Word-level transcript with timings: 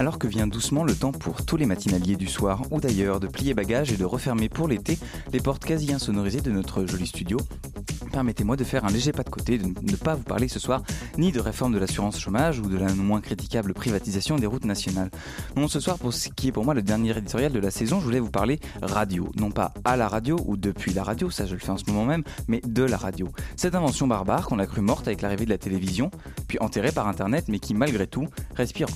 Alors 0.00 0.18
que 0.18 0.26
vient 0.26 0.46
doucement 0.46 0.82
le 0.82 0.94
temps 0.94 1.12
pour 1.12 1.44
tous 1.44 1.58
les 1.58 1.66
matinaliers 1.66 2.16
du 2.16 2.26
soir 2.26 2.62
ou 2.70 2.80
d'ailleurs 2.80 3.20
de 3.20 3.26
plier 3.26 3.52
bagages 3.52 3.92
et 3.92 3.98
de 3.98 4.04
refermer 4.06 4.48
pour 4.48 4.66
l'été 4.66 4.98
les 5.30 5.40
portes 5.40 5.62
quasi 5.62 5.92
insonorisées 5.92 6.40
de 6.40 6.50
notre 6.50 6.86
joli 6.86 7.06
studio, 7.06 7.36
permettez-moi 8.10 8.56
de 8.56 8.64
faire 8.64 8.84
un 8.84 8.90
léger 8.90 9.12
pas 9.12 9.22
de 9.22 9.30
côté, 9.30 9.58
de 9.58 9.66
ne 9.66 9.96
pas 9.96 10.14
vous 10.14 10.22
parler 10.22 10.48
ce 10.48 10.58
soir 10.58 10.82
ni 11.18 11.32
de 11.32 11.40
réforme 11.40 11.72
de 11.72 11.78
l'assurance 11.78 12.18
chômage 12.18 12.58
ou 12.58 12.68
de 12.68 12.76
la 12.76 12.92
moins 12.94 13.20
critiquable 13.20 13.72
privatisation 13.72 14.36
des 14.36 14.46
routes 14.46 14.64
nationales. 14.64 15.10
Non, 15.56 15.68
ce 15.68 15.80
soir, 15.80 15.98
pour 15.98 16.12
ce 16.12 16.28
qui 16.28 16.48
est 16.48 16.52
pour 16.52 16.64
moi 16.64 16.74
le 16.74 16.82
dernier 16.82 17.16
éditorial 17.16 17.52
de 17.52 17.58
la 17.58 17.70
saison, 17.70 18.00
je 18.00 18.04
voulais 18.04 18.20
vous 18.20 18.30
parler 18.30 18.60
radio. 18.82 19.30
Non 19.36 19.50
pas 19.50 19.72
à 19.84 19.96
la 19.96 20.08
radio 20.08 20.38
ou 20.46 20.56
depuis 20.56 20.92
la 20.92 21.02
radio, 21.02 21.30
ça 21.30 21.46
je 21.46 21.54
le 21.54 21.60
fais 21.60 21.70
en 21.70 21.78
ce 21.78 21.84
moment 21.86 22.04
même, 22.04 22.22
mais 22.48 22.60
de 22.66 22.82
la 22.82 22.96
radio. 22.96 23.28
Cette 23.56 23.74
invention 23.74 24.06
barbare 24.06 24.46
qu'on 24.46 24.58
a 24.58 24.66
cru 24.66 24.80
morte 24.80 25.06
avec 25.06 25.22
l'arrivée 25.22 25.44
de 25.44 25.50
la 25.50 25.58
télévision, 25.58 26.10
puis 26.48 26.58
enterrée 26.60 26.92
par 26.92 27.08
Internet, 27.08 27.46
mais 27.48 27.58
qui 27.58 27.74
malgré 27.74 28.06
tout 28.06 28.26
respire, 28.54 28.88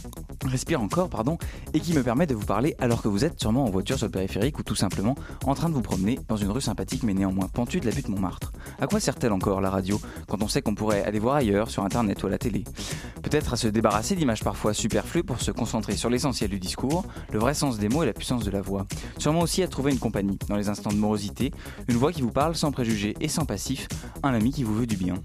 respire 0.45 0.83
encore, 0.83 1.09
pardon, 1.09 1.39
et 1.73 1.81
qui 1.81 1.95
me 1.95 2.03
permet 2.03 2.27
de 2.27 2.35
vous 2.35 2.47
parler 2.47 2.75
alors 2.81 3.03
que 3.03 3.09
vous 3.09 3.25
êtes 3.25 3.41
sûrement 3.41 3.65
en 3.65 3.71
voiture 3.71 3.97
sur 3.97 4.07
le 4.07 4.12
périphérique 4.12 4.59
ou 4.59 4.62
tout 4.62 4.75
simplement 4.75 5.15
en 5.45 5.55
train 5.55 5.69
de 5.69 5.75
vous 5.75 5.83
promener 5.83 6.19
dans 6.28 6.37
une 6.37 6.51
rue 6.51 6.61
sympathique 6.61 7.03
mais 7.03 7.15
néanmoins 7.15 7.49
pentue 7.49 7.81
de 7.81 7.87
la 7.87 7.93
butte 7.93 8.09
Montmartre. 8.09 8.53
Quoi 8.89 9.01
sert-elle 9.05 9.33
encore 9.33 9.60
la 9.60 9.69
radio 9.69 10.00
quand 10.28 10.42
on 10.42 10.48
sait 10.48 10.62
qu'on 10.62 10.74
pourrait 10.74 11.05
aller 11.05 11.19
voir 11.19 11.36
ailleurs 11.36 11.70
sur 11.70 11.84
internet 11.84 12.22
ou 12.22 12.27
à 12.27 12.30
la 12.30 12.38
télé 12.38 12.64
Peut-être 13.22 13.52
à 13.52 13.56
se 13.56 13.69
débarrasser 13.69 14.16
d'images 14.16 14.42
parfois 14.42 14.72
superflues 14.72 15.22
pour 15.22 15.41
se 15.41 15.50
concentrer 15.50 15.97
sur 15.97 16.08
l'essentiel 16.08 16.48
du 16.48 16.58
discours, 16.58 17.05
le 17.30 17.38
vrai 17.38 17.52
sens 17.52 17.78
des 17.78 17.91
mots 17.91 18.02
et 18.02 18.06
la 18.06 18.14
puissance 18.14 18.44
de 18.44 18.50
la 18.50 18.62
voix. 18.62 18.86
Sûrement 19.19 19.41
aussi 19.41 19.62
à 19.62 19.69
trouver 19.69 19.92
une 19.92 19.98
compagnie 19.98 20.38
dans 20.48 20.56
les 20.56 20.70
instants 20.70 20.91
de 20.91 20.97
morosité, 20.97 21.52
une 21.88 21.97
voix 21.97 22.12
qui 22.12 22.22
vous 22.22 22.32
parle 22.32 22.55
sans 22.55 22.72
préjugés 22.72 23.14
et 23.20 23.28
sans 23.28 23.44
passif, 23.44 23.88
un 24.22 24.32
ami 24.32 24.52
qui 24.52 24.64
vous 24.64 24.75
veut 24.75 24.86
du 24.86 24.97
bien. 24.97 25.16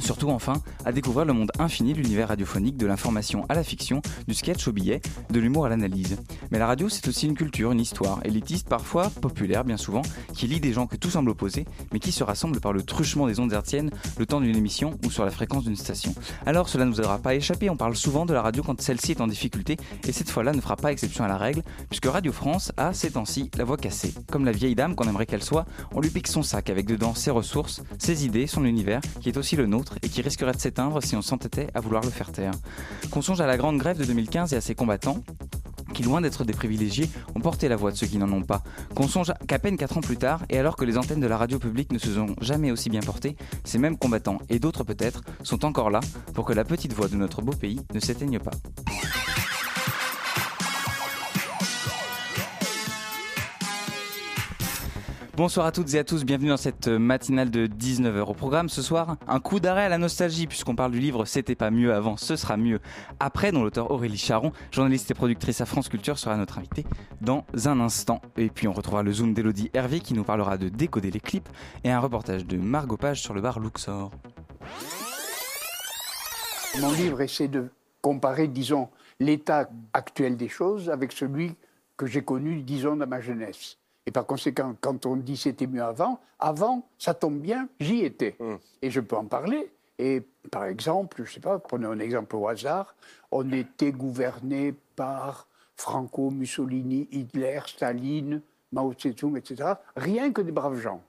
Surtout 0.00 0.30
enfin, 0.30 0.54
à 0.84 0.92
découvrir 0.92 1.24
le 1.24 1.32
monde 1.32 1.50
infini 1.58 1.92
de 1.92 1.98
l'univers 1.98 2.28
radiophonique, 2.28 2.76
de 2.76 2.86
l'information 2.86 3.44
à 3.48 3.54
la 3.54 3.62
fiction, 3.62 4.02
du 4.26 4.34
sketch 4.34 4.66
au 4.68 4.72
billet, 4.72 5.00
de 5.30 5.40
l'humour 5.40 5.66
à 5.66 5.68
l'analyse. 5.68 6.16
Mais 6.50 6.58
la 6.58 6.66
radio, 6.66 6.88
c'est 6.88 7.08
aussi 7.08 7.26
une 7.26 7.34
culture, 7.34 7.72
une 7.72 7.80
histoire, 7.80 8.20
élitiste 8.24 8.68
parfois, 8.68 9.10
populaire 9.10 9.64
bien 9.64 9.76
souvent, 9.76 10.02
qui 10.34 10.46
lie 10.46 10.60
des 10.60 10.72
gens 10.72 10.86
que 10.86 10.96
tout 10.96 11.10
semble 11.10 11.30
opposer, 11.30 11.66
mais 11.92 11.98
qui 11.98 12.12
se 12.12 12.24
rassemblent 12.24 12.60
par 12.60 12.72
le 12.72 12.82
truchement 12.82 13.26
des 13.26 13.40
ondes 13.40 13.52
hertziennes 13.52 13.90
le 14.18 14.26
temps 14.26 14.40
d'une 14.40 14.56
émission 14.56 14.98
ou 15.04 15.10
sur 15.10 15.24
la 15.24 15.30
fréquence 15.30 15.64
d'une 15.64 15.76
station. 15.76 16.14
Alors 16.46 16.68
cela 16.68 16.84
ne 16.84 16.90
vous 16.90 17.00
aidera 17.00 17.18
pas 17.18 17.30
à 17.30 17.34
échapper, 17.34 17.70
on 17.70 17.76
parle 17.76 17.96
souvent 17.96 18.26
de 18.26 18.34
la 18.34 18.42
radio 18.42 18.62
quand 18.62 18.80
celle-ci 18.80 19.12
est 19.12 19.20
en 19.20 19.26
difficulté, 19.26 19.76
et 20.06 20.12
cette 20.12 20.30
fois-là 20.30 20.52
ne 20.52 20.60
fera 20.60 20.76
pas 20.76 20.92
exception 20.92 21.24
à 21.24 21.28
la 21.28 21.36
règle, 21.36 21.62
puisque 21.88 22.06
Radio 22.06 22.32
France 22.32 22.72
a, 22.76 22.92
ces 22.92 23.12
temps-ci, 23.12 23.50
la 23.56 23.64
voix 23.64 23.76
cassée. 23.76 24.14
Comme 24.30 24.44
la 24.44 24.52
vieille 24.52 24.74
dame 24.74 24.94
qu'on 24.94 25.08
aimerait 25.08 25.26
qu'elle 25.26 25.42
soit, 25.42 25.66
on 25.92 26.00
lui 26.00 26.10
pique 26.10 26.28
son 26.28 26.42
sac 26.42 26.70
avec 26.70 26.86
dedans 26.86 27.14
ses 27.14 27.30
ressources, 27.30 27.82
ses 27.98 28.24
idées, 28.24 28.46
son 28.46 28.64
univers, 28.64 29.00
qui 29.20 29.28
est 29.28 29.36
aussi 29.36 29.56
le 29.56 29.66
nôtre 29.66 29.87
et 30.02 30.08
qui 30.08 30.22
risquerait 30.22 30.52
de 30.52 30.60
s'éteindre 30.60 31.02
si 31.02 31.16
on 31.16 31.22
s'entêtait 31.22 31.68
à 31.74 31.80
vouloir 31.80 32.02
le 32.02 32.10
faire 32.10 32.32
taire. 32.32 32.52
Qu'on 33.10 33.22
songe 33.22 33.40
à 33.40 33.46
la 33.46 33.56
grande 33.56 33.78
grève 33.78 33.98
de 33.98 34.04
2015 34.04 34.52
et 34.52 34.56
à 34.56 34.60
ses 34.60 34.74
combattants, 34.74 35.22
qui, 35.94 36.02
loin 36.02 36.20
d'être 36.20 36.44
des 36.44 36.52
privilégiés, 36.52 37.08
ont 37.34 37.40
porté 37.40 37.68
la 37.68 37.76
voix 37.76 37.90
de 37.90 37.96
ceux 37.96 38.06
qui 38.06 38.18
n'en 38.18 38.30
ont 38.32 38.42
pas. 38.42 38.62
Qu'on 38.94 39.08
songe 39.08 39.32
qu'à 39.46 39.58
peine 39.58 39.76
4 39.76 39.98
ans 39.98 40.00
plus 40.00 40.16
tard, 40.16 40.44
et 40.50 40.58
alors 40.58 40.76
que 40.76 40.84
les 40.84 40.98
antennes 40.98 41.20
de 41.20 41.26
la 41.26 41.36
radio 41.36 41.58
publique 41.58 41.92
ne 41.92 41.98
se 41.98 42.14
sont 42.14 42.34
jamais 42.40 42.70
aussi 42.70 42.90
bien 42.90 43.00
portées, 43.00 43.36
ces 43.64 43.78
mêmes 43.78 43.96
combattants, 43.96 44.38
et 44.48 44.58
d'autres 44.58 44.84
peut-être, 44.84 45.22
sont 45.42 45.64
encore 45.64 45.90
là 45.90 46.00
pour 46.34 46.44
que 46.44 46.52
la 46.52 46.64
petite 46.64 46.92
voix 46.92 47.08
de 47.08 47.16
notre 47.16 47.42
beau 47.42 47.52
pays 47.52 47.80
ne 47.94 48.00
s'éteigne 48.00 48.38
pas. 48.38 48.52
Bonsoir 55.38 55.66
à 55.66 55.70
toutes 55.70 55.94
et 55.94 56.00
à 56.00 56.02
tous, 56.02 56.24
bienvenue 56.24 56.48
dans 56.48 56.56
cette 56.56 56.88
matinale 56.88 57.52
de 57.52 57.68
19h. 57.68 58.22
Au 58.22 58.34
programme 58.34 58.68
ce 58.68 58.82
soir, 58.82 59.18
un 59.28 59.38
coup 59.38 59.60
d'arrêt 59.60 59.84
à 59.84 59.88
la 59.88 59.96
nostalgie 59.96 60.48
puisqu'on 60.48 60.74
parle 60.74 60.90
du 60.90 60.98
livre 60.98 61.26
C'était 61.26 61.54
pas 61.54 61.70
mieux 61.70 61.94
avant, 61.94 62.16
ce 62.16 62.34
sera 62.34 62.56
mieux 62.56 62.80
après, 63.20 63.52
dont 63.52 63.62
l'auteur 63.62 63.92
Aurélie 63.92 64.18
Charon, 64.18 64.50
journaliste 64.72 65.12
et 65.12 65.14
productrice 65.14 65.60
à 65.60 65.64
France 65.64 65.88
Culture, 65.88 66.18
sera 66.18 66.36
notre 66.36 66.58
invitée 66.58 66.84
dans 67.20 67.44
un 67.66 67.78
instant. 67.78 68.20
Et 68.36 68.48
puis 68.48 68.66
on 68.66 68.72
retrouvera 68.72 69.04
le 69.04 69.12
zoom 69.12 69.32
d'Elodie 69.32 69.70
Hervé 69.74 70.00
qui 70.00 70.12
nous 70.12 70.24
parlera 70.24 70.58
de 70.58 70.68
décoder 70.68 71.12
les 71.12 71.20
clips 71.20 71.48
et 71.84 71.92
un 71.92 72.00
reportage 72.00 72.44
de 72.44 72.56
Margot 72.56 72.96
Page 72.96 73.22
sur 73.22 73.32
le 73.32 73.40
bar 73.40 73.60
Luxor. 73.60 74.10
Mon 76.80 76.90
livre 76.94 77.20
essaie 77.20 77.46
de 77.46 77.68
comparer, 78.00 78.48
disons, 78.48 78.88
l'état 79.20 79.70
actuel 79.92 80.36
des 80.36 80.48
choses 80.48 80.90
avec 80.90 81.12
celui 81.12 81.54
que 81.96 82.06
j'ai 82.06 82.22
connu, 82.22 82.60
disons, 82.62 82.96
dans 82.96 83.06
ma 83.06 83.20
jeunesse. 83.20 83.78
Et 84.08 84.10
par 84.10 84.24
conséquent, 84.24 84.74
quand 84.80 85.04
on 85.04 85.16
dit 85.16 85.36
c'était 85.36 85.66
mieux 85.66 85.82
avant, 85.82 86.18
avant, 86.38 86.88
ça 86.98 87.12
tombe 87.12 87.40
bien, 87.40 87.68
j'y 87.78 88.06
étais. 88.06 88.36
Mmh. 88.40 88.54
Et 88.80 88.90
je 88.90 89.00
peux 89.00 89.16
en 89.16 89.26
parler. 89.26 89.70
Et 89.98 90.22
par 90.50 90.64
exemple, 90.64 91.24
je 91.26 91.30
sais 91.30 91.40
pas, 91.40 91.58
prenez 91.58 91.84
un 91.84 91.98
exemple 91.98 92.34
au 92.34 92.48
hasard, 92.48 92.96
on 93.30 93.52
était 93.52 93.92
gouverné 93.92 94.74
par 94.96 95.46
Franco, 95.76 96.30
Mussolini, 96.30 97.06
Hitler, 97.12 97.60
Staline, 97.66 98.40
Mao 98.72 98.94
Tse-tung, 98.94 99.36
etc. 99.36 99.74
Rien 99.94 100.32
que 100.32 100.40
des 100.40 100.52
braves 100.52 100.80
gens. 100.80 101.02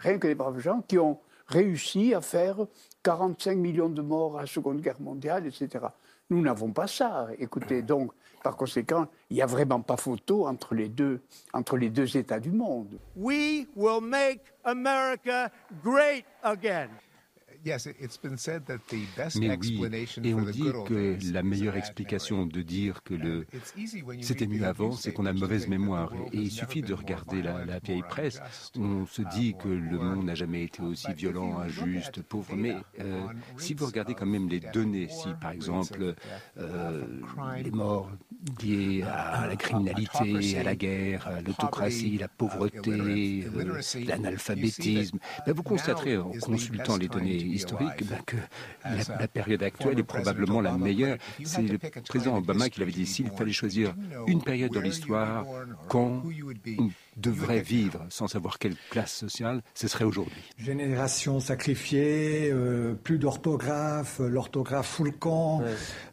Rien 0.00 0.18
que 0.18 0.26
des 0.26 0.34
braves 0.34 0.58
gens 0.58 0.82
qui 0.88 0.98
ont 0.98 1.20
réussi 1.46 2.12
à 2.12 2.20
faire 2.20 2.56
45 3.04 3.56
millions 3.56 3.88
de 3.88 4.02
morts 4.02 4.38
à 4.38 4.40
la 4.40 4.46
Seconde 4.48 4.80
Guerre 4.80 5.00
mondiale, 5.00 5.46
etc. 5.46 5.86
Nous 6.32 6.40
n'avons 6.40 6.72
pas 6.72 6.86
ça. 6.86 7.28
Écoutez, 7.38 7.82
donc, 7.82 8.10
par 8.42 8.56
conséquent, 8.56 9.06
il 9.28 9.36
n'y 9.36 9.42
a 9.42 9.46
vraiment 9.46 9.82
pas 9.82 9.98
photo 9.98 10.46
entre 10.46 10.74
les 10.74 10.88
deux, 10.88 11.20
entre 11.52 11.76
les 11.76 11.90
deux 11.90 12.16
États 12.16 12.40
du 12.40 12.50
monde. 12.50 12.98
We 13.14 13.66
will 13.76 14.00
make 14.00 14.40
America 14.64 15.50
great 15.84 16.24
again. 16.42 16.88
Mais 19.36 19.56
oui, 19.60 19.80
et 20.24 20.34
on 20.34 20.42
dit 20.42 20.72
que 20.86 21.16
la 21.32 21.42
meilleure 21.42 21.76
explication 21.76 22.46
de 22.46 22.62
dire 22.62 23.02
que 23.02 23.14
le 23.14 23.46
c'était 24.20 24.46
mieux 24.46 24.64
avant, 24.64 24.92
c'est 24.92 25.12
qu'on 25.12 25.26
a 25.26 25.32
mauvaise 25.32 25.68
mémoire. 25.68 26.12
Et 26.32 26.38
il 26.38 26.50
suffit 26.50 26.82
de 26.82 26.94
regarder 26.94 27.42
la, 27.42 27.64
la 27.64 27.78
vieille 27.78 28.02
presse. 28.08 28.40
On 28.78 29.06
se 29.06 29.22
dit 29.34 29.54
que 29.58 29.68
le 29.68 29.98
monde 29.98 30.24
n'a 30.24 30.34
jamais 30.34 30.64
été 30.64 30.82
aussi 30.82 31.12
violent, 31.14 31.58
injuste, 31.58 32.22
pauvre. 32.22 32.54
Mais 32.56 32.76
euh, 33.00 33.26
si 33.58 33.74
vous 33.74 33.86
regardez 33.86 34.14
quand 34.14 34.26
même 34.26 34.48
les 34.48 34.60
données, 34.60 35.08
si 35.08 35.28
par 35.40 35.52
exemple 35.52 36.14
euh, 36.58 37.04
les 37.62 37.70
morts 37.70 38.10
liées 38.62 39.02
à 39.02 39.46
la 39.46 39.56
criminalité, 39.56 40.58
à 40.58 40.62
la 40.62 40.74
guerre, 40.74 41.26
à 41.28 41.40
l'autocratie, 41.40 42.18
la 42.18 42.28
pauvreté, 42.28 43.44
euh, 43.56 43.80
l'analphabétisme, 44.06 45.18
ben 45.46 45.52
vous 45.52 45.62
constaterez 45.62 46.18
en 46.18 46.32
consultant 46.40 46.96
les 46.96 47.08
données 47.08 47.51
historiques 47.52 48.04
ben, 48.08 48.18
que 48.26 48.36
la, 48.84 49.18
la 49.20 49.28
période 49.28 49.62
actuelle 49.62 49.98
est 49.98 50.02
probablement 50.02 50.60
la 50.60 50.72
meilleure. 50.72 51.18
C'est 51.44 51.62
le 51.62 51.78
président 51.78 52.36
Obama 52.36 52.68
qui 52.68 52.80
l'avait 52.80 52.92
dit, 52.92 53.06
s'il 53.06 53.30
fallait 53.30 53.52
choisir 53.52 53.94
une 54.26 54.42
période 54.42 54.72
dans 54.72 54.80
l'histoire 54.80 55.44
quand 55.88 56.22
devrait 57.16 57.60
vivre 57.60 58.04
sans 58.08 58.26
savoir 58.28 58.58
quelle 58.58 58.74
classe 58.90 59.12
sociale, 59.12 59.62
ce 59.74 59.88
serait 59.88 60.04
aujourd'hui. 60.04 60.42
Génération 60.58 61.40
sacrifiée, 61.40 62.50
euh, 62.52 62.94
plus 62.94 63.18
d'orthographe, 63.18 64.20
euh, 64.20 64.28
l'orthographe 64.28 64.86
fout 64.86 65.06
le 65.06 65.12
camp, 65.12 65.60
Ouais. 65.60 65.66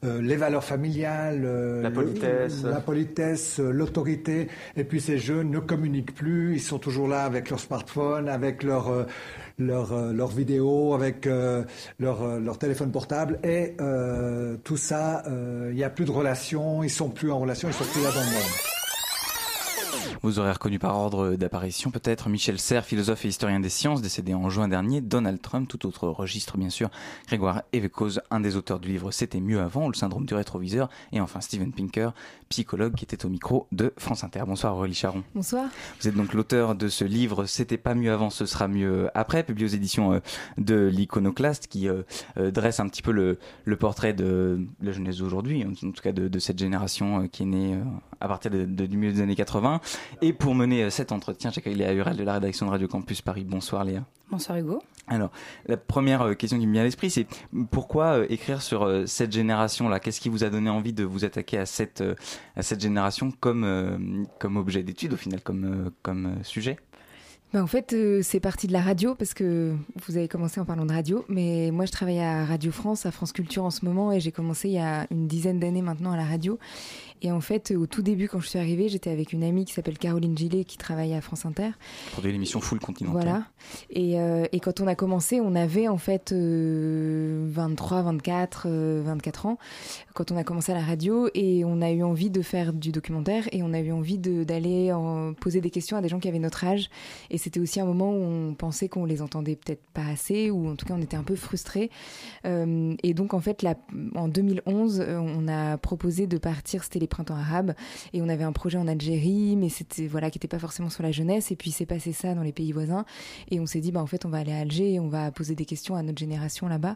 euh, 0.06 0.22
les 0.22 0.36
valeurs 0.36 0.64
familiales, 0.64 1.44
euh, 1.46 1.82
La 1.82 1.90
le- 1.90 1.96
politesse. 1.96 2.64
la 2.64 2.82
politesse, 2.82 3.60
euh, 3.60 3.72
l'autorité. 3.72 4.48
Et 4.76 4.84
puis 4.84 5.00
ces 5.02 5.18
jeunes 5.18 5.52
ne 5.52 5.60
communiquent 5.60 6.14
plus, 6.16 6.56
ils 6.56 6.62
sont 6.62 6.80
toujours 6.80 7.08
là 7.08 7.24
avec 7.24 7.50
leur 7.50 7.60
smartphone, 7.60 8.28
avec 8.30 8.64
leur 8.64 8.90
euh, 8.90 9.06
leur, 9.58 9.92
euh, 9.92 10.14
leur 10.14 10.30
vidéo, 10.30 10.94
avec 10.94 11.28
euh, 11.28 11.66
leur, 12.00 12.22
euh, 12.24 12.40
leur 12.40 12.58
téléphone 12.58 12.92
portable. 12.94 13.40
Et 13.44 13.76
euh, 13.82 14.56
tout 14.64 14.78
ça, 14.78 15.24
euh, 15.28 15.68
il 15.72 15.76
n'y 15.76 15.84
a 15.84 15.90
plus 15.90 16.06
de 16.06 16.12
relation, 16.12 16.82
ils 16.82 16.90
sont 16.90 17.10
plus 17.10 17.30
en 17.30 17.40
relation, 17.40 17.68
ils 17.68 17.74
sont 17.74 17.84
plus 17.84 18.02
là 18.02 18.10
dans 18.12 18.22
le 18.22 18.26
monde. 18.32 18.79
Vous 20.22 20.40
aurez 20.40 20.52
reconnu 20.52 20.80
par 20.80 20.98
ordre 20.98 21.36
d'apparition 21.36 21.92
peut-être 21.92 22.30
Michel 22.30 22.60
Serres, 22.60 22.86
philosophe 22.86 23.26
et 23.26 23.30
historien 23.30 23.60
des 23.60 23.70
sciences, 23.70 24.02
décédé 24.02 24.34
en 24.34 24.50
juin 24.50 24.68
dernier, 24.68 25.02
Donald 25.02 25.42
Trump, 25.42 25.68
tout 25.68 25.86
autre 25.86 26.08
registre 26.08 26.58
bien 26.58 26.70
sûr, 26.70 26.90
Grégoire 27.28 27.64
Evekoz, 27.74 28.22
un 28.32 28.40
des 28.40 28.56
auteurs 28.56 28.80
du 28.80 28.90
livre 28.90 29.12
C'était 29.12 29.40
mieux 29.40 29.62
avant, 29.62 29.88
le 29.88 29.94
syndrome 29.94 30.26
du 30.26 30.34
rétroviseur, 30.34 30.90
et 31.12 31.22
enfin 31.22 31.42
Steven 31.42 31.72
Pinker, 31.72 32.14
psychologue 32.50 32.96
qui 32.96 33.06
était 33.06 33.26
au 33.26 33.30
micro 33.30 33.68
de 33.72 33.94
France 33.98 34.24
Inter. 34.24 34.44
Bonsoir 34.48 34.76
Aurélie 34.76 34.94
Charon. 34.94 35.24
Bonsoir. 35.36 35.66
Vous 36.02 36.08
êtes 36.08 36.16
donc 36.16 36.34
l'auteur 36.34 36.76
de 36.76 36.88
ce 36.88 37.06
livre 37.06 37.46
C'était 37.46 37.78
pas 37.78 37.96
mieux 37.96 38.12
avant, 38.12 38.30
ce 38.30 38.46
sera 38.46 38.68
mieux 38.68 39.10
après, 39.14 39.44
publié 39.44 39.66
aux 39.68 39.74
éditions 39.74 40.14
euh, 40.14 40.20
de 40.58 40.88
l'Iconoclaste, 40.88 41.68
qui 41.68 41.88
euh, 41.88 42.04
euh, 42.38 42.52
dresse 42.52 42.80
un 42.80 42.88
petit 42.88 43.02
peu 43.02 43.12
le, 43.12 43.38
portrait 43.78 44.14
de 44.14 44.60
la 44.82 44.92
jeunesse 44.92 45.18
d'aujourd'hui, 45.18 45.66
en 45.66 45.74
tout 45.74 46.02
cas 46.02 46.12
de, 46.12 46.40
cette 46.40 46.60
génération 46.60 47.28
qui 47.28 47.44
est 47.44 47.46
née 47.46 47.80
à 48.20 48.28
partir 48.28 48.52
de, 48.52 48.66
du 48.66 48.98
milieu 48.98 49.14
des 49.14 49.22
années 49.22 49.36
80. 49.36 49.80
Et 50.22 50.34
pour 50.34 50.56
mener 50.56 50.90
cet 50.90 51.12
entretien, 51.12 51.52
j'accueille 51.52 51.76
Léa 51.76 51.94
Hurel 51.94 52.18
de 52.18 52.24
la 52.24 52.34
rédaction 52.34 52.66
de 52.66 52.72
Radio 52.72 52.88
Campus 52.88 53.22
Paris. 53.22 53.46
Bonsoir 53.46 53.84
Léa. 53.84 54.06
Bonsoir 54.30 54.58
Hugo. 54.58 54.82
Alors, 55.08 55.32
la 55.66 55.78
première 55.78 56.38
question 56.38 56.60
qui 56.60 56.68
me 56.68 56.74
vient 56.74 56.82
à 56.82 56.86
l'esprit, 56.86 57.10
c'est 57.10 57.26
pourquoi 57.72 58.26
écrire 58.30 58.62
sur 58.62 59.04
cette 59.08 59.32
génération-là? 59.32 60.00
Qu'est-ce 60.00 60.22
qui 60.22 60.30
vous 60.30 60.44
a 60.44 60.50
donné 60.50 60.70
envie 60.70 60.94
de 60.94 61.04
vous 61.04 61.26
attaquer 61.26 61.58
à 61.58 61.66
cette, 61.66 62.04
à 62.56 62.62
cette 62.62 62.80
génération 62.80 63.32
comme, 63.40 64.28
comme 64.38 64.58
objet 64.58 64.84
d'étude, 64.84 65.14
au 65.14 65.18
final, 65.18 65.42
comme, 65.42 65.92
comme 66.04 66.36
sujet? 66.44 66.78
Bah, 67.52 67.64
en 67.64 67.68
fait, 67.68 67.94
euh, 67.94 68.20
c'est 68.22 68.40
parti 68.40 68.68
de 68.68 68.74
la 68.74 68.82
radio 68.82 69.16
parce 69.16 69.34
que 69.34 69.74
vous 70.06 70.18
avez 70.18 70.28
commencé 70.28 70.60
en 70.62 70.66
parlant 70.66 70.86
de 70.86 70.94
radio, 70.94 71.26
mais 71.30 71.72
moi 71.72 71.86
je 71.86 71.92
travaille 71.92 72.20
à 72.20 72.46
Radio 72.46 72.72
France, 72.72 73.08
à 73.08 73.12
France 73.12 73.34
Culture 73.34 73.66
en 73.66 73.72
ce 73.72 73.86
moment, 73.86 74.12
et 74.12 74.20
j'ai 74.20 74.32
commencé 74.32 74.70
il 74.70 74.76
y 74.76 74.80
a 74.80 75.08
une 75.10 75.28
dizaine 75.28 75.60
d'années 75.60 75.82
maintenant 75.82 76.12
à 76.12 76.18
la 76.18 76.26
radio. 76.26 76.60
Et 77.22 77.32
en 77.32 77.42
fait, 77.42 77.72
au 77.72 77.86
tout 77.86 78.02
début, 78.02 78.28
quand 78.28 78.40
je 78.40 78.48
suis 78.48 78.60
arrivée, 78.60 78.90
j'étais 78.90 79.10
avec 79.10 79.34
une 79.34 79.44
amie 79.44 79.66
qui 79.66 79.74
s'appelle 79.74 79.98
Caroline 79.98 80.38
Gillet, 80.38 80.64
qui 80.64 80.78
travaille 80.78 81.14
à 81.14 81.22
France 81.22 81.46
Inter. 81.46 81.70
Pour 82.14 82.24
l'émission 82.24 82.62
Full 82.62 82.80
Continental. 82.80 83.22
Voilà. 83.22 83.44
Et, 83.90 84.20
euh, 84.20 84.46
et, 84.52 84.60
quand 84.60 84.80
on 84.80 84.88
a 84.88 84.96
commencé, 84.96 85.40
on 85.42 85.56
avait 85.56 85.88
en 85.88 85.98
fait 85.98 86.34
23, 86.34 88.02
24, 88.04 88.70
24 88.70 89.46
ans 89.46 89.58
quand 90.20 90.34
on 90.34 90.38
a 90.38 90.44
commencé 90.44 90.74
à 90.74 90.76
la 90.76 90.84
radio, 90.84 91.30
et 91.34 91.64
on 91.64 91.82
a 91.82 91.92
eu 91.92 92.04
envie 92.04 92.30
de 92.30 92.42
faire 92.42 92.74
du 92.74 92.92
documentaire, 92.92 93.48
et 93.54 93.64
on 93.64 93.72
a 93.72 93.80
eu 93.80 93.94
envie 93.94 94.18
d'aller 94.18 94.94
poser 95.40 95.62
des 95.62 95.70
questions 95.70 95.96
à 95.96 96.02
des 96.02 96.10
gens 96.10 96.20
qui 96.20 96.28
avaient 96.28 96.40
notre 96.40 96.66
âge. 96.66 96.90
Et 97.30 97.38
c'était 97.38 97.62
aussi 97.62 97.80
un 97.80 97.86
moment 97.86 98.12
où 98.12 98.22
on 98.22 98.54
pensait 98.54 98.90
qu'on 98.90 99.06
les 99.06 99.22
entendait 99.22 99.56
peut-être 99.56 99.82
pas 99.94 100.06
assez, 100.06 100.52
ou 100.52 100.68
en 100.68 100.76
tout 100.76 100.86
cas 100.86 100.94
on 100.94 101.02
était 101.02 101.16
un 101.16 101.24
peu 101.24 101.38
frustrés. 101.38 101.90
Euh, 102.44 102.96
et 103.02 103.14
donc 103.14 103.34
en 103.34 103.40
fait, 103.40 103.62
là, 103.62 103.76
en 104.14 104.28
2011, 104.28 105.06
on 105.08 105.48
a 105.48 105.78
proposé 105.78 106.28
de 106.28 106.38
partir, 106.38 106.84
c'était 106.84 107.00
les 107.00 107.08
printemps 107.10 107.36
arabes. 107.36 107.74
Et 108.14 108.22
on 108.22 108.30
avait 108.30 108.44
un 108.44 108.54
projet 108.54 108.78
en 108.78 108.88
Algérie, 108.88 109.56
mais 109.56 109.70
c'était 109.70 110.08
voilà, 110.08 110.30
qui 110.30 110.38
n'était 110.38 110.48
pas 110.48 110.60
forcément 110.60 110.90
sur 110.90 111.04
la 111.04 111.12
jeunesse. 111.12 111.52
Et 111.52 111.56
puis 111.56 111.72
c'est 111.72 111.86
passé 111.86 112.14
ça 112.14 112.34
dans 112.34 112.44
les 112.44 112.54
pays 112.54 112.72
voisins. 112.72 113.06
Et 113.52 113.60
on 113.60 113.66
s'est 113.66 113.82
dit, 113.82 113.92
bah, 113.92 114.02
en 114.02 114.08
fait, 114.08 114.26
on 114.26 114.30
va 114.30 114.38
aller 114.38 114.54
à 114.54 114.60
Alger 114.60 115.00
on 115.00 115.08
va 115.08 115.32
poser 115.32 115.56
des 115.56 115.66
questions 115.66 115.96
à 115.96 116.04
notre 116.04 116.20
génération 116.20 116.68
là-bas. 116.68 116.96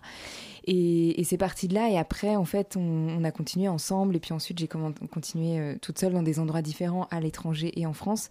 Et, 0.65 1.21
c'est 1.24 1.38
parti 1.38 1.68
de 1.68 1.74
là. 1.74 1.89
Et 1.89 1.98
après, 1.98 2.36
en 2.36 2.45
fait, 2.45 2.75
on, 2.77 3.24
a 3.24 3.31
continué 3.31 3.68
ensemble. 3.68 4.15
Et 4.15 4.19
puis 4.19 4.33
ensuite, 4.33 4.60
j'ai 4.60 4.68
continué 4.68 5.60
euh, 5.60 5.75
toute 5.81 6.00
seule 6.00 6.13
dans 6.13 6.24
des 6.24 6.39
endroits 6.39 6.62
différents 6.62 7.07
à 7.12 7.19
l'étranger 7.19 7.71
et 7.80 7.86
en 7.86 7.94
France. 7.94 8.30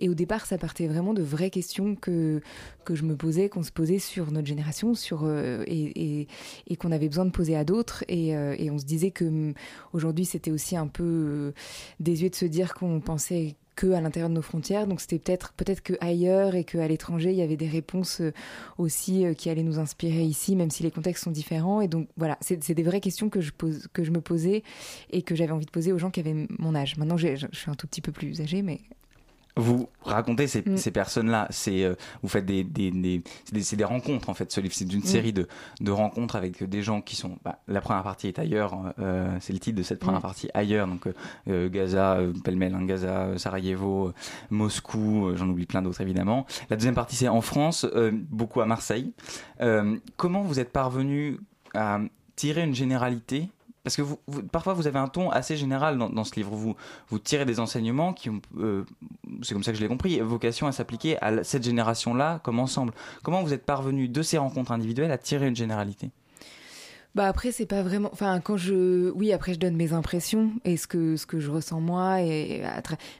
Et 0.00 0.08
au 0.08 0.14
départ, 0.14 0.46
ça 0.46 0.58
partait 0.58 0.86
vraiment 0.86 1.14
de 1.14 1.22
vraies 1.22 1.50
questions 1.50 1.94
que, 1.94 2.40
que 2.84 2.94
je 2.94 3.04
me 3.04 3.16
posais, 3.16 3.48
qu'on 3.48 3.62
se 3.62 3.72
posait 3.72 3.98
sur 3.98 4.30
notre 4.30 4.46
génération, 4.46 4.94
sur, 4.94 5.24
euh, 5.24 5.62
et, 5.66 6.28
et, 6.66 6.76
qu'on 6.76 6.92
avait 6.92 7.08
besoin 7.08 7.24
de 7.24 7.30
poser 7.30 7.56
à 7.56 7.64
d'autres. 7.64 8.04
Et, 8.08 8.36
euh, 8.36 8.54
et, 8.58 8.70
on 8.70 8.78
se 8.78 8.84
disait 8.84 9.10
que 9.10 9.24
hum, 9.24 9.54
aujourd'hui, 9.92 10.24
c'était 10.24 10.50
aussi 10.50 10.76
un 10.76 10.86
peu 10.86 11.04
euh, 11.04 11.52
désuet 12.00 12.30
de 12.30 12.34
se 12.34 12.44
dire 12.44 12.74
qu'on 12.74 13.00
pensait 13.00 13.56
que 13.74 13.92
à 13.92 14.00
l'intérieur 14.00 14.30
de 14.30 14.34
nos 14.34 14.42
frontières. 14.42 14.86
Donc 14.86 15.02
c'était 15.02 15.18
peut-être 15.18 15.52
peut-être 15.52 15.82
que 15.82 15.92
ailleurs 16.00 16.54
et 16.54 16.64
qu'à 16.64 16.88
l'étranger 16.88 17.30
il 17.30 17.36
y 17.36 17.42
avait 17.42 17.58
des 17.58 17.68
réponses 17.68 18.22
aussi 18.78 19.26
qui 19.36 19.50
allaient 19.50 19.62
nous 19.62 19.78
inspirer 19.78 20.22
ici, 20.22 20.56
même 20.56 20.70
si 20.70 20.82
les 20.82 20.90
contextes 20.90 21.24
sont 21.24 21.30
différents. 21.30 21.82
Et 21.82 21.86
donc 21.86 22.08
voilà, 22.16 22.38
c'est 22.40 22.70
des 22.70 22.82
vraies 22.82 23.02
questions 23.02 23.28
que 23.28 23.42
je 23.42 23.52
pose, 23.52 23.86
que 23.92 24.02
je 24.02 24.12
me 24.12 24.22
posais 24.22 24.62
et 25.10 25.20
que 25.20 25.34
j'avais 25.34 25.52
envie 25.52 25.66
de 25.66 25.70
poser 25.70 25.92
aux 25.92 25.98
gens 25.98 26.10
qui 26.10 26.20
avaient 26.20 26.46
mon 26.58 26.74
âge. 26.74 26.96
Maintenant 26.96 27.18
je 27.18 27.36
suis 27.52 27.70
un 27.70 27.74
tout 27.74 27.86
petit 27.86 28.00
peu 28.00 28.12
plus 28.12 28.40
âgée, 28.40 28.62
mais 28.62 28.80
vous 29.56 29.88
racontez 30.02 30.46
ces, 30.46 30.62
mm. 30.62 30.76
ces 30.76 30.90
personnes-là, 30.90 31.46
c'est 31.50 31.82
euh, 31.82 31.94
vous 32.22 32.28
faites 32.28 32.44
des, 32.44 32.62
des, 32.62 32.90
des 32.90 33.22
c'est 33.62 33.76
des, 33.76 33.84
rencontres 33.84 34.28
en 34.28 34.34
fait. 34.34 34.52
Ce 34.52 34.60
livre, 34.60 34.74
c'est 34.74 34.92
une 34.92 35.00
mm. 35.00 35.04
série 35.04 35.32
de, 35.32 35.48
de 35.80 35.90
rencontres 35.90 36.36
avec 36.36 36.62
des 36.62 36.82
gens 36.82 37.00
qui 37.00 37.16
sont. 37.16 37.38
Bah, 37.44 37.60
la 37.66 37.80
première 37.80 38.02
partie 38.02 38.28
est 38.28 38.38
ailleurs, 38.38 38.92
euh, 38.98 39.34
c'est 39.40 39.52
le 39.52 39.58
titre 39.58 39.78
de 39.78 39.82
cette 39.82 39.98
première 39.98 40.20
mm. 40.20 40.22
partie 40.22 40.48
ailleurs. 40.52 40.86
Donc 40.86 41.08
euh, 41.48 41.68
Gaza, 41.70 42.18
pêle-mêle, 42.44 42.74
hein, 42.74 42.84
Gaza, 42.84 43.38
Sarajevo, 43.38 44.12
Moscou, 44.50 45.32
j'en 45.36 45.48
oublie 45.48 45.66
plein 45.66 45.82
d'autres 45.82 46.02
évidemment. 46.02 46.46
La 46.68 46.76
deuxième 46.76 46.94
partie 46.94 47.16
c'est 47.16 47.28
en 47.28 47.40
France, 47.40 47.86
beaucoup 48.30 48.60
à 48.60 48.66
Marseille. 48.66 49.12
comment 50.16 50.42
vous 50.42 50.60
êtes 50.60 50.72
parvenu 50.72 51.38
à 51.74 52.00
tirer 52.36 52.62
une 52.62 52.74
généralité 52.74 53.48
parce 53.86 53.94
que 53.94 54.02
parfois 54.50 54.72
vous 54.72 54.88
avez 54.88 54.98
un 54.98 55.06
ton 55.06 55.30
assez 55.30 55.56
général 55.56 55.96
dans, 55.96 56.24
ce 56.24 56.34
livre. 56.34 56.50
Vous, 56.56 57.18
tirez 57.20 57.44
des 57.44 57.60
enseignements 57.60 58.12
qui 58.12 58.30
euh, 58.58 58.82
c'est 59.42 59.54
comme 59.54 59.62
ça 59.62 59.70
que 59.70 59.78
je 59.78 59.82
l'ai 59.82 59.86
compris, 59.86 60.18
vocation 60.18 60.66
à 60.66 60.72
s'appliquer 60.72 61.22
à 61.22 61.44
cette 61.44 61.62
génération-là 61.62 62.40
comme 62.42 62.58
ensemble. 62.58 62.92
Comment 63.22 63.44
vous 63.44 63.52
êtes 63.52 63.64
parvenu 63.64 64.08
de 64.08 64.22
ces 64.22 64.38
rencontres 64.38 64.72
individuelles 64.72 65.12
à 65.12 65.18
tirer 65.18 65.46
une 65.46 65.54
généralité? 65.54 66.10
Bah 67.16 67.28
après 67.28 67.50
c'est 67.50 67.64
pas 67.64 67.80
vraiment 67.82 68.10
enfin 68.12 68.40
quand 68.40 68.58
je 68.58 69.10
oui 69.12 69.32
après 69.32 69.54
je 69.54 69.58
donne 69.58 69.74
mes 69.74 69.94
impressions 69.94 70.50
et 70.66 70.76
ce 70.76 70.86
que 70.86 71.16
ce 71.16 71.24
que 71.24 71.40
je 71.40 71.50
ressens 71.50 71.80
moi 71.80 72.20
et 72.20 72.62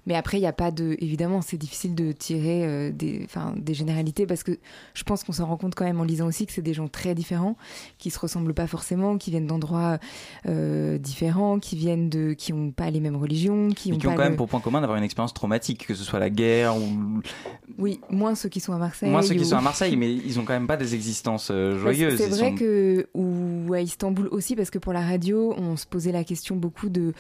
mais 0.05 0.15
après 0.15 0.37
il 0.37 0.43
y 0.43 0.47
a 0.47 0.53
pas 0.53 0.71
de 0.71 0.97
évidemment 0.99 1.41
c'est 1.41 1.57
difficile 1.57 1.95
de 1.95 2.13
tirer 2.13 2.67
euh, 2.67 2.91
des 2.93 3.23
enfin 3.25 3.55
des 3.57 3.73
généralités 3.73 4.27
parce 4.27 4.43
que 4.43 4.59
je 4.93 5.03
pense 5.03 5.25
qu'on 5.25 5.33
s'en 5.33 5.47
rend 5.47 5.57
compte 5.57 5.75
quand 5.75 5.87
même 5.87 5.99
en 5.99 6.05
lisant 6.05 6.27
aussi 6.27 6.45
que 6.45 6.53
c'est 6.53 6.61
des 6.61 6.75
gens 6.75 6.89
très 6.89 7.15
différents 7.15 7.57
qui 7.97 8.11
se 8.11 8.19
ressemblent 8.19 8.53
pas 8.53 8.67
forcément 8.67 9.17
qui 9.17 9.31
viennent 9.31 9.47
d'endroits 9.47 9.97
euh, 10.47 10.99
différents 10.99 11.59
qui 11.59 11.77
viennent 11.77 12.11
de 12.11 12.35
qui 12.35 12.53
ont 12.53 12.73
pas 12.73 12.91
les 12.91 13.01
mêmes 13.01 13.17
religions 13.17 13.71
qui 13.71 13.95
ont, 13.95 13.97
qui 13.97 14.07
ont 14.07 14.15
quand 14.15 14.25
même 14.25 14.37
pour 14.37 14.49
point 14.49 14.61
commun 14.61 14.83
d'avoir 14.83 14.99
une 14.99 15.05
expérience 15.05 15.33
traumatique 15.33 15.87
que 15.87 15.95
ce 15.95 16.05
soit 16.05 16.19
la 16.19 16.29
guerre 16.29 16.77
ou 16.77 17.23
oui 17.79 17.99
moins 18.11 18.35
ceux 18.35 18.51
qui 18.51 18.61
sont 18.61 18.75
à 18.75 18.79
Marseille 18.79 19.09
moins 19.09 19.23
ceux 19.23 19.37
qui 19.37 19.47
sont 19.47 19.57
à 19.57 19.63
Marseille 19.63 19.97
mais 19.97 20.13
ils 20.13 20.39
ont 20.39 20.45
quand 20.45 20.53
même 20.53 20.67
pas 20.67 20.77
des 20.77 20.95
existences 20.95 21.49
euh, 21.51 21.79
joyeuses 21.79 22.19
c'est 22.19 22.29
vrai 22.29 22.55
que 22.55 23.09
ou 23.15 23.75
Istanbul 23.87 24.29
aussi 24.31 24.57
parce 24.57 24.71
que 24.71 24.79
pour 24.79 24.93
la 24.93 25.01
radio, 25.01 25.55
on 25.57 25.77
se 25.77 25.87
posait 25.87 26.13
la 26.13 26.25
question 26.25 26.57
beaucoup 26.57 26.89
de, 26.89 27.15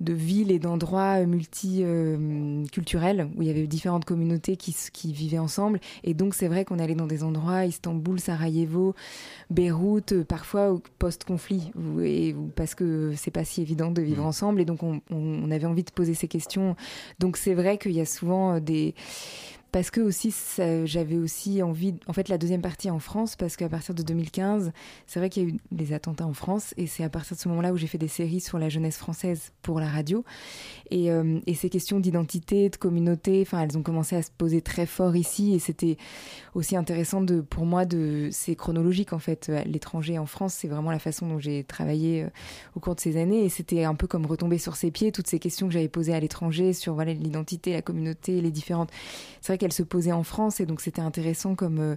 de 0.00 0.12
villes 0.12 0.50
et 0.50 0.58
d'endroits 0.58 1.24
multiculturels 1.24 3.28
où 3.36 3.42
il 3.42 3.48
y 3.48 3.50
avait 3.50 3.66
différentes 3.66 4.04
communautés 4.04 4.56
qui, 4.56 4.74
qui 4.92 5.12
vivaient 5.12 5.38
ensemble. 5.38 5.80
Et 6.04 6.14
donc 6.14 6.34
c'est 6.34 6.48
vrai 6.48 6.64
qu'on 6.64 6.78
allait 6.78 6.94
dans 6.94 7.06
des 7.06 7.24
endroits, 7.24 7.64
Istanbul, 7.64 8.20
Sarajevo, 8.20 8.94
Beyrouth, 9.50 10.22
parfois 10.24 10.78
post-conflit, 10.98 11.72
parce 12.54 12.74
que 12.74 13.12
c'est 13.16 13.30
pas 13.30 13.44
si 13.44 13.62
évident 13.62 13.90
de 13.90 14.02
vivre 14.02 14.22
mmh. 14.22 14.26
ensemble. 14.26 14.60
Et 14.60 14.64
donc 14.64 14.82
on, 14.82 15.00
on 15.10 15.50
avait 15.50 15.66
envie 15.66 15.84
de 15.84 15.90
poser 15.90 16.14
ces 16.14 16.28
questions. 16.28 16.76
Donc 17.18 17.36
c'est 17.36 17.54
vrai 17.54 17.78
qu'il 17.78 17.92
y 17.92 18.00
a 18.00 18.06
souvent 18.06 18.60
des 18.60 18.94
parce 19.72 19.90
que 19.90 20.00
aussi 20.00 20.34
j'avais 20.84 21.16
aussi 21.16 21.62
envie 21.62 21.94
en 22.06 22.12
fait 22.12 22.28
la 22.28 22.38
deuxième 22.38 22.62
partie 22.62 22.90
en 22.90 22.98
France 22.98 23.36
parce 23.36 23.56
qu'à 23.56 23.68
partir 23.68 23.94
de 23.94 24.02
2015 24.02 24.72
c'est 25.06 25.18
vrai 25.20 25.30
qu'il 25.30 25.42
y 25.42 25.46
a 25.46 25.48
eu 25.48 25.56
des 25.70 25.92
attentats 25.92 26.26
en 26.26 26.34
France 26.34 26.74
et 26.76 26.86
c'est 26.86 27.04
à 27.04 27.08
partir 27.08 27.36
de 27.36 27.40
ce 27.40 27.48
moment-là 27.48 27.72
où 27.72 27.76
j'ai 27.76 27.86
fait 27.86 27.98
des 27.98 28.08
séries 28.08 28.40
sur 28.40 28.58
la 28.58 28.68
jeunesse 28.68 28.96
française 28.96 29.52
pour 29.62 29.80
la 29.80 29.88
radio. 29.88 30.24
Et, 30.90 31.10
euh, 31.10 31.38
et 31.46 31.54
ces 31.54 31.70
questions 31.70 32.00
d'identité 32.00 32.68
de 32.68 32.76
communauté 32.76 33.42
enfin 33.42 33.62
elles 33.62 33.78
ont 33.78 33.82
commencé 33.82 34.16
à 34.16 34.22
se 34.22 34.30
poser 34.30 34.60
très 34.60 34.86
fort 34.86 35.14
ici 35.14 35.54
et 35.54 35.58
c'était 35.58 35.96
aussi 36.54 36.76
intéressant 36.76 37.20
de 37.20 37.40
pour 37.40 37.64
moi 37.64 37.84
de 37.84 38.28
c'est 38.32 38.56
chronologique 38.56 39.12
en 39.12 39.18
fait 39.18 39.50
l'étranger 39.66 40.18
en 40.18 40.26
France 40.26 40.54
c'est 40.54 40.68
vraiment 40.68 40.90
la 40.90 40.98
façon 40.98 41.28
dont 41.28 41.38
j'ai 41.38 41.64
travaillé 41.64 42.24
euh, 42.24 42.28
au 42.74 42.80
cours 42.80 42.94
de 42.94 43.00
ces 43.00 43.16
années 43.16 43.44
et 43.44 43.48
c'était 43.48 43.84
un 43.84 43.94
peu 43.94 44.06
comme 44.06 44.26
retomber 44.26 44.58
sur 44.58 44.76
ses 44.76 44.90
pieds 44.90 45.12
toutes 45.12 45.28
ces 45.28 45.38
questions 45.38 45.68
que 45.68 45.72
j'avais 45.72 45.88
posées 45.88 46.14
à 46.14 46.20
l'étranger 46.20 46.72
sur 46.72 47.00
l'identité 47.02 47.72
la 47.72 47.82
communauté 47.82 48.40
les 48.40 48.50
différentes 48.50 48.90
c'est 49.40 49.52
vrai 49.52 49.58
qu'elle 49.60 49.72
se 49.72 49.84
posait 49.84 50.10
en 50.10 50.24
France 50.24 50.58
et 50.58 50.66
donc 50.66 50.80
c'était 50.80 51.02
intéressant 51.02 51.54
comme 51.54 51.78
euh, 51.78 51.96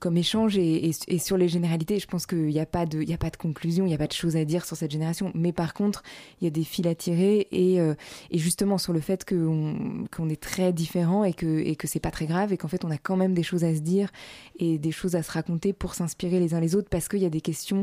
comme 0.00 0.16
échange 0.16 0.56
et, 0.58 0.92
sur 1.18 1.36
les 1.36 1.48
généralités, 1.48 1.98
je 1.98 2.06
pense 2.06 2.26
qu'il 2.26 2.46
n'y 2.46 2.58
a 2.58 2.66
pas 2.66 2.86
de, 2.86 3.02
il 3.02 3.12
a 3.12 3.18
pas 3.18 3.30
de 3.30 3.36
conclusion, 3.36 3.84
il 3.84 3.88
n'y 3.88 3.94
a 3.94 3.98
pas 3.98 4.06
de 4.06 4.12
choses 4.12 4.36
à 4.36 4.44
dire 4.44 4.64
sur 4.64 4.76
cette 4.76 4.90
génération. 4.90 5.30
Mais 5.34 5.52
par 5.52 5.74
contre, 5.74 6.02
il 6.40 6.44
y 6.44 6.46
a 6.46 6.50
des 6.50 6.64
fils 6.64 6.86
à 6.86 6.94
tirer 6.94 7.46
et, 7.52 7.80
euh, 7.80 7.94
et 8.30 8.38
justement 8.38 8.78
sur 8.78 8.92
le 8.92 9.00
fait 9.00 9.28
qu'on 9.28 10.06
qu'on 10.10 10.28
est 10.28 10.40
très 10.40 10.72
différents 10.72 11.24
et 11.24 11.34
que 11.34 11.60
et 11.60 11.76
que 11.76 11.86
c'est 11.86 12.00
pas 12.00 12.10
très 12.10 12.26
grave 12.26 12.52
et 12.52 12.56
qu'en 12.56 12.68
fait 12.68 12.84
on 12.84 12.90
a 12.90 12.98
quand 12.98 13.16
même 13.16 13.34
des 13.34 13.42
choses 13.42 13.64
à 13.64 13.74
se 13.74 13.80
dire 13.80 14.10
et 14.58 14.78
des 14.78 14.92
choses 14.92 15.16
à 15.16 15.22
se 15.22 15.30
raconter 15.30 15.72
pour 15.72 15.94
s'inspirer 15.94 16.40
les 16.40 16.54
uns 16.54 16.60
les 16.60 16.74
autres 16.74 16.88
parce 16.88 17.08
qu'il 17.08 17.20
y 17.20 17.26
a 17.26 17.30
des 17.30 17.40
questions 17.42 17.82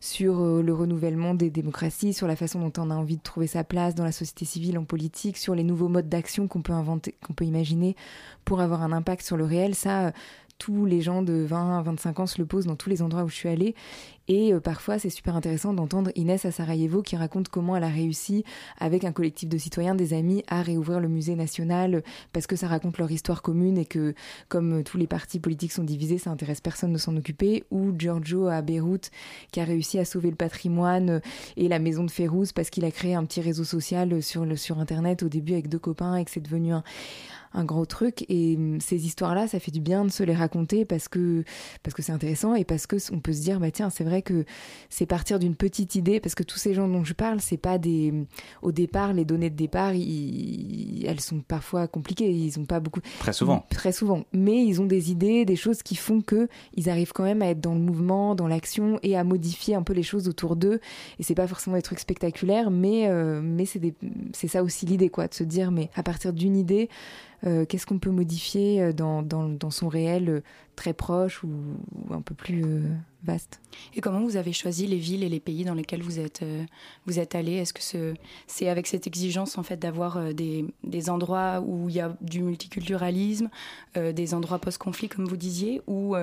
sur 0.00 0.40
euh, 0.40 0.62
le 0.62 0.72
renouvellement 0.72 1.34
des 1.34 1.50
démocraties, 1.50 2.12
sur 2.12 2.26
la 2.26 2.36
façon 2.36 2.60
dont 2.60 2.72
on 2.80 2.90
a 2.90 2.94
envie 2.94 3.16
de 3.16 3.22
trouver 3.22 3.46
sa 3.46 3.64
place 3.64 3.94
dans 3.94 4.04
la 4.04 4.12
société 4.12 4.44
civile, 4.44 4.78
en 4.78 4.84
politique, 4.84 5.36
sur 5.36 5.54
les 5.54 5.64
nouveaux 5.64 5.88
modes 5.88 6.08
d'action 6.08 6.46
qu'on 6.48 6.62
peut 6.62 6.72
inventer, 6.72 7.16
qu'on 7.26 7.32
peut 7.32 7.44
imaginer 7.44 7.96
pour 8.44 8.60
avoir 8.60 8.82
un 8.82 8.92
impact 8.92 9.24
sur 9.26 9.36
le 9.36 9.44
réel. 9.44 9.74
Ça 9.74 10.12
tous 10.58 10.84
les 10.84 11.00
gens 11.00 11.22
de 11.22 11.34
20 11.34 11.78
à 11.78 11.82
25 11.82 12.20
ans 12.20 12.26
se 12.26 12.38
le 12.38 12.46
posent 12.46 12.66
dans 12.66 12.76
tous 12.76 12.90
les 12.90 13.02
endroits 13.02 13.24
où 13.24 13.28
je 13.28 13.34
suis 13.34 13.48
allée. 13.48 13.74
Et 14.28 14.52
parfois, 14.54 14.98
c'est 14.98 15.10
super 15.10 15.36
intéressant 15.36 15.72
d'entendre 15.72 16.10
Inès 16.16 16.44
à 16.44 16.50
Sarajevo 16.50 17.00
qui 17.02 17.14
raconte 17.16 17.48
comment 17.48 17.76
elle 17.76 17.84
a 17.84 17.88
réussi, 17.88 18.44
avec 18.78 19.04
un 19.04 19.12
collectif 19.12 19.48
de 19.48 19.56
citoyens, 19.56 19.94
des 19.94 20.14
amis, 20.14 20.42
à 20.48 20.62
réouvrir 20.62 20.98
le 20.98 21.08
musée 21.08 21.36
national 21.36 22.02
parce 22.32 22.48
que 22.48 22.56
ça 22.56 22.66
raconte 22.66 22.98
leur 22.98 23.10
histoire 23.10 23.42
commune 23.42 23.78
et 23.78 23.84
que, 23.84 24.14
comme 24.48 24.82
tous 24.82 24.98
les 24.98 25.06
partis 25.06 25.38
politiques 25.38 25.72
sont 25.72 25.84
divisés, 25.84 26.18
ça 26.18 26.30
intéresse 26.30 26.60
personne 26.60 26.92
de 26.92 26.98
s'en 26.98 27.16
occuper. 27.16 27.64
Ou 27.70 27.92
Giorgio 27.96 28.48
à 28.48 28.62
Beyrouth 28.62 29.10
qui 29.52 29.60
a 29.60 29.64
réussi 29.64 29.98
à 29.98 30.04
sauver 30.04 30.30
le 30.30 30.36
patrimoine 30.36 31.20
et 31.56 31.68
la 31.68 31.78
maison 31.78 32.04
de 32.04 32.10
Férouz 32.10 32.52
parce 32.52 32.70
qu'il 32.70 32.84
a 32.84 32.90
créé 32.90 33.14
un 33.14 33.24
petit 33.24 33.40
réseau 33.40 33.64
social 33.64 34.22
sur, 34.22 34.44
le, 34.44 34.56
sur 34.56 34.78
Internet 34.78 35.22
au 35.22 35.28
début 35.28 35.52
avec 35.52 35.68
deux 35.68 35.78
copains 35.78 36.16
et 36.16 36.24
que 36.24 36.30
c'est 36.30 36.40
devenu 36.40 36.72
un, 36.72 36.82
un 37.52 37.64
gros 37.64 37.86
truc. 37.86 38.24
Et 38.28 38.56
hum, 38.56 38.80
ces 38.80 39.06
histoires-là, 39.06 39.48
ça 39.48 39.58
fait 39.60 39.70
du 39.70 39.80
bien 39.80 40.04
de 40.04 40.10
se 40.10 40.22
les 40.22 40.34
raconter 40.34 40.84
parce 40.84 41.08
que 41.08 41.44
parce 41.82 41.94
que 41.94 42.02
c'est 42.02 42.12
intéressant 42.12 42.54
et 42.54 42.64
parce 42.64 42.86
que 42.86 42.96
on 43.12 43.20
peut 43.20 43.32
se 43.32 43.40
dire 43.40 43.60
bah 43.60 43.70
tiens 43.70 43.90
c'est 43.90 44.04
vrai 44.04 44.22
que 44.22 44.44
c'est 44.90 45.06
partir 45.06 45.38
d'une 45.38 45.54
petite 45.54 45.94
idée 45.94 46.20
parce 46.20 46.34
que 46.34 46.42
tous 46.42 46.58
ces 46.58 46.74
gens 46.74 46.88
dont 46.88 47.04
je 47.04 47.14
parle 47.14 47.40
c'est 47.40 47.56
pas 47.56 47.78
des 47.78 48.12
au 48.62 48.72
départ 48.72 49.12
les 49.12 49.24
données 49.24 49.50
de 49.50 49.56
départ 49.56 49.90
elles 49.90 51.20
sont 51.20 51.40
parfois 51.40 51.86
compliquées. 51.88 52.30
Ils 52.30 52.58
ont 52.58 52.64
pas 52.64 52.80
beaucoup 52.80 53.00
très 53.18 53.32
souvent. 53.32 53.64
Très 53.70 53.92
souvent. 53.92 54.24
Mais 54.32 54.64
ils 54.64 54.80
ont 54.80 54.86
des 54.86 55.10
idées 55.10 55.44
des 55.44 55.56
choses 55.56 55.82
qui 55.82 55.96
font 55.96 56.20
que 56.20 56.48
ils 56.74 56.90
arrivent 56.90 57.12
quand 57.12 57.24
même 57.24 57.42
à 57.42 57.48
être 57.48 57.60
dans 57.60 57.74
le 57.74 57.80
mouvement 57.80 58.34
dans 58.34 58.48
l'action 58.48 58.98
et 59.02 59.16
à 59.16 59.24
modifier 59.24 59.74
un 59.74 59.82
peu 59.82 59.92
les 59.92 60.02
choses 60.02 60.28
autour 60.28 60.56
d'eux. 60.56 60.80
Et 61.18 61.22
c'est 61.22 61.34
pas 61.34 61.46
forcément 61.46 61.76
des 61.76 61.82
trucs 61.82 62.00
spectaculaires 62.00 62.70
mais 62.70 63.08
euh, 63.08 63.40
mais 63.42 63.64
c'est 63.64 63.94
c'est 64.32 64.48
ça 64.48 64.62
aussi 64.62 64.86
l'idée 64.86 65.08
quoi 65.08 65.28
de 65.28 65.34
se 65.34 65.44
dire 65.44 65.70
mais 65.70 65.90
à 65.94 66.02
partir 66.02 66.32
d'une 66.32 66.56
idée 66.56 66.88
qu'est-ce 67.42 67.86
qu'on 67.86 67.98
peut 67.98 68.10
modifier 68.10 68.82
euh, 68.82 68.92
dans, 68.92 69.22
dans, 69.22 69.48
dans, 69.48 69.70
son 69.70 69.88
réel 69.88 70.28
euh, 70.28 70.40
très 70.76 70.92
proche 70.92 71.42
ou, 71.42 71.50
un 72.10 72.20
peu 72.20 72.34
plus 72.34 72.64
vaste. 73.24 73.60
Et 73.94 74.00
comment 74.00 74.20
vous 74.20 74.36
avez 74.36 74.52
choisi 74.52 74.86
les 74.86 74.98
villes 74.98 75.24
et 75.24 75.28
les 75.28 75.40
pays 75.40 75.64
dans 75.64 75.74
lesquels 75.74 76.02
vous 76.02 76.20
êtes, 76.20 76.44
vous 77.06 77.18
êtes 77.18 77.34
allé? 77.34 77.54
Est-ce 77.54 77.72
que 77.72 78.14
c'est 78.46 78.68
avec 78.68 78.86
cette 78.86 79.06
exigence 79.06 79.58
en 79.58 79.62
fait 79.62 79.78
d'avoir 79.78 80.32
des, 80.32 80.64
des, 80.84 81.10
endroits 81.10 81.60
où 81.66 81.88
il 81.88 81.96
y 81.96 82.00
a 82.00 82.16
du 82.20 82.42
multiculturalisme, 82.42 83.48
des 83.96 84.34
endroits 84.34 84.58
post-conflit 84.58 85.08
comme 85.08 85.26
vous 85.26 85.36
disiez, 85.36 85.82
ou 85.86 86.14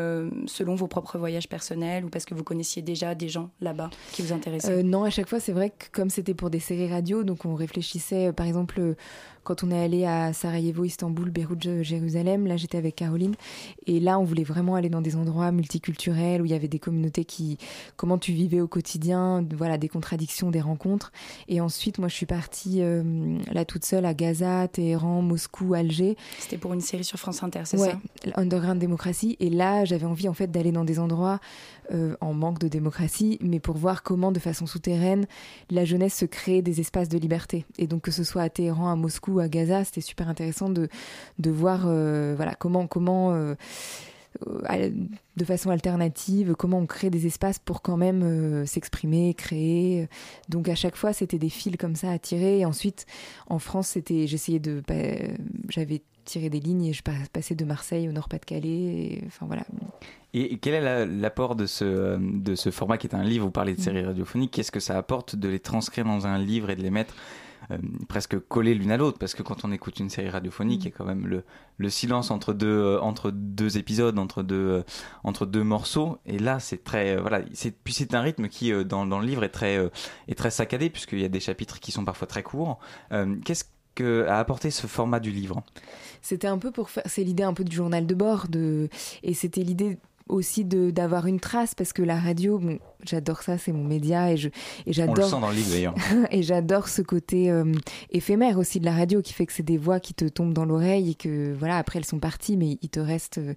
selon 0.45 0.75
vos 0.75 0.87
propres 0.87 1.17
voyages 1.17 1.49
personnels, 1.49 2.05
ou 2.05 2.09
parce 2.09 2.25
que 2.25 2.33
vous 2.33 2.43
connaissiez 2.43 2.81
déjà 2.81 3.15
des 3.15 3.27
gens 3.27 3.49
là-bas 3.59 3.89
qui 4.13 4.21
vous 4.21 4.31
intéressaient? 4.31 4.83
Non, 4.83 5.03
à 5.03 5.09
chaque 5.09 5.27
fois 5.27 5.39
c'est 5.39 5.53
vrai 5.53 5.71
que 5.71 5.85
comme 5.91 6.09
c'était 6.09 6.35
pour 6.35 6.49
des 6.49 6.59
séries 6.59 6.89
radio, 6.89 7.23
donc 7.23 7.43
on 7.45 7.55
réfléchissait 7.55 8.31
par 8.31 8.45
exemple 8.45 8.95
quand 9.43 9.63
on 9.63 9.71
est 9.71 9.83
allé 9.83 10.05
à 10.05 10.31
Sarajevo, 10.31 10.85
Istanbul, 10.85 11.29
Beyrouth, 11.29 11.81
Jérusalem, 11.81 12.47
là 12.47 12.57
j'étais 12.57 12.77
avec 12.77 12.95
Caroline, 12.95 13.35
et 13.85 13.99
là 13.99 14.19
on 14.19 14.23
voulait 14.23 14.42
vraiment 14.43 14.75
aller 14.75 14.89
dans 14.89 15.01
des 15.01 15.15
endroits 15.15 15.51
multiculturels 15.51 16.41
où 16.41 16.45
il 16.45 16.51
y 16.51 16.55
avait 16.55 16.67
des 16.67 16.79
communautés 16.79 17.25
qui, 17.25 17.57
comment 17.95 18.17
tu 18.17 18.31
vivais 18.31 18.61
au 18.61 18.67
quotidien, 18.67 19.45
voilà, 19.55 19.77
des 19.77 19.89
contradictions, 19.89 20.51
des 20.51 20.61
rencontres. 20.61 21.11
Et 21.47 21.61
ensuite, 21.61 21.97
moi 21.97 22.07
je 22.07 22.15
suis 22.15 22.25
partie 22.25 22.81
euh, 22.81 23.37
là 23.51 23.65
toute 23.65 23.85
seule 23.85 24.05
à 24.05 24.13
Gaza, 24.13 24.67
Téhéran, 24.67 25.21
Moscou, 25.21 25.73
Alger. 25.73 26.17
C'était 26.39 26.57
pour 26.57 26.73
une 26.73 26.81
série 26.81 27.03
sur 27.03 27.19
France 27.19 27.43
Inter, 27.43 27.61
c'est 27.65 27.79
ouais, 27.79 27.91
ça? 27.91 28.31
Underground 28.35 28.79
Démocratie. 28.79 29.37
Et 29.39 29.49
là 29.49 29.85
j'avais 29.85 30.05
envie 30.05 30.27
en 30.29 30.33
fait 30.33 30.51
d'aller 30.51 30.71
dans 30.71 30.85
des 30.85 30.99
endroits 30.99 31.39
euh, 31.91 32.15
en 32.21 32.33
manque 32.33 32.59
de 32.59 32.67
démocratie, 32.67 33.37
mais 33.41 33.59
pour 33.59 33.75
voir 33.75 34.03
comment 34.03 34.31
de 34.31 34.39
façon 34.39 34.65
souterraine 34.65 35.25
la 35.69 35.85
jeunesse 35.85 36.15
se 36.15 36.25
crée 36.25 36.61
des 36.61 36.79
espaces 36.79 37.09
de 37.09 37.17
liberté. 37.17 37.65
Et 37.77 37.87
donc 37.87 38.01
que 38.01 38.11
ce 38.11 38.23
soit 38.23 38.41
à 38.41 38.49
Téhéran, 38.49 38.89
à 38.89 38.95
Moscou, 38.95 39.39
à 39.39 39.47
Gaza, 39.47 39.83
c'était 39.83 40.01
super 40.01 40.29
intéressant 40.29 40.69
de, 40.69 40.87
de 41.39 41.51
voir 41.51 41.83
euh, 41.85 42.33
voilà, 42.35 42.55
comment, 42.55 42.87
comment 42.87 43.33
euh, 43.33 43.55
de 44.47 45.45
façon 45.45 45.69
alternative, 45.69 46.55
comment 46.57 46.79
on 46.79 46.85
crée 46.85 47.09
des 47.09 47.27
espaces 47.27 47.59
pour 47.59 47.81
quand 47.81 47.97
même 47.97 48.65
s'exprimer, 48.65 49.33
créer. 49.33 50.07
Donc 50.49 50.69
à 50.69 50.75
chaque 50.75 50.95
fois, 50.95 51.13
c'était 51.13 51.39
des 51.39 51.49
fils 51.49 51.77
comme 51.77 51.95
ça 51.95 52.11
à 52.11 52.19
tirer. 52.19 52.59
Et 52.59 52.65
ensuite, 52.65 53.05
en 53.47 53.59
France, 53.59 53.89
c'était, 53.89 54.27
j'essayais 54.27 54.59
de, 54.59 54.81
j'avais 55.69 56.01
tiré 56.25 56.49
des 56.49 56.59
lignes 56.59 56.85
et 56.85 56.93
je 56.93 57.03
passais 57.31 57.55
de 57.55 57.65
Marseille 57.65 58.07
au 58.07 58.11
Nord-Pas-de-Calais. 58.11 59.21
Enfin 59.27 59.45
voilà. 59.45 59.65
Et 60.33 60.57
quel 60.57 60.73
est 60.73 61.05
l'apport 61.05 61.55
de 61.55 61.65
ce, 61.65 62.17
de 62.17 62.55
ce 62.55 62.71
format 62.71 62.97
qui 62.97 63.07
est 63.07 63.15
un 63.15 63.23
livre? 63.23 63.45
Vous 63.45 63.51
parlez 63.51 63.75
de 63.75 63.81
séries 63.81 64.03
radiophoniques. 64.03 64.51
Qu'est-ce 64.51 64.71
que 64.71 64.79
ça 64.79 64.97
apporte 64.97 65.35
de 65.35 65.47
les 65.47 65.59
transcrire 65.59 66.05
dans 66.05 66.25
un 66.25 66.39
livre 66.39 66.69
et 66.69 66.75
de 66.75 66.81
les 66.81 66.89
mettre 66.89 67.15
euh, 67.71 67.77
presque 68.07 68.39
collées 68.39 68.73
l'une 68.73 68.91
à 68.91 68.97
l'autre 68.97 69.17
parce 69.19 69.33
que 69.33 69.43
quand 69.43 69.65
on 69.65 69.71
écoute 69.71 69.99
une 69.99 70.09
série 70.09 70.29
radiophonique, 70.29 70.83
il 70.83 70.89
y 70.89 70.93
a 70.93 70.95
quand 70.95 71.05
même 71.05 71.27
le, 71.27 71.43
le 71.77 71.89
silence 71.89 72.31
entre 72.31 72.53
deux, 72.53 72.67
euh, 72.67 73.01
entre 73.01 73.31
deux 73.31 73.77
épisodes, 73.77 74.17
entre 74.19 74.43
deux, 74.43 74.55
euh, 74.55 74.83
entre 75.23 75.45
deux 75.45 75.63
morceaux. 75.63 76.17
Et 76.25 76.39
là, 76.39 76.59
c'est 76.59 76.83
très, 76.83 77.17
voilà, 77.17 77.41
c'est, 77.53 77.71
puis 77.71 77.93
c'est 77.93 78.13
un 78.13 78.21
rythme 78.21 78.47
qui, 78.47 78.71
dans, 78.85 79.05
dans 79.05 79.19
le 79.19 79.25
livre, 79.25 79.43
est 79.43 79.49
très, 79.49 79.77
est 80.27 80.35
très 80.35 80.51
saccadé 80.51 80.89
puisqu'il 80.89 81.19
y 81.19 81.25
a 81.25 81.29
des 81.29 81.39
chapitres 81.39 81.79
qui 81.79 81.91
sont 81.91 82.05
parfois 82.05 82.27
très 82.27 82.43
courts. 82.43 82.79
qu'est-ce 83.45 83.65
que 83.95 84.25
a 84.27 84.39
apporté 84.39 84.71
ce 84.71 84.87
format 84.87 85.19
du 85.19 85.31
livre? 85.31 85.63
C'était 86.21 86.47
un 86.47 86.57
peu 86.57 86.71
pour 86.71 86.89
faire, 86.89 87.03
c'est 87.05 87.23
l'idée 87.23 87.43
un 87.43 87.53
peu 87.53 87.63
du 87.63 87.75
journal 87.75 88.07
de 88.07 88.15
bord, 88.15 88.47
de, 88.47 88.89
et 89.23 89.33
c'était 89.33 89.61
l'idée 89.61 89.99
aussi 90.33 90.65
de 90.65 90.91
d'avoir 90.91 91.27
une 91.27 91.39
trace 91.39 91.75
parce 91.75 91.93
que 91.93 92.01
la 92.01 92.19
radio 92.19 92.57
bon, 92.57 92.79
j'adore 93.05 93.41
ça 93.43 93.57
c'est 93.57 93.71
mon 93.71 93.83
média 93.83 94.31
et 94.31 94.37
je 94.37 94.49
et 94.85 94.93
j'adore 94.93 95.15
on 95.17 95.21
le 95.21 95.27
sent 95.27 95.39
dans 95.39 95.49
le 95.49 95.55
livre 95.55 95.69
d'ailleurs. 95.69 95.95
et 96.31 96.43
j'adore 96.43 96.87
ce 96.87 97.01
côté 97.01 97.51
euh, 97.51 97.71
éphémère 98.09 98.57
aussi 98.57 98.79
de 98.79 98.85
la 98.85 98.93
radio 98.93 99.21
qui 99.21 99.33
fait 99.33 99.45
que 99.45 99.53
c'est 99.53 99.63
des 99.63 99.77
voix 99.77 99.99
qui 99.99 100.13
te 100.13 100.25
tombent 100.25 100.53
dans 100.53 100.65
l'oreille 100.65 101.11
et 101.11 101.15
que 101.15 101.53
voilà 101.53 101.77
après 101.77 101.99
elles 101.99 102.05
sont 102.05 102.19
parties 102.19 102.57
mais 102.57 102.77
il 102.81 102.89
te 102.89 102.99
reste 102.99 103.37
euh, 103.37 103.53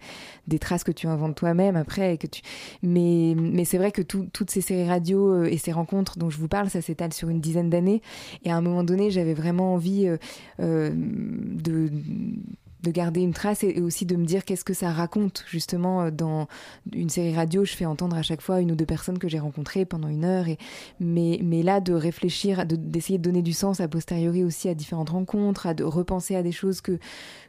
des 0.47 0.59
traces 0.59 0.85
que 0.85 0.93
tu 0.93 1.07
inventes 1.07 1.37
toi-même 1.37 1.77
après 1.77 2.15
et 2.15 2.19
que 2.19 2.27
tu 2.27 2.43
mais 2.83 3.35
mais 3.37 3.65
c'est 3.65 3.79
vrai 3.79 3.91
que 3.91 4.03
toutes 4.03 4.51
ces 4.51 4.61
séries 4.61 4.89
radio 4.89 5.33
euh, 5.33 5.45
et 5.47 5.59
ces 5.59 5.73
rencontres 5.73 6.19
dont 6.19 6.31
je 6.31 6.39
vous 6.39 6.49
parle 6.49 6.71
ça 6.71 6.83
s'étale 6.83 7.13
sur 7.13 7.29
une 7.29 7.41
dizaine 7.41 7.71
d'années. 7.71 8.03
Et 8.45 8.51
à 8.51 8.57
un 8.57 8.61
moment 8.61 8.85
donné 8.85 9.11
j'avais 9.11 9.35
vraiment 9.35 9.75
envie 9.75 10.09
de 10.59 11.91
de 12.87 12.93
garder 12.93 13.21
une 13.21 13.33
trace 13.33 13.65
et, 13.65 13.81
aussi 13.81 14.07
de 14.07 14.15
me 14.15 14.25
dire 14.25 14.45
qu'est-ce 14.45 14.65
que 14.65 14.73
ça 14.73 14.93
raconte. 14.93 15.45
Justement 15.49 16.03
euh, 16.03 16.11
dans 16.11 16.47
une 16.93 17.09
série 17.09 17.35
radio 17.35 17.65
je 17.65 17.73
fais 17.73 17.85
entendre 17.85 18.17
à 18.17 18.23
chaque 18.23 18.41
fois 18.41 18.61
une 18.61 18.71
ou 18.71 18.77
deux 18.77 18.87
personnes 18.87 19.19
que 19.19 19.29
j'ai 19.29 19.41
rencontrées 19.41 19.85
pendant 19.85 20.09
une 20.09 20.25
heure 20.25 20.47
et 20.49 20.57
mais 21.01 21.63
là 21.63 21.81
de 21.81 21.93
réfléchir 21.93 22.65
d'essayer 22.65 23.19
de, 23.19 23.25
donner 23.25 23.43
du 23.43 23.53
sens 23.53 23.81
a 23.81 23.89
posteriori 23.89 24.45
aussi 24.45 24.69
à 24.69 24.75
différentes 24.75 25.11
rencontres 25.11 25.67
à 25.67 25.75
de 25.75 25.83
repenser 25.83 26.37
à 26.37 26.43
des 26.43 26.53
choses 26.53 26.81
que 26.81 26.99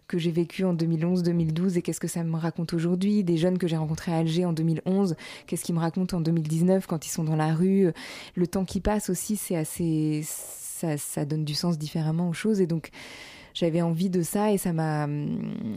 que 0.08 0.18
j'ai 0.18 0.32
vécues 0.32 0.64
en 0.64 0.74
2011 0.74 1.22
2012 1.22 1.78
et 1.78 1.82
qu'est-ce 1.82 2.00
que 2.00 2.08
ça 2.08 2.24
me 2.24 2.38
raconte 2.38 2.74
aujourd'hui. 2.74 3.24
Des 3.24 3.38
jeunes 3.38 3.58
que 3.58 3.68
j'ai 3.68 3.78
rencontrés 3.78 4.14
à 4.14 4.18
Alger 4.18 4.46
en 4.46 4.54
2011 4.54 5.16
qu'est-ce 5.46 5.64
qu'ils 5.64 5.76
me 5.76 5.80
racontent 5.80 6.18
en 6.18 6.22
2019 6.22 6.88
quand 6.88 7.06
ils 7.06 7.12
sont 7.12 7.24
dans 7.24 7.36
la 7.36 7.54
rue. 7.54 7.92
Le 8.36 8.48
temps 8.48 8.66
qui 8.66 8.80
passe 8.80 9.12
aussi 9.12 9.36
c'est 9.36 9.56
assez 9.56 10.22
ça, 10.26 10.98
ça 10.98 11.26
donne 11.26 11.46
du 11.46 11.54
sens 11.54 11.78
différemment 11.78 12.30
aux 12.30 12.34
choses 12.34 12.60
et 12.60 12.68
donc 12.68 12.90
j'avais 13.58 13.82
envie 13.82 14.12
de 14.12 14.22
ça 14.22 14.52
et 14.52 14.60
ça 14.60 14.72
m'a 14.72 15.08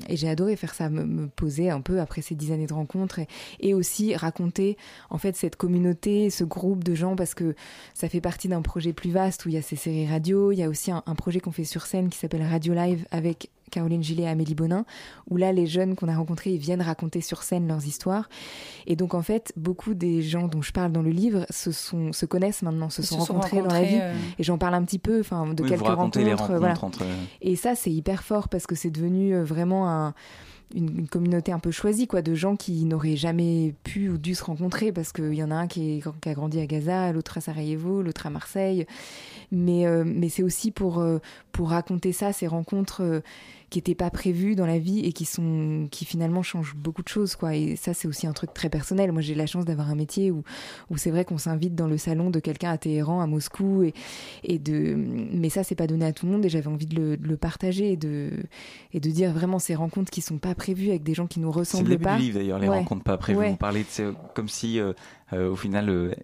et 0.09 0.17
j'ai 0.17 0.29
adoré 0.29 0.55
faire 0.57 0.75
ça, 0.75 0.91
me, 0.91 1.29
poser 1.29 1.71
un 1.71 1.81
peu 1.81 1.99
après 1.99 2.21
ces 2.21 2.35
dix 2.35 2.53
années 2.53 2.67
de 2.67 2.75
rencontres 2.75 3.21
et, 3.59 3.73
aussi 3.73 4.15
raconter 4.15 4.77
en 5.09 5.17
fait 5.17 5.35
cette 5.37 5.57
communauté, 5.57 6.29
ce 6.29 6.45
groupe 6.45 6.85
de 6.85 6.95
gens 6.95 7.17
parce 7.17 7.35
que 7.35 7.55
ça 7.95 8.09
fait 8.09 8.21
partie 8.21 8.49
d'un 8.49 8.61
projet 8.61 8.93
plus 8.93 9.11
vaste 9.11 9.47
où 9.47 9.49
il 9.49 9.55
y 9.55 9.59
a 9.59 9.63
ces 9.63 9.77
séries 9.77 10.07
radio, 10.07 10.53
il 10.53 10.59
y 10.59 10.63
a 10.63 10.69
aussi 10.69 10.91
un, 10.91 11.03
un 11.07 11.15
projet 11.15 11.41
qu'on 11.41 11.53
fait 11.53 11.65
sur 11.65 11.87
scène 11.87 12.11
qui 12.11 12.19
s'appelle 12.19 12.43
Radio 12.43 12.75
Live 12.75 13.07
avec 13.11 13.49
Caroline 13.71 14.03
Gillet 14.03 14.25
et 14.25 14.29
Amélie 14.29 14.55
Bonin, 14.55 14.85
où 15.29 15.37
là, 15.37 15.53
les 15.53 15.67
jeunes 15.67 15.95
qu'on 15.97 16.09
a 16.09 16.17
rencontrés, 16.17 16.51
ils 16.51 16.59
viennent 16.59 16.83
raconter 16.83 17.21
sur 17.21 17.43
scène 17.43 17.67
leurs 17.69 17.87
histoires. 17.87 18.29
Et 18.87 18.97
donc, 18.97 19.15
en 19.15 19.23
fait, 19.23 19.53
beaucoup 19.57 19.95
des 19.95 20.23
gens 20.23 20.49
dont 20.49 20.63
je 20.63 20.73
parle 20.73 20.93
dans 20.93 21.03
le 21.03 21.11
livre 21.11 21.47
se, 21.51 21.73
sont, 21.73 22.13
se 22.13 22.27
connaissent 22.27 22.63
maintenant, 22.63 22.91
se, 22.91 23.03
sont, 23.03 23.19
rencontrés 23.19 23.63
dans 23.63 23.73
la 23.73 23.83
vie. 23.83 23.99
Euh. 24.01 24.15
Et 24.39 24.43
j'en 24.43 24.59
parle 24.59 24.75
un 24.75 24.85
petit 24.85 24.99
peu, 24.99 25.21
enfin, 25.21 25.47
de 25.47 25.63
quelques 25.63 25.81
rencontres. 25.81 26.21
rencontres 26.21 27.05
Et 27.41 27.57
ça, 27.57 27.75
c'est 27.75 27.93
hyper 27.93 28.23
fort 28.23 28.49
parce 28.49 28.67
que 28.67 28.75
c'est 28.75 28.91
devenu 28.91 29.35
euh, 29.35 29.45
vraiment 29.45 29.89
un 29.89 30.15
une, 30.75 31.09
communauté 31.09 31.53
un 31.53 31.59
peu 31.59 31.71
choisie, 31.71 32.07
quoi, 32.07 32.23
de 32.23 32.35
gens 32.35 32.57
qui 32.57 32.85
n'auraient 32.85 33.17
jamais 33.17 33.75
pu 33.85 34.09
ou 34.09 34.19
dû 34.19 34.35
se 34.35 34.45
rencontrer, 34.45 34.93
parce 34.93 35.13
qu'il 35.13 35.35
y 35.35 35.43
en 35.43 35.51
a 35.51 35.55
un 35.55 35.67
qui, 35.67 35.99
est, 35.99 36.05
qui, 36.21 36.29
a 36.29 36.35
grandi 36.35 36.61
à 36.61 36.67
Gaza, 36.67 37.13
l'autre 37.13 37.39
à 37.39 37.41
Sarajevo, 37.41 38.03
l'autre 38.03 38.27
à 38.27 38.31
Marseille. 38.31 38.87
Mais, 39.51 39.87
euh, 39.87 40.05
mais 40.07 40.29
c'est 40.29 40.43
aussi 40.43 40.71
pour, 40.71 41.05
pour 41.61 41.69
raconter 41.69 42.13
ça, 42.13 42.33
ces 42.33 42.47
rencontres 42.47 43.21
qui 43.71 43.79
n'étaient 43.79 43.95
pas 43.95 44.11
prévus 44.11 44.57
dans 44.57 44.67
la 44.67 44.79
vie 44.79 45.01
et 45.01 45.13
qui 45.13 45.25
sont 45.25 45.87
qui 45.91 46.05
finalement 46.05 46.43
changent 46.43 46.75
beaucoup 46.75 47.03
de 47.03 47.09
choses 47.09 47.37
quoi. 47.37 47.55
Et 47.55 47.77
ça 47.77 47.95
c'est 47.95 48.09
aussi 48.09 48.27
un 48.27 48.33
truc 48.33 48.53
très 48.53 48.69
personnel. 48.69 49.13
Moi 49.13 49.23
j'ai 49.23 49.35
la 49.35 49.47
chance 49.47 49.65
d'avoir 49.65 49.91
un 49.91 49.95
métier 49.95 50.31
où 50.31 50.43
où 50.91 50.97
c'est 50.97 51.11
vrai 51.11 51.25
qu'on 51.25 51.39
s'invite 51.39 51.75
dans 51.75 51.87
le 51.87 51.97
salon 51.97 52.31
de 52.31 52.41
quelqu'un 52.41 52.71
à 52.71 52.79
Téhéran 52.79 53.21
à 53.21 53.27
Moscou 53.27 53.85
et 53.85 53.95
et 54.43 54.59
de 54.59 54.97
mais 54.97 55.51
ça 55.51 55.63
c'est 55.63 55.77
pas 55.77 55.87
donné 55.87 56.05
à 56.05 56.13
tout 56.13 56.27
le 56.27 56.33
monde 56.33 56.45
et 56.45 56.49
j'avais 56.49 56.67
envie 56.67 56.87
de 56.87 56.97
le, 56.97 57.17
de 57.17 57.29
le, 57.29 57.37
partager 57.37 57.93
et 57.93 57.97
de 57.97 58.31
et 58.93 58.99
de 58.99 59.11
dire 59.11 59.33
vraiment 59.33 59.61
ces 59.61 59.77
rencontres 59.77 60.11
qui 60.11 60.21
sont 60.21 60.39
pas 60.39 60.55
prévues 60.55 60.89
avec 60.89 61.05
des 61.05 61.15
gens 61.15 61.29
qui 61.29 61.39
nous 61.39 61.53
ressemblent 61.53 61.99
pas 61.99 62.17
c'est 62.17 62.17
le 62.17 62.17
début 62.17 62.17
du 62.17 62.23
livre 62.23 62.39
d'ailleurs 62.39 62.59
les 62.59 62.69
rencontres 62.69 63.05
pas 63.05 63.19
prévues. 63.19 63.45
On 63.45 63.57
parlait 63.57 63.85
de 63.85 64.15
comme 64.35 64.49
si 64.49 64.81
euh, 64.81 64.89
euh, 64.89 64.95
au 65.33 65.57
final 65.57 65.89
euh, 65.89 66.15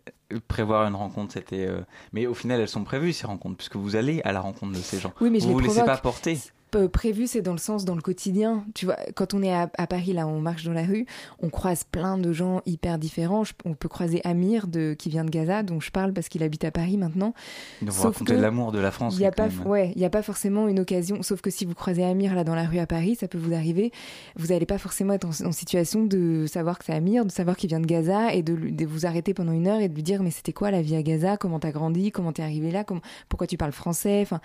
prévoir 0.49 0.87
une 0.87 0.95
rencontre 0.95 1.35
c'était 1.35 1.69
mais 2.13 2.27
au 2.27 2.35
final 2.35 2.61
elles 2.61 2.69
sont 2.69 2.85
prévues 2.85 3.13
ces 3.13 3.27
rencontres 3.27 3.57
puisque 3.57 3.77
vous 3.77 3.97
allez 3.97 4.21
à 4.25 4.33
la 4.33 4.41
rencontre 4.41 4.73
de 4.73 4.83
ces 4.83 4.99
gens. 4.99 5.13
Oui 5.21 5.31
mais 5.31 5.41
je 5.41 5.45
vous 5.47 5.59
les 5.59 5.69
vous 5.69 5.75
laissez 5.75 5.85
pas 5.85 5.97
porter 5.97 6.39
euh, 6.77 6.89
prévu, 6.89 7.27
c'est 7.27 7.43
dans 7.43 7.53
le 7.53 7.59
sens, 7.59 7.85
dans 7.85 7.95
le 7.95 8.03
quotidien. 8.03 8.65
Tu 8.75 8.87
vois, 8.87 8.97
quand 9.15 9.35
on 9.35 9.43
est 9.43 9.53
à, 9.53 9.67
Paris, 9.87 10.13
là, 10.13 10.27
on 10.27 10.41
marche 10.41 10.65
dans 10.65 10.73
la 10.73 10.85
rue, 10.85 11.07
on 11.41 11.49
croise 11.49 11.85
plein 11.85 12.19
de 12.19 12.33
gens 12.33 12.63
hyper 12.67 12.99
différents. 12.99 13.43
on 13.65 13.75
peut 13.75 13.89
croiser 13.89 14.21
Amir, 14.25 14.67
de, 14.67 14.95
qui 14.99 15.09
vient 15.09 15.25
de 15.25 15.31
Gaza, 15.31 15.63
dont 15.63 15.81
je 15.81 15.91
parle 15.91 16.13
parce 16.13 16.29
qu'il 16.29 16.43
habite 16.43 16.65
à 16.65 16.71
Paris 16.71 16.97
maintenant. 16.97 17.35
Donc 17.83 17.91
vous 17.91 18.03
racontez 18.03 18.37
l'amour 18.37 18.73
de 18.73 18.79
la 18.79 18.91
France. 18.91 19.15
Il 19.17 19.21
n'y 19.21 19.27
a, 19.27 19.33
pas, 19.33 19.49
ouais, 19.65 19.93
y 19.97 20.05
a 20.05 20.11
pas 20.11 20.23
forcément 20.23 20.69
une 20.69 20.81
occasion, 20.81 21.23
sauf 21.23 21.41
que 21.41 21.51
si 21.51 21.65
vous 21.65 21.75
croisez 21.75 22.05
Amir, 22.05 22.35
là, 22.35 22.45
dans 22.45 22.55
la 22.55 22.65
rue 22.65 22.79
à 22.79 22.87
Paris, 22.87 23.17
ça 23.19 23.29
peut 23.29 23.39
vous 23.39 23.55
arriver. 23.55 23.93
Vous 24.37 24.49
n'allez 24.49 24.67
pas 24.67 24.79
forcément 24.79 25.15
être 25.15 25.27
en, 25.27 25.53
situation 25.53 26.05
de 26.05 26.47
savoir 26.47 26.79
que 26.79 26.85
c'est 26.85 26.95
Amir, 26.95 27.25
de 27.25 27.31
savoir 27.31 27.57
qu'il 27.57 27.69
vient 27.69 27.81
de 27.81 27.87
Gaza 27.87 28.35
et 28.35 28.43
de, 28.43 28.55
de, 28.55 28.87
vous 28.87 29.07
arrêter 29.07 29.33
pendant 29.33 29.53
une 29.53 29.67
heure 29.67 29.81
et 29.81 29.89
de 29.89 29.95
lui 29.95 30.03
dire, 30.03 30.23
mais 30.23 30.31
c'était 30.31 30.53
quoi 30.53 30.71
la 30.71 30.83
vie 30.83 30.97
à 30.97 31.03
Gaza? 31.03 31.37
Comment 31.37 31.59
t'as 31.59 31.71
grandi? 31.71 32.11
Comment 32.13 32.33
t'es 32.33 32.43
arrivé 32.43 32.71
là? 32.71 32.85
Pourquoi 33.29 33.47
tu 33.47 33.57
parles 33.57 33.73
français? 33.73 34.21
Enfin, 34.23 34.41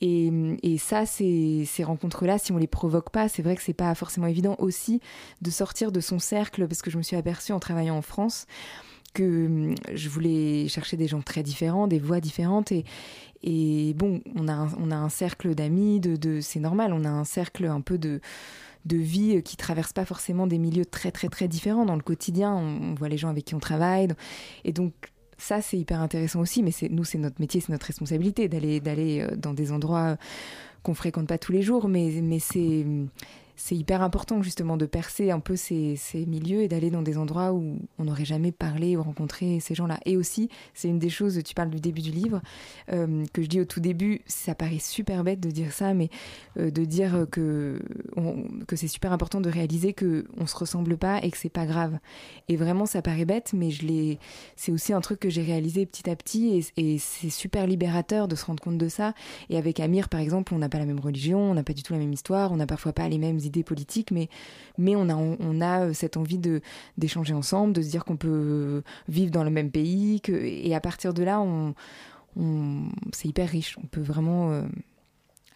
et, 0.00 0.30
et 0.62 0.78
ça, 0.78 1.04
ces, 1.64 1.84
rencontres-là, 1.84 2.38
si 2.38 2.52
on 2.52 2.58
les 2.58 2.66
provoque 2.66 3.10
pas, 3.10 3.28
c'est 3.28 3.42
vrai 3.42 3.56
que 3.56 3.62
c'est 3.62 3.72
pas 3.72 3.94
forcément 3.94 4.26
évident 4.26 4.56
aussi 4.58 5.00
de 5.42 5.50
sortir 5.50 5.92
de 5.92 6.00
son 6.00 6.18
cercle, 6.18 6.66
parce 6.66 6.82
que 6.82 6.90
je 6.90 6.98
me 6.98 7.02
suis 7.02 7.16
aperçue 7.16 7.52
en 7.52 7.60
travaillant 7.60 7.96
en 7.96 8.02
France 8.02 8.46
que 9.12 9.46
hum, 9.46 9.74
je 9.92 10.08
voulais 10.08 10.68
chercher 10.68 10.96
des 10.96 11.08
gens 11.08 11.20
très 11.20 11.42
différents, 11.42 11.88
des 11.88 11.98
voix 11.98 12.20
différentes 12.20 12.72
et, 13.42 13.94
bon, 13.96 14.20
on 14.36 14.48
a 14.48 14.52
un, 14.52 14.68
on 14.78 14.90
a 14.90 14.96
un 14.96 15.08
cercle 15.08 15.54
d'amis, 15.54 16.00
c'est 16.42 16.60
normal, 16.60 16.92
on 16.92 17.04
a 17.04 17.10
un 17.10 17.24
cercle 17.24 17.66
un 17.66 17.80
peu 17.80 17.98
de 17.98 18.20
de 18.86 18.96
vie 18.96 19.42
qui 19.42 19.58
traverse 19.58 19.92
pas 19.92 20.06
forcément 20.06 20.46
des 20.46 20.56
milieux 20.56 20.86
très 20.86 21.10
très 21.10 21.28
très 21.28 21.48
différents 21.48 21.84
dans 21.84 21.96
le 21.96 22.02
quotidien. 22.02 22.54
On, 22.54 22.92
on 22.92 22.94
voit 22.94 23.10
les 23.10 23.18
gens 23.18 23.28
avec 23.28 23.44
qui 23.44 23.54
on 23.54 23.60
travaille 23.60 24.08
et 24.64 24.72
donc 24.72 24.94
ça 25.40 25.62
c'est 25.62 25.78
hyper 25.78 26.00
intéressant 26.00 26.40
aussi. 26.40 26.62
Mais 26.62 26.70
nous 26.90 27.04
c'est 27.04 27.18
notre 27.18 27.40
métier, 27.40 27.60
c'est 27.60 27.72
notre 27.72 27.86
responsabilité 27.86 28.48
d'aller 28.48 28.80
d'aller 28.80 29.20
euh, 29.20 29.36
dans 29.36 29.54
des 29.54 29.72
endroits 29.72 30.16
qu'on 30.82 30.94
fréquente 30.94 31.28
pas 31.28 31.38
tous 31.38 31.52
les 31.52 31.62
jours, 31.62 31.88
mais 31.88 32.10
mais 32.22 32.38
c'est 32.38 32.84
c'est 33.62 33.76
hyper 33.76 34.00
important 34.00 34.40
justement 34.40 34.78
de 34.78 34.86
percer 34.86 35.30
un 35.30 35.38
peu 35.38 35.54
ces, 35.54 35.94
ces 35.94 36.24
milieux 36.24 36.62
et 36.62 36.68
d'aller 36.68 36.88
dans 36.88 37.02
des 37.02 37.18
endroits 37.18 37.52
où 37.52 37.78
on 37.98 38.04
n'aurait 38.04 38.24
jamais 38.24 38.52
parlé 38.52 38.96
ou 38.96 39.02
rencontré 39.02 39.60
ces 39.60 39.74
gens-là. 39.74 40.00
Et 40.06 40.16
aussi, 40.16 40.48
c'est 40.72 40.88
une 40.88 40.98
des 40.98 41.10
choses, 41.10 41.42
tu 41.44 41.54
parles 41.54 41.68
du 41.68 41.78
début 41.78 42.00
du 42.00 42.10
livre, 42.10 42.40
euh, 42.90 43.26
que 43.34 43.42
je 43.42 43.48
dis 43.48 43.60
au 43.60 43.66
tout 43.66 43.80
début, 43.80 44.22
ça 44.24 44.54
paraît 44.54 44.78
super 44.78 45.24
bête 45.24 45.40
de 45.40 45.50
dire 45.50 45.72
ça, 45.72 45.92
mais 45.92 46.08
euh, 46.58 46.70
de 46.70 46.86
dire 46.86 47.26
que, 47.30 47.82
que 48.66 48.76
c'est 48.76 48.88
super 48.88 49.12
important 49.12 49.42
de 49.42 49.50
réaliser 49.50 49.92
que 49.92 50.24
on 50.38 50.46
se 50.46 50.56
ressemble 50.56 50.96
pas 50.96 51.18
et 51.22 51.30
que 51.30 51.36
c'est 51.36 51.50
pas 51.50 51.66
grave. 51.66 51.98
Et 52.48 52.56
vraiment, 52.56 52.86
ça 52.86 53.02
paraît 53.02 53.26
bête, 53.26 53.52
mais 53.52 53.70
je 53.70 53.84
l'ai, 53.86 54.18
c'est 54.56 54.72
aussi 54.72 54.94
un 54.94 55.02
truc 55.02 55.20
que 55.20 55.28
j'ai 55.28 55.42
réalisé 55.42 55.84
petit 55.84 56.08
à 56.08 56.16
petit 56.16 56.64
et, 56.76 56.94
et 56.94 56.98
c'est 56.98 57.28
super 57.28 57.66
libérateur 57.66 58.26
de 58.26 58.36
se 58.36 58.46
rendre 58.46 58.62
compte 58.62 58.78
de 58.78 58.88
ça. 58.88 59.12
Et 59.50 59.58
avec 59.58 59.80
Amir, 59.80 60.08
par 60.08 60.20
exemple, 60.20 60.54
on 60.54 60.58
n'a 60.58 60.70
pas 60.70 60.78
la 60.78 60.86
même 60.86 61.00
religion, 61.00 61.50
on 61.50 61.54
n'a 61.54 61.62
pas 61.62 61.74
du 61.74 61.82
tout 61.82 61.92
la 61.92 61.98
même 61.98 62.14
histoire, 62.14 62.52
on 62.52 62.56
n'a 62.56 62.66
parfois 62.66 62.94
pas 62.94 63.06
les 63.06 63.18
mêmes 63.18 63.38
idées 63.38 63.49
idées 63.50 63.64
politiques, 63.64 64.10
mais, 64.10 64.28
mais 64.78 64.96
on, 64.96 65.08
a, 65.08 65.14
on 65.14 65.60
a 65.60 65.86
euh, 65.86 65.92
cette 65.92 66.16
envie 66.16 66.38
de, 66.38 66.60
d'échanger 66.96 67.34
ensemble, 67.34 67.72
de 67.72 67.82
se 67.82 67.90
dire 67.90 68.04
qu'on 68.04 68.16
peut 68.16 68.82
vivre 69.08 69.30
dans 69.30 69.44
le 69.44 69.50
même 69.50 69.70
pays, 69.70 70.22
et 70.28 70.74
à 70.74 70.80
partir 70.80 71.12
de 71.12 71.22
là, 71.22 71.40
on, 71.40 71.74
c'est 73.12 73.28
hyper 73.28 73.48
riche, 73.48 73.76
on 73.82 73.86
peut 73.86 74.00
vraiment 74.00 74.52
euh, 74.52 74.62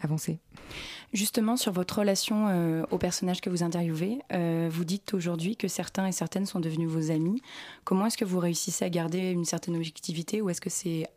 avancer. 0.01 0.39
Justement, 1.13 1.55
sur 1.55 1.71
votre 1.71 1.99
relation 1.99 2.47
euh, 2.49 2.83
aux 2.91 2.97
personnages 2.97 3.39
que 3.39 3.49
vous 3.49 3.63
interviewez, 3.63 4.19
vous 4.69 4.85
dites 4.85 5.13
aujourd'hui 5.13 5.55
que 5.55 5.69
certains 5.69 6.07
et 6.07 6.11
certaines 6.11 6.45
sont 6.45 6.59
devenus 6.59 6.89
vos 6.89 7.11
amis. 7.11 7.41
Comment 7.85 8.07
est-ce 8.07 8.17
que 8.17 8.25
vous 8.25 8.39
réussissez 8.39 8.83
à 8.83 8.89
garder 8.89 9.31
une 9.31 9.45
certaine 9.45 9.77
objectivité 9.77 10.41
ou 10.41 10.49
est-ce 10.49 10.61
que 10.61 10.69
c'est 10.69 11.07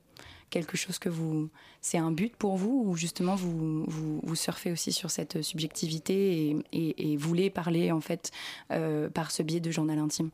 quelque 0.50 0.76
chose 0.76 0.98
que 0.98 1.08
vous. 1.08 1.48
C'est 1.80 1.98
un 1.98 2.10
but 2.10 2.34
pour 2.36 2.56
vous 2.56 2.84
ou 2.86 2.96
justement 2.96 3.34
vous, 3.34 3.84
vous, 3.86 4.34
surfez 4.34 4.72
aussi 4.72 4.92
sur 4.92 5.10
cette 5.10 5.42
subjectivité 5.42 6.56
et, 6.72 7.16
voulez 7.16 7.50
parler 7.50 7.92
en 7.92 8.00
fait 8.00 8.30
euh, 8.72 9.08
par 9.10 9.30
ce 9.30 9.42
biais 9.42 9.60
de 9.60 9.70
journal 9.70 9.98
intime? 9.98 10.30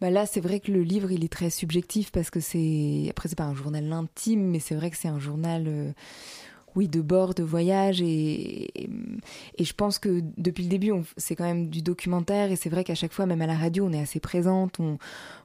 Bah 0.00 0.08
là, 0.08 0.24
c'est 0.24 0.40
vrai 0.40 0.60
que 0.60 0.72
le 0.72 0.82
livre, 0.82 1.12
il 1.12 1.24
est 1.24 1.32
très 1.32 1.50
subjectif 1.50 2.10
parce 2.10 2.30
que 2.30 2.40
c'est. 2.40 3.08
Après, 3.10 3.28
c'est 3.28 3.36
pas 3.36 3.44
un 3.44 3.54
journal 3.54 3.92
intime, 3.92 4.42
mais 4.42 4.58
c'est 4.58 4.74
vrai 4.74 4.90
que 4.90 4.96
c'est 4.96 5.08
un 5.08 5.18
journal. 5.18 5.94
Oui, 6.76 6.88
de 6.88 7.00
bord, 7.00 7.34
de 7.34 7.42
voyage. 7.42 8.00
Et, 8.00 8.88
et, 9.58 9.64
je 9.64 9.72
pense 9.72 9.98
que 9.98 10.22
depuis 10.36 10.64
le 10.64 10.68
début, 10.68 10.92
c'est 11.16 11.36
quand 11.36 11.44
même 11.44 11.68
du 11.68 11.82
documentaire. 11.82 12.50
Et 12.50 12.56
c'est 12.56 12.70
vrai 12.70 12.84
qu'à 12.84 12.94
chaque 12.94 13.12
fois, 13.12 13.26
même 13.26 13.42
à 13.42 13.46
la 13.46 13.56
radio, 13.56 13.86
on 13.86 13.92
est 13.92 14.00
assez 14.00 14.20
présente. 14.20 14.80
On, 14.80 14.98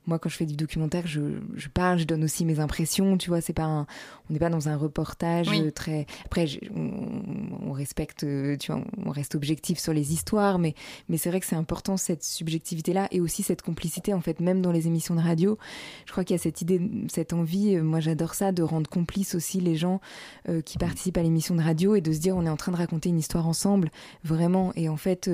moi, 0.07 0.19
quand 0.19 0.29
je 0.29 0.37
fais 0.37 0.45
du 0.45 0.55
documentaire, 0.55 1.07
je, 1.07 1.21
je, 1.55 1.67
parle, 1.67 1.97
je 1.97 2.05
donne 2.05 2.23
aussi 2.23 2.45
mes 2.45 2.59
impressions. 2.59 3.17
Tu 3.17 3.29
vois, 3.29 3.41
c'est 3.41 3.53
pas 3.53 3.85
on 4.29 4.33
n'est 4.33 4.39
pas 4.39 4.49
dans 4.49 4.69
un 4.69 4.77
reportage 4.77 5.49
très. 5.73 6.05
Après, 6.25 6.47
on, 6.75 7.71
respecte, 7.71 8.25
tu 8.59 8.71
vois, 8.71 8.81
on 9.05 9.11
reste 9.11 9.35
objectif 9.35 9.79
sur 9.79 9.93
les 9.93 10.13
histoires, 10.13 10.59
mais 10.59 10.73
mais 11.09 11.17
c'est 11.17 11.29
vrai 11.29 11.39
que 11.39 11.45
c'est 11.45 11.55
important 11.55 11.97
cette 11.97 12.23
subjectivité-là 12.23 13.07
et 13.11 13.19
aussi 13.19 13.43
cette 13.43 13.61
complicité 13.61 14.13
en 14.13 14.21
fait, 14.21 14.39
même 14.39 14.61
dans 14.61 14.71
les 14.71 14.87
émissions 14.87 15.15
de 15.15 15.21
radio. 15.21 15.57
Je 16.05 16.11
crois 16.11 16.23
qu'il 16.23 16.35
y 16.35 16.39
a 16.39 16.41
cette 16.41 16.61
idée, 16.61 16.81
cette 17.09 17.33
envie. 17.33 17.75
Euh, 17.75 17.83
moi, 17.83 17.99
j'adore 17.99 18.33
ça, 18.33 18.51
de 18.51 18.63
rendre 18.63 18.89
complices 18.89 19.35
aussi 19.35 19.59
les 19.59 19.75
gens 19.75 20.01
euh, 20.49 20.61
qui 20.61 20.77
participent 20.77 21.14
à 21.17 21.23
l'émission 21.23 21.55
de 21.55 21.61
radio 21.61 21.95
et 21.95 22.01
de 22.01 22.11
se 22.11 22.19
dire 22.19 22.35
on 22.35 22.45
est 22.45 22.49
en 22.49 22.57
train 22.57 22.71
de 22.71 22.77
raconter 22.77 23.09
une 23.09 23.19
histoire 23.19 23.47
ensemble, 23.47 23.91
vraiment. 24.23 24.71
Et 24.75 24.89
en 24.89 24.97
fait, 24.97 25.29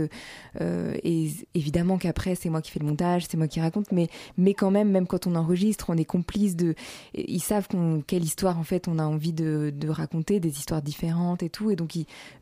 euh, 0.59 0.93
et 1.03 1.31
évidemment 1.53 1.97
qu'après 1.97 2.35
c'est 2.35 2.49
moi 2.49 2.61
qui 2.61 2.71
fais 2.71 2.79
le 2.79 2.85
montage, 2.85 3.25
c'est 3.29 3.37
moi 3.37 3.47
qui 3.47 3.59
raconte, 3.61 3.91
mais 3.91 4.09
mais 4.37 4.53
quand 4.53 4.71
même, 4.71 4.89
même 4.89 5.07
quand 5.07 5.27
on 5.27 5.35
enregistre, 5.35 5.89
on 5.89 5.97
est 5.97 6.05
complice 6.05 6.55
de. 6.55 6.75
Ils 7.13 7.41
savent 7.41 7.67
quelle 8.07 8.23
histoire 8.23 8.57
en 8.57 8.63
fait 8.63 8.87
on 8.87 8.99
a 8.99 9.03
envie 9.03 9.33
de, 9.33 9.71
raconter, 9.89 10.39
des 10.39 10.57
histoires 10.57 10.81
différentes 10.81 11.43
et 11.43 11.49
tout, 11.49 11.71
et 11.71 11.75
donc 11.75 11.95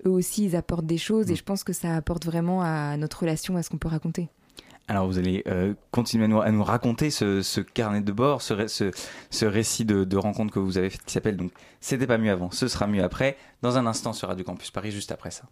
eux 0.06 0.10
aussi 0.10 0.45
ils 0.45 0.56
apportent 0.56 0.86
des 0.86 0.97
choses, 0.97 1.30
et 1.30 1.34
mm. 1.34 1.38
je 1.38 1.43
pense 1.43 1.63
que 1.63 1.73
ça 1.73 1.95
apporte 1.95 2.25
vraiment 2.25 2.62
à 2.62 2.97
notre 2.97 3.21
relation, 3.21 3.58
à 3.58 3.63
ce 3.63 3.69
qu'on 3.69 3.78
peut 3.78 3.88
raconter. 3.88 4.30
Alors 4.89 5.06
vous 5.06 5.19
allez 5.19 5.43
euh, 5.47 5.75
continuer 5.91 6.25
à 6.25 6.52
nous, 6.52 6.63
raconter 6.63 7.12
ce, 7.12 7.62
carnet 7.62 8.02
de 8.02 8.12
bord, 8.12 8.41
ce, 8.41 9.45
récit 9.45 9.86
de, 9.86 10.04
de, 10.04 10.17
rencontre 10.17 10.52
que 10.52 10.58
vous 10.58 10.80
avez 10.80 10.89
fait 10.89 10.97
qui 11.06 11.13
s'appelle 11.13 11.38
donc 11.38 11.52
C'était 11.80 12.08
pas 12.08 12.17
mieux 12.17 12.32
avant, 12.32 12.49
ce 12.49 12.67
sera 12.67 12.88
mieux 12.88 13.04
après, 13.04 13.38
dans 13.62 13.78
un 13.78 13.86
instant 13.86 14.13
sur 14.13 14.30
Radio 14.30 14.43
Campus 14.43 14.71
Paris, 14.71 14.89
juste 14.89 15.12
après 15.12 15.30
ça. 15.30 15.43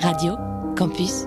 Radio 0.00 0.36
Campus 0.78 1.26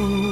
Était 0.00 0.27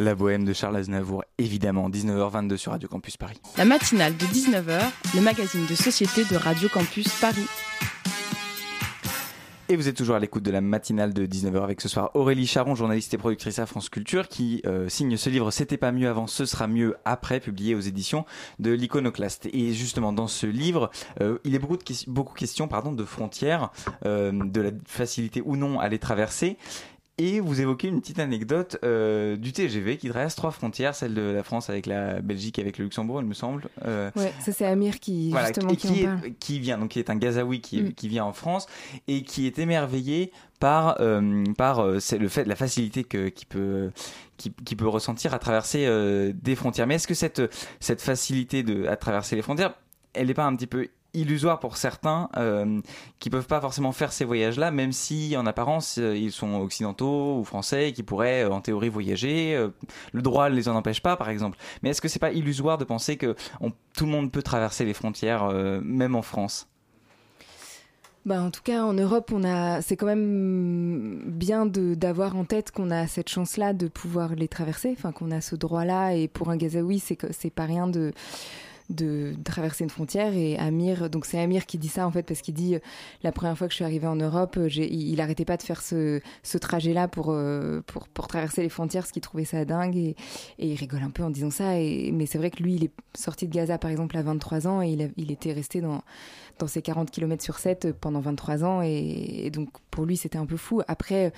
La 0.00 0.14
bohème 0.14 0.46
de 0.46 0.54
Charles 0.54 0.76
Aznavour, 0.76 1.24
évidemment, 1.36 1.90
19h22 1.90 2.56
sur 2.56 2.72
Radio 2.72 2.88
Campus 2.88 3.18
Paris. 3.18 3.38
La 3.58 3.66
matinale 3.66 4.16
de 4.16 4.24
19h, 4.24 4.80
le 5.14 5.20
magazine 5.20 5.66
de 5.66 5.74
société 5.74 6.24
de 6.24 6.36
Radio 6.36 6.70
Campus 6.70 7.06
Paris. 7.20 7.46
Et 9.68 9.76
vous 9.76 9.88
êtes 9.88 9.96
toujours 9.98 10.16
à 10.16 10.18
l'écoute 10.18 10.42
de 10.42 10.50
la 10.50 10.62
matinale 10.62 11.12
de 11.12 11.26
19h 11.26 11.62
avec 11.62 11.82
ce 11.82 11.88
soir 11.90 12.10
Aurélie 12.14 12.46
Charon, 12.46 12.74
journaliste 12.74 13.12
et 13.12 13.18
productrice 13.18 13.58
à 13.58 13.66
France 13.66 13.90
Culture, 13.90 14.26
qui 14.26 14.62
euh, 14.64 14.88
signe 14.88 15.18
ce 15.18 15.28
livre 15.28 15.50
C'était 15.50 15.76
pas 15.76 15.92
mieux 15.92 16.08
avant, 16.08 16.26
ce 16.26 16.46
sera 16.46 16.66
mieux 16.66 16.96
après, 17.04 17.38
publié 17.38 17.74
aux 17.74 17.80
éditions 17.80 18.24
de 18.58 18.70
l'Iconoclaste. 18.72 19.50
Et 19.52 19.74
justement, 19.74 20.14
dans 20.14 20.28
ce 20.28 20.46
livre, 20.46 20.90
euh, 21.20 21.36
il 21.44 21.54
est 21.54 21.58
beaucoup 21.58 21.76
de 21.76 21.84
que- 21.84 22.08
beaucoup 22.10 22.34
question 22.34 22.68
pardon, 22.68 22.92
de 22.92 23.04
frontières, 23.04 23.68
euh, 24.06 24.32
de 24.32 24.60
la 24.62 24.70
facilité 24.86 25.42
ou 25.44 25.56
non 25.56 25.78
à 25.78 25.88
les 25.90 25.98
traverser. 25.98 26.56
Et 27.22 27.38
vous 27.38 27.60
évoquez 27.60 27.88
une 27.88 28.00
petite 28.00 28.18
anecdote 28.18 28.78
euh, 28.82 29.36
du 29.36 29.52
TGV 29.52 29.98
qui 29.98 30.08
traverse 30.08 30.34
trois 30.34 30.52
frontières, 30.52 30.94
celle 30.94 31.12
de 31.12 31.20
la 31.20 31.42
France 31.42 31.68
avec 31.68 31.84
la 31.84 32.22
Belgique 32.22 32.58
et 32.58 32.62
avec 32.62 32.78
le 32.78 32.84
Luxembourg, 32.84 33.20
il 33.20 33.26
me 33.28 33.34
semble. 33.34 33.64
Euh, 33.84 34.10
Ouais, 34.16 34.32
ça 34.40 34.52
c'est 34.52 34.64
Amir 34.64 35.00
qui 35.00 35.28
voilà, 35.30 35.48
justement 35.48 35.74
qui, 35.74 35.76
qui, 35.76 36.06
en 36.06 36.16
parle. 36.16 36.26
est, 36.26 36.30
qui 36.38 36.58
vient, 36.60 36.78
donc 36.78 36.88
qui 36.88 36.98
est 36.98 37.10
un 37.10 37.16
Gazaoui 37.16 37.60
qui, 37.60 37.82
Mm. 37.82 37.92
qui 37.92 38.08
vient 38.08 38.24
en 38.24 38.32
France 38.32 38.66
et 39.06 39.22
qui 39.22 39.46
est 39.46 39.58
émerveillé 39.58 40.32
par 40.60 40.96
euh, 41.00 41.44
par 41.58 41.80
euh, 41.80 42.00
c'est 42.00 42.16
le 42.16 42.28
fait 42.28 42.44
la 42.46 42.56
facilité 42.56 43.04
que 43.04 43.28
qui 43.28 43.44
peut 43.44 43.90
qui, 44.38 44.50
qui 44.64 44.74
peut 44.74 44.88
ressentir 44.88 45.34
à 45.34 45.38
traverser 45.38 45.86
des 46.32 46.56
frontières. 46.56 46.86
Mais 46.86 46.94
est-ce 46.94 47.06
que 47.06 47.12
cette 47.14 47.42
cette 47.80 48.00
facilité 48.00 48.62
de 48.62 48.86
à 48.86 48.96
traverser 48.96 49.36
les 49.36 49.42
frontières, 49.42 49.74
elle 50.14 50.28
n'est 50.28 50.34
pas 50.34 50.46
un 50.46 50.56
petit 50.56 50.66
peu 50.66 50.88
illusoire 51.14 51.58
pour 51.58 51.76
certains 51.76 52.28
euh, 52.36 52.80
qui 53.18 53.30
peuvent 53.30 53.46
pas 53.46 53.60
forcément 53.60 53.92
faire 53.92 54.12
ces 54.12 54.24
voyages-là, 54.24 54.70
même 54.70 54.92
si 54.92 55.36
en 55.36 55.46
apparence 55.46 55.98
euh, 55.98 56.16
ils 56.16 56.32
sont 56.32 56.54
occidentaux 56.60 57.38
ou 57.38 57.44
français 57.44 57.88
et 57.88 57.92
qui 57.92 58.02
pourraient 58.02 58.44
euh, 58.44 58.50
en 58.50 58.60
théorie 58.60 58.88
voyager. 58.88 59.54
Euh, 59.54 59.68
le 60.12 60.22
droit 60.22 60.48
ne 60.50 60.54
les 60.54 60.68
en 60.68 60.76
empêche 60.76 61.02
pas, 61.02 61.16
par 61.16 61.28
exemple. 61.28 61.58
Mais 61.82 61.90
est-ce 61.90 62.00
que 62.00 62.08
c'est 62.08 62.18
pas 62.18 62.32
illusoire 62.32 62.78
de 62.78 62.84
penser 62.84 63.16
que 63.16 63.34
tout 63.96 64.06
le 64.06 64.10
monde 64.10 64.30
peut 64.30 64.42
traverser 64.42 64.84
les 64.84 64.94
frontières, 64.94 65.50
même 65.82 66.14
en 66.14 66.22
France? 66.22 66.68
Bah, 68.26 68.42
en 68.42 68.50
tout 68.50 68.60
cas, 68.62 68.84
en 68.84 68.92
Europe, 68.92 69.32
on 69.34 69.44
a, 69.44 69.80
c'est 69.80 69.96
quand 69.96 70.06
même 70.06 71.22
bien 71.26 71.64
d'avoir 71.66 72.36
en 72.36 72.44
tête 72.44 72.70
qu'on 72.70 72.90
a 72.90 73.06
cette 73.06 73.30
chance-là 73.30 73.72
de 73.72 73.88
pouvoir 73.88 74.34
les 74.34 74.46
traverser, 74.46 74.94
enfin 74.96 75.10
qu'on 75.10 75.30
a 75.30 75.40
ce 75.40 75.56
droit-là. 75.56 76.14
Et 76.14 76.28
pour 76.28 76.50
un 76.50 76.56
Gazaoui, 76.56 76.98
c'est 76.98 77.18
c'est 77.32 77.50
pas 77.50 77.64
rien 77.64 77.86
de 77.86 78.12
de 78.90 79.34
traverser 79.44 79.84
une 79.84 79.90
frontière 79.90 80.34
et 80.34 80.58
Amir 80.58 81.08
donc 81.08 81.24
c'est 81.24 81.38
Amir 81.38 81.64
qui 81.64 81.78
dit 81.78 81.88
ça 81.88 82.06
en 82.06 82.10
fait 82.10 82.24
parce 82.24 82.40
qu'il 82.40 82.54
dit 82.54 82.74
euh, 82.74 82.80
la 83.22 83.32
première 83.32 83.56
fois 83.56 83.68
que 83.68 83.72
je 83.72 83.76
suis 83.76 83.84
arrivée 83.84 84.08
en 84.08 84.16
Europe 84.16 84.56
euh, 84.58 84.68
il, 84.68 85.10
il 85.10 85.20
arrêtait 85.20 85.44
pas 85.44 85.56
de 85.56 85.62
faire 85.62 85.80
ce, 85.80 86.20
ce 86.42 86.58
trajet 86.58 86.92
là 86.92 87.06
pour, 87.06 87.30
euh, 87.30 87.80
pour 87.86 88.08
pour 88.08 88.26
traverser 88.26 88.62
les 88.62 88.68
frontières 88.68 89.06
ce 89.06 89.12
qu'il 89.12 89.22
trouvait 89.22 89.44
ça 89.44 89.64
dingue 89.64 89.96
et, 89.96 90.16
il 90.58 90.74
rigole 90.74 91.02
un 91.02 91.10
peu 91.10 91.22
en 91.22 91.30
disant 91.30 91.50
ça 91.50 91.70
mais 91.74 92.26
c'est 92.26 92.38
vrai 92.38 92.50
que 92.50 92.62
lui 92.62 92.74
il 92.74 92.84
est 92.84 92.92
sorti 93.16 93.46
de 93.46 93.54
Gaza 93.54 93.78
par 93.78 93.90
exemple 93.90 94.16
à 94.16 94.22
23 94.22 94.66
ans 94.66 94.82
et 94.82 94.90
il, 95.16 95.30
était 95.30 95.52
resté 95.52 95.80
dans 95.80 96.02
dans 96.58 96.66
ses 96.66 96.82
40 96.82 97.10
km 97.10 97.42
sur 97.42 97.58
7 97.58 97.92
pendant 97.92 98.20
23 98.20 98.64
ans 98.64 98.82
et, 98.82 99.50
donc 99.50 99.70
pour 99.90 100.04
lui 100.04 100.16
c'était 100.16 100.38
un 100.38 100.46
peu 100.46 100.56
fou. 100.56 100.82
Après 100.88 101.32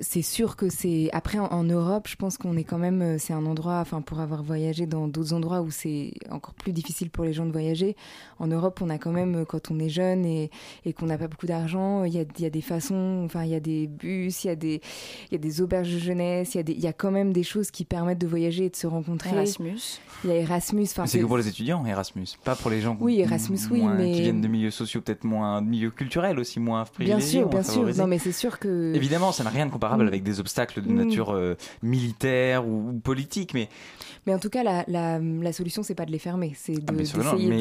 c'est 0.00 0.20
sûr 0.22 0.56
que 0.56 0.68
c'est 0.68 1.08
après 1.12 1.38
en, 1.38 1.46
en 1.46 1.64
Europe, 1.64 2.06
je 2.06 2.16
pense 2.16 2.36
qu'on 2.36 2.56
est 2.58 2.64
quand 2.64 2.76
même 2.76 3.00
euh, 3.00 3.16
c'est 3.18 3.32
un 3.32 3.46
endroit 3.46 3.78
enfin 3.80 4.02
pour 4.02 4.20
avoir 4.20 4.42
voyagé 4.42 4.84
dans 4.86 5.08
d'autres 5.08 5.32
endroits 5.32 5.62
où 5.62 5.70
c'est 5.70 6.12
encore 6.30 6.52
plus 6.52 6.72
difficile 6.72 7.08
pour 7.08 7.24
les 7.24 7.32
gens 7.32 7.46
de 7.46 7.52
voyager. 7.52 7.96
En 8.38 8.46
Europe, 8.46 8.80
on 8.82 8.90
a 8.90 8.98
quand 8.98 9.12
même 9.12 9.36
euh, 9.36 9.44
quand 9.46 9.70
on 9.70 9.78
est 9.78 9.88
jeune 9.88 10.26
et, 10.26 10.50
et 10.84 10.92
qu'on 10.92 11.06
n'a 11.06 11.16
pas 11.16 11.28
beaucoup 11.28 11.46
d'argent, 11.46 12.04
il 12.04 12.12
y 12.12 12.18
a, 12.18 12.24
il 12.36 12.42
y 12.42 12.44
a 12.46 12.50
des 12.50 12.60
façons, 12.60 13.22
enfin 13.24 13.44
il 13.44 13.50
y 13.50 13.54
a 13.54 13.60
des 13.60 13.86
bus, 13.86 14.44
il 14.44 14.48
y 14.48 14.50
a 14.50 14.56
des 14.56 14.82
il 15.30 15.32
y 15.32 15.34
a 15.36 15.38
des 15.38 15.62
auberges 15.62 15.92
de 15.94 15.98
jeunesse, 15.98 16.54
il 16.54 16.58
y 16.58 16.60
a 16.60 16.64
des 16.64 16.72
il 16.74 16.80
y 16.80 16.86
a 16.88 16.92
quand 16.92 17.10
même 17.10 17.32
des 17.32 17.42
choses 17.44 17.70
qui 17.70 17.86
permettent 17.86 18.20
de 18.20 18.26
voyager 18.26 18.66
et 18.66 18.70
de 18.70 18.76
se 18.76 18.86
rencontrer. 18.86 19.30
Erasmus. 19.30 19.78
Il 20.24 20.30
y 20.30 20.32
a 20.34 20.36
Erasmus, 20.36 20.84
enfin 20.90 21.06
C'est 21.06 21.20
que 21.20 21.24
pour 21.26 21.38
les 21.38 21.48
étudiants, 21.48 21.84
Erasmus, 21.86 22.26
pas 22.44 22.54
pour 22.54 22.70
les 22.70 22.82
gens 22.82 22.98
Oui, 23.00 23.20
Erasmus, 23.20 23.58
oui, 23.70 23.80
moins- 23.80 23.94
mais- 23.94 24.12
qui 24.12 24.20
viennent 24.22 24.40
de 24.42 24.48
milieux 24.48 24.70
sociaux 24.70 25.00
peut-être 25.00 25.24
moins, 25.24 25.62
de 25.62 25.68
milieux 25.68 25.90
culturels 25.90 26.38
aussi 26.38 26.60
moins 26.60 26.84
privilégiés. 26.84 27.44
Bien 27.44 27.62
sûr, 27.62 27.82
bien 27.82 27.92
sûr. 27.92 27.96
Non 28.02 28.06
mais 28.06 28.18
c'est 28.18 28.32
sûr 28.32 28.58
que 28.58 28.92
Évidemment, 28.94 29.32
ça 29.32 29.42
n'a 29.42 29.50
rien 29.50 29.64
de 29.64 29.70
comparable 29.86 30.04
Mm. 30.04 30.08
avec 30.08 30.22
des 30.22 30.40
obstacles 30.40 30.82
de 30.82 30.88
Mm. 30.90 30.94
nature 30.96 31.30
euh, 31.34 31.54
militaire 31.82 32.66
ou, 32.66 32.90
ou 32.90 32.98
politique, 33.00 33.54
mais 33.54 33.68
Mais 34.26 34.34
en 34.34 34.38
tout 34.40 34.50
cas, 34.50 34.64
la, 34.64 34.84
la, 34.88 35.20
la 35.20 35.52
solution, 35.52 35.82
c'est 35.84 35.94
pas 35.94 36.04
de 36.04 36.10
les 36.10 36.18
fermer, 36.18 36.52
c'est 36.56 36.72
de- 36.74 36.80
d'essayer 37.36 37.48
mais- 37.48 37.56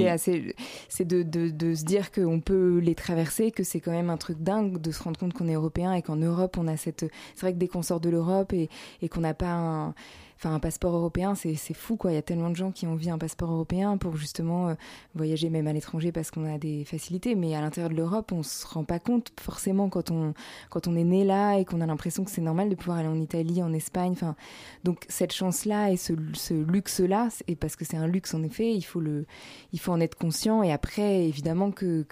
c'est 0.90 1.06
de, 1.06 1.22
de, 1.22 1.50
de 1.50 1.76
se 1.76 1.84
dire 1.86 2.12
qu'on 2.12 2.40
peut 2.40 2.80
les 2.80 2.96
traverser, 2.96 3.52
que 3.52 3.64
c'est 3.64 3.80
quand 3.80 3.92
même 3.92 4.10
un 4.10 4.18
truc 4.18 4.40
dingue 4.42 4.82
de 4.82 4.92
se 4.92 5.04
rendre 5.04 5.20
compte 5.20 5.34
qu'on 5.34 5.48
est 5.48 5.54
européen 5.54 5.94
et 5.94 6.02
qu'en 6.02 6.16
Europe, 6.16 6.58
on 6.58 6.68
a 6.68 6.76
cette. 6.78 7.06
C'est 7.36 7.42
vrai 7.42 7.54
que 7.54 7.60
dès 7.60 7.68
qu'on 7.68 7.84
sort 7.84 8.00
de 8.00 8.10
l'Europe 8.10 8.52
et, 8.54 8.70
et 9.04 9.10
qu'on 9.10 9.22
n'a 9.22 9.34
pas 9.36 9.52
un. 9.52 9.94
Enfin, 10.38 10.54
un 10.54 10.60
passeport 10.60 10.94
européen, 10.94 11.34
c'est 11.34 11.56
fou, 11.74 11.96
quoi. 11.96 12.12
Il 12.12 12.16
y 12.16 12.18
a 12.18 12.22
tellement 12.22 12.50
de 12.50 12.56
gens 12.58 12.72
qui 12.72 12.86
ont 12.86 12.92
envie 12.92 13.10
un 13.10 13.18
passeport 13.18 13.52
européen 13.52 13.98
pour 13.98 14.18
justement 14.18 14.68
euh, 14.70 14.74
voyager 15.16 15.50
même 15.50 15.66
à 15.66 15.72
l'étranger 15.74 16.12
parce 16.12 16.30
qu'on 16.30 16.46
a 16.46 16.58
des 16.58 16.84
facilités. 16.84 17.36
Mais 17.36 17.56
à 17.56 17.62
l'intérieur 17.62 17.90
de 17.90 17.96
l'Europe, 17.96 18.34
on 18.34 18.44
se 18.44 18.68
rend 18.68 18.84
pas 18.84 19.00
compte 19.00 19.32
forcément 19.40 19.88
quand 19.90 20.12
on, 20.12 20.34
quand 20.70 20.88
on 20.88 20.96
est 20.98 21.06
né 21.06 21.24
là 21.24 21.58
et 21.58 21.64
qu'on 21.64 21.80
a 21.80 21.86
l'impression 21.86 22.26
que 22.26 22.32
c'est 22.32 22.42
normal 22.42 22.70
de 22.70 22.76
pouvoir 22.76 22.98
aller 22.98 23.08
en 23.08 23.20
Italie, 23.20 23.64
en 23.64 23.74
Espagne. 23.74 24.12
Enfin, 24.12 24.36
donc 24.84 25.06
cette 25.08 25.32
chance-là 25.32 25.92
et 25.92 25.98
ce, 25.98 26.14
ce 26.34 26.54
luxe-là, 26.54 27.30
et 27.48 27.56
parce 27.56 27.78
que 27.78 27.86
c'est 27.86 27.98
un 27.98 28.08
luxe 28.08 28.34
en 28.34 28.44
effet, 28.44 28.74
il 28.74 28.84
faut 28.84 29.00
le, 29.00 29.26
il 29.72 29.80
faut 29.80 29.94
en 29.94 30.02
être 30.02 30.16
conscient. 30.18 30.64
Et 30.64 30.72
après, 30.72 31.26
évidemment 31.26 31.72
que- 31.72 32.06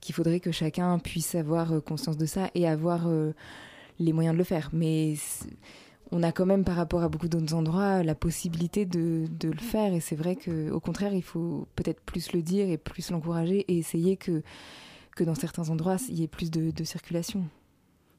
qu'il 0.00 0.14
faudrait 0.14 0.40
que 0.40 0.52
chacun 0.52 0.98
puisse 0.98 1.34
avoir 1.34 1.72
euh, 1.72 1.80
conscience 1.80 2.16
de 2.18 2.26
ça 2.26 2.50
et 2.54 2.68
avoir 2.68 3.08
euh, 3.08 3.32
les 3.98 4.12
moyens 4.12 4.34
de 4.34 4.38
le 4.38 4.44
faire. 4.44 4.68
Mais 4.72 5.14
on 6.10 6.22
a 6.22 6.32
quand 6.32 6.46
même, 6.46 6.64
par 6.64 6.76
rapport 6.76 7.02
à 7.02 7.08
beaucoup 7.08 7.28
d'autres 7.28 7.54
endroits, 7.54 8.02
la 8.02 8.14
possibilité 8.14 8.86
de, 8.86 9.26
le 9.42 9.58
faire. 9.58 9.92
Et 9.92 10.00
c'est 10.00 10.16
vrai 10.16 10.36
qu'au 10.36 10.80
contraire, 10.80 11.12
il 11.12 11.22
faut 11.22 11.66
peut-être 11.76 12.00
plus 12.00 12.32
le 12.32 12.42
dire 12.42 12.68
et 12.68 12.78
plus 12.78 13.10
l'encourager 13.10 13.60
et 13.68 13.78
essayer 13.78 14.16
que, 14.16 14.42
que 15.16 15.24
dans 15.24 15.34
certains 15.34 15.68
endroits, 15.70 15.96
il 16.08 16.18
y 16.18 16.22
ait 16.22 16.28
plus 16.28 16.50
de 16.50 16.84
circulation. 16.84 17.44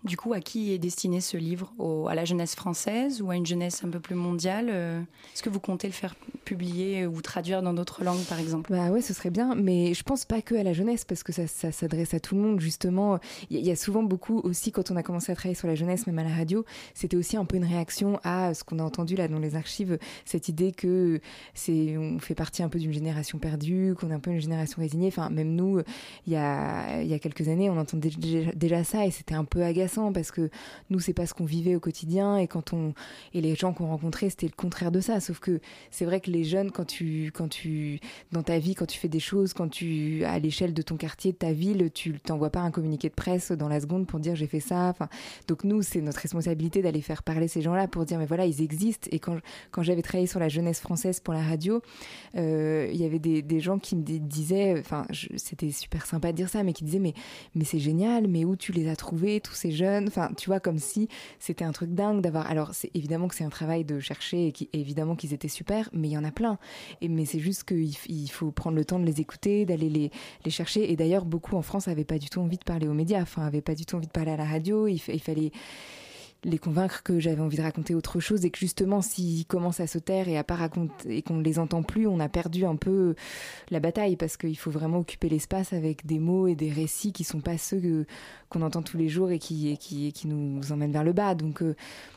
Du 0.05 0.15
coup, 0.15 0.31
à 0.31 0.39
qui 0.39 0.71
est 0.71 0.77
destiné 0.77 1.19
ce 1.19 1.35
livre 1.35 1.73
À 2.09 2.15
la 2.15 2.23
jeunesse 2.23 2.55
française 2.55 3.21
ou 3.21 3.31
à 3.31 3.35
une 3.35 3.45
jeunesse 3.45 3.83
un 3.83 3.89
peu 3.89 3.99
plus 3.99 4.15
mondiale 4.15 4.69
euh, 4.71 5.01
Est-ce 5.33 5.43
que 5.43 5.49
vous 5.49 5.59
comptez 5.59 5.88
le 5.88 5.93
faire 5.93 6.15
publier 6.45 7.05
ou 7.05 7.21
traduire 7.21 7.62
dans 7.62 7.73
d'autres 7.73 8.05
langues, 8.05 8.23
par 8.23 8.39
exemple? 8.39 8.71
Bah 8.71 8.91
ouais, 8.91 9.01
ce 9.01 9.13
serait 9.13 9.29
bien, 9.29 9.55
mais 9.55 9.93
je 9.93 10.03
pense 10.03 10.23
pas 10.23 10.41
que 10.41 10.55
à 10.55 10.63
la 10.63 10.71
jeunesse, 10.71 11.03
parce 11.03 11.21
que 11.21 11.33
ça, 11.33 11.47
s'adresse 11.47 12.13
à 12.13 12.21
tout 12.21 12.35
le 12.35 12.41
monde. 12.41 12.62
Justement, 12.62 13.19
il 13.49 13.59
y, 13.59 13.71
a 13.71 13.75
souvent 13.75 14.01
beaucoup 14.01 14.39
aussi, 14.39 14.71
quand 14.71 14.89
on 14.89 14.95
a 14.95 15.03
commencé 15.03 15.33
à 15.33 15.35
travailler 15.35 15.55
sur 15.55 15.67
la 15.67 15.75
jeunesse, 15.75 16.07
même 16.07 16.19
à 16.19 16.23
la 16.23 16.33
radio, 16.33 16.63
c'était 16.93 17.17
aussi 17.17 17.35
un 17.35 17.43
peu 17.43 17.57
une 17.57 17.65
réaction 17.65 18.21
à 18.23 18.53
ce 18.53 18.63
qu'on 18.63 18.79
a 18.79 18.83
entendu 18.83 19.17
là 19.17 19.27
dans 19.27 19.39
les 19.39 19.55
archives, 19.55 19.99
cette 20.23 20.47
idée 20.47 20.71
que 20.71 21.19
c'est, 21.53 21.97
on 21.97 22.19
fait 22.19 22.35
partie 22.35 22.63
un 22.63 22.69
peu 22.69 22.79
d'une 22.79 22.93
génération 22.93 23.38
perdue, 23.38 23.95
qu'on 23.99 24.12
est 24.12 24.13
un 24.13 24.19
peu 24.19 24.31
une 24.31 24.39
génération 24.39 24.81
résignée. 24.81 25.09
Enfin, 25.09 25.29
même 25.29 25.55
nous, 25.55 25.81
il 26.25 26.31
y 26.31 26.38
a, 26.38 27.03
y 27.03 27.13
a 27.13 27.19
quelques 27.19 27.49
années, 27.49 27.69
on 27.69 27.77
entendait 27.77 28.12
déjà, 28.17 28.51
déjà 28.53 28.83
ça 28.85 29.05
et 29.05 29.12
c'était 29.12 29.35
un 29.35 29.43
peu 29.43 29.62
agaçant 29.62 29.88
parce 30.13 30.32
que 30.32 30.49
nous 30.89 30.99
c'est 30.99 31.13
pas 31.13 31.25
ce 31.25 31.34
qu'on 31.34 31.45
vivait 31.45 31.75
au 31.75 31.80
quotidien 31.80 32.38
et 32.38 32.47
quand 32.47 32.73
on 32.73 32.93
et 33.34 33.41
les 33.41 33.56
gens 33.56 33.73
qu'on 33.73 33.88
rencontrait 33.88 34.30
c'était 34.30 34.47
le 34.47 34.54
contraire 34.56 34.91
de 34.91 34.99
ça. 34.99 35.19
Sauf 35.19 35.39
que 35.39 35.60
c'est 35.91 36.06
vrai 36.06 36.21
que 36.21 36.32
les 36.32 36.43
jeunes 36.43 36.71
quand 36.71 36.86
tu 36.86 37.32
quand 37.34 37.47
tu 37.47 37.99
dans 38.32 38.43
ta 38.43 38.60
vie 38.60 38.75
quand 38.75 38.86
tu 38.86 38.99
fais 38.99 39.08
des 39.08 39.19
choses 39.19 39.54
quand 39.54 39.69
tu 39.69 40.23
à 40.25 40.39
l'échelle 40.39 40.73
de 40.73 40.82
ton 40.82 40.97
quartier 40.97 41.32
de 41.32 41.38
ta 41.38 41.52
ville 41.52 41.89
tu 41.93 42.19
t'envoies 42.19 42.49
pas 42.49 42.62
un 42.62 42.71
communiqué 42.71 43.10
de 43.10 43.13
presse 43.13 43.52
dans 43.52 43.67
la 43.67 43.80
seconde 43.80 44.08
pour 44.08 44.19
dire 44.19 44.36
j'ai 44.36 44.47
fait 44.47 44.60
ça. 44.60 44.89
Enfin 44.89 45.10
donc 45.47 45.63
nous 45.63 45.82
c'est 45.82 46.02
notre 46.02 46.19
responsabilité 46.19 46.82
d'aller 46.82 47.02
faire 47.02 47.23
parler 47.23 47.47
ces 47.47 47.62
gens-là 47.62 47.88
pour 47.88 48.06
dire 48.06 48.19
mais 48.19 48.25
voilà 48.25 48.45
ils 48.45 48.62
existent. 48.62 49.08
Et 49.12 49.19
quand 49.19 49.38
quand 49.71 49.84
j'avais 49.84 50.02
travaillé 50.02 50.28
sur 50.28 50.39
la 50.39 50.49
jeunesse 50.49 50.80
française 50.80 51.19
pour 51.19 51.34
la 51.34 51.41
radio 51.41 51.82
euh, 52.36 52.89
il 52.91 52.99
y 52.99 53.06
avait 53.06 53.19
des, 53.19 53.41
des 53.41 53.60
gens 53.60 53.80
qui 53.80 53.95
me 53.95 54.04
disaient 54.04 54.75
enfin 54.80 55.06
c'était 55.36 55.71
super 55.71 56.06
sympa 56.06 56.32
de 56.32 56.38
dire 56.38 56.49
ça 56.49 56.63
mais 56.63 56.73
qui 56.73 56.84
disaient 56.84 56.99
mais 56.99 57.13
mais 57.56 57.63
c'est 57.63 57.80
génial 57.80 58.28
mais 58.28 58.45
où 58.45 58.56
tu 58.56 58.71
les 58.71 58.88
as 58.89 58.95
trouvés 58.95 59.39
tous 59.41 59.54
ces 59.54 59.71
Enfin, 60.07 60.31
tu 60.37 60.49
vois, 60.49 60.59
comme 60.59 60.79
si 60.79 61.07
c'était 61.39 61.65
un 61.65 61.71
truc 61.71 61.93
dingue 61.93 62.21
d'avoir. 62.21 62.49
Alors, 62.49 62.73
c'est 62.73 62.91
évidemment 62.93 63.27
que 63.27 63.35
c'est 63.35 63.43
un 63.43 63.49
travail 63.49 63.83
de 63.85 63.99
chercher 63.99 64.47
et 64.47 64.51
qui, 64.51 64.69
évidemment 64.73 65.15
qu'ils 65.15 65.33
étaient 65.33 65.47
super, 65.47 65.89
mais 65.93 66.09
il 66.09 66.11
y 66.11 66.17
en 66.17 66.23
a 66.23 66.31
plein. 66.31 66.57
Et, 67.01 67.07
mais 67.07 67.25
c'est 67.25 67.39
juste 67.39 67.63
qu'il 67.63 67.93
il 68.07 68.29
faut 68.29 68.51
prendre 68.51 68.77
le 68.77 68.85
temps 68.85 68.99
de 68.99 69.05
les 69.05 69.21
écouter, 69.21 69.65
d'aller 69.65 69.89
les, 69.89 70.11
chercher. 70.49 70.91
Et 70.91 70.95
d'ailleurs, 70.95 71.25
beaucoup 71.25 71.55
en 71.55 71.61
France 71.61 71.87
n'avaient 71.87 72.03
pas 72.03 72.17
du 72.17 72.29
tout 72.29 72.39
envie 72.39 72.57
de 72.57 72.63
parler 72.63 72.87
aux 72.87 72.93
médias, 72.93 73.21
enfin, 73.21 73.43
n'avaient 73.43 73.61
pas 73.61 73.75
du 73.75 73.85
tout 73.85 73.95
envie 73.95 74.07
de 74.07 74.11
parler 74.11 74.31
à 74.31 74.37
la 74.37 74.45
radio. 74.45 74.87
Il 74.87 74.99
fallait 74.99 75.51
les 76.43 76.58
convaincre 76.58 77.04
que 77.04 77.19
j'avais 77.19 77.41
envie 77.41 77.58
de 77.58 77.62
raconter 77.62 77.95
autre 77.95 78.19
chose 78.19 78.45
et 78.45 78.49
que 78.49 78.60
justement 78.60 79.02
s'ils 79.02 79.45
commencent 79.45 79.82
à 79.82 79.88
se 79.88 79.97
taire 79.97 80.30
et 80.30 80.38
à 80.38 80.43
pas 80.43 80.56
raconter 80.56 81.17
et 81.17 81.21
qu'on 81.21 81.36
ne 81.36 81.43
les 81.43 81.60
entend 81.60 81.84
plus, 81.84 82.08
on 82.08 82.19
a 82.19 82.30
perdu 82.30 82.65
un 82.65 82.75
peu 82.75 83.15
la 83.71 83.80
bataille 83.80 84.15
parce 84.15 84.38
qu'il 84.38 84.58
faut 84.58 84.71
vraiment 84.71 84.99
occuper 84.99 85.30
l'espace 85.30 85.73
avec 85.73 86.06
des 86.06 86.19
mots 86.19 86.47
et 86.47 86.56
des 86.56 86.71
récits 86.71 87.12
qui 87.12 87.23
sont 87.23 87.41
pas 87.41 87.58
ceux 87.58 88.06
qu'on 88.49 88.62
entend 88.62 88.82
tous 88.82 88.97
les 88.97 89.10
jours 89.10 89.32
et 89.32 89.39
qui, 89.39 89.78
qui, 89.78 90.13
qui 90.13 90.28
nous 90.28 90.71
emmènent 90.71 90.91
vers 90.91 91.04
le 91.04 91.13
bas. 91.13 91.36
Donc, 91.36 91.62
euh, 91.62 91.75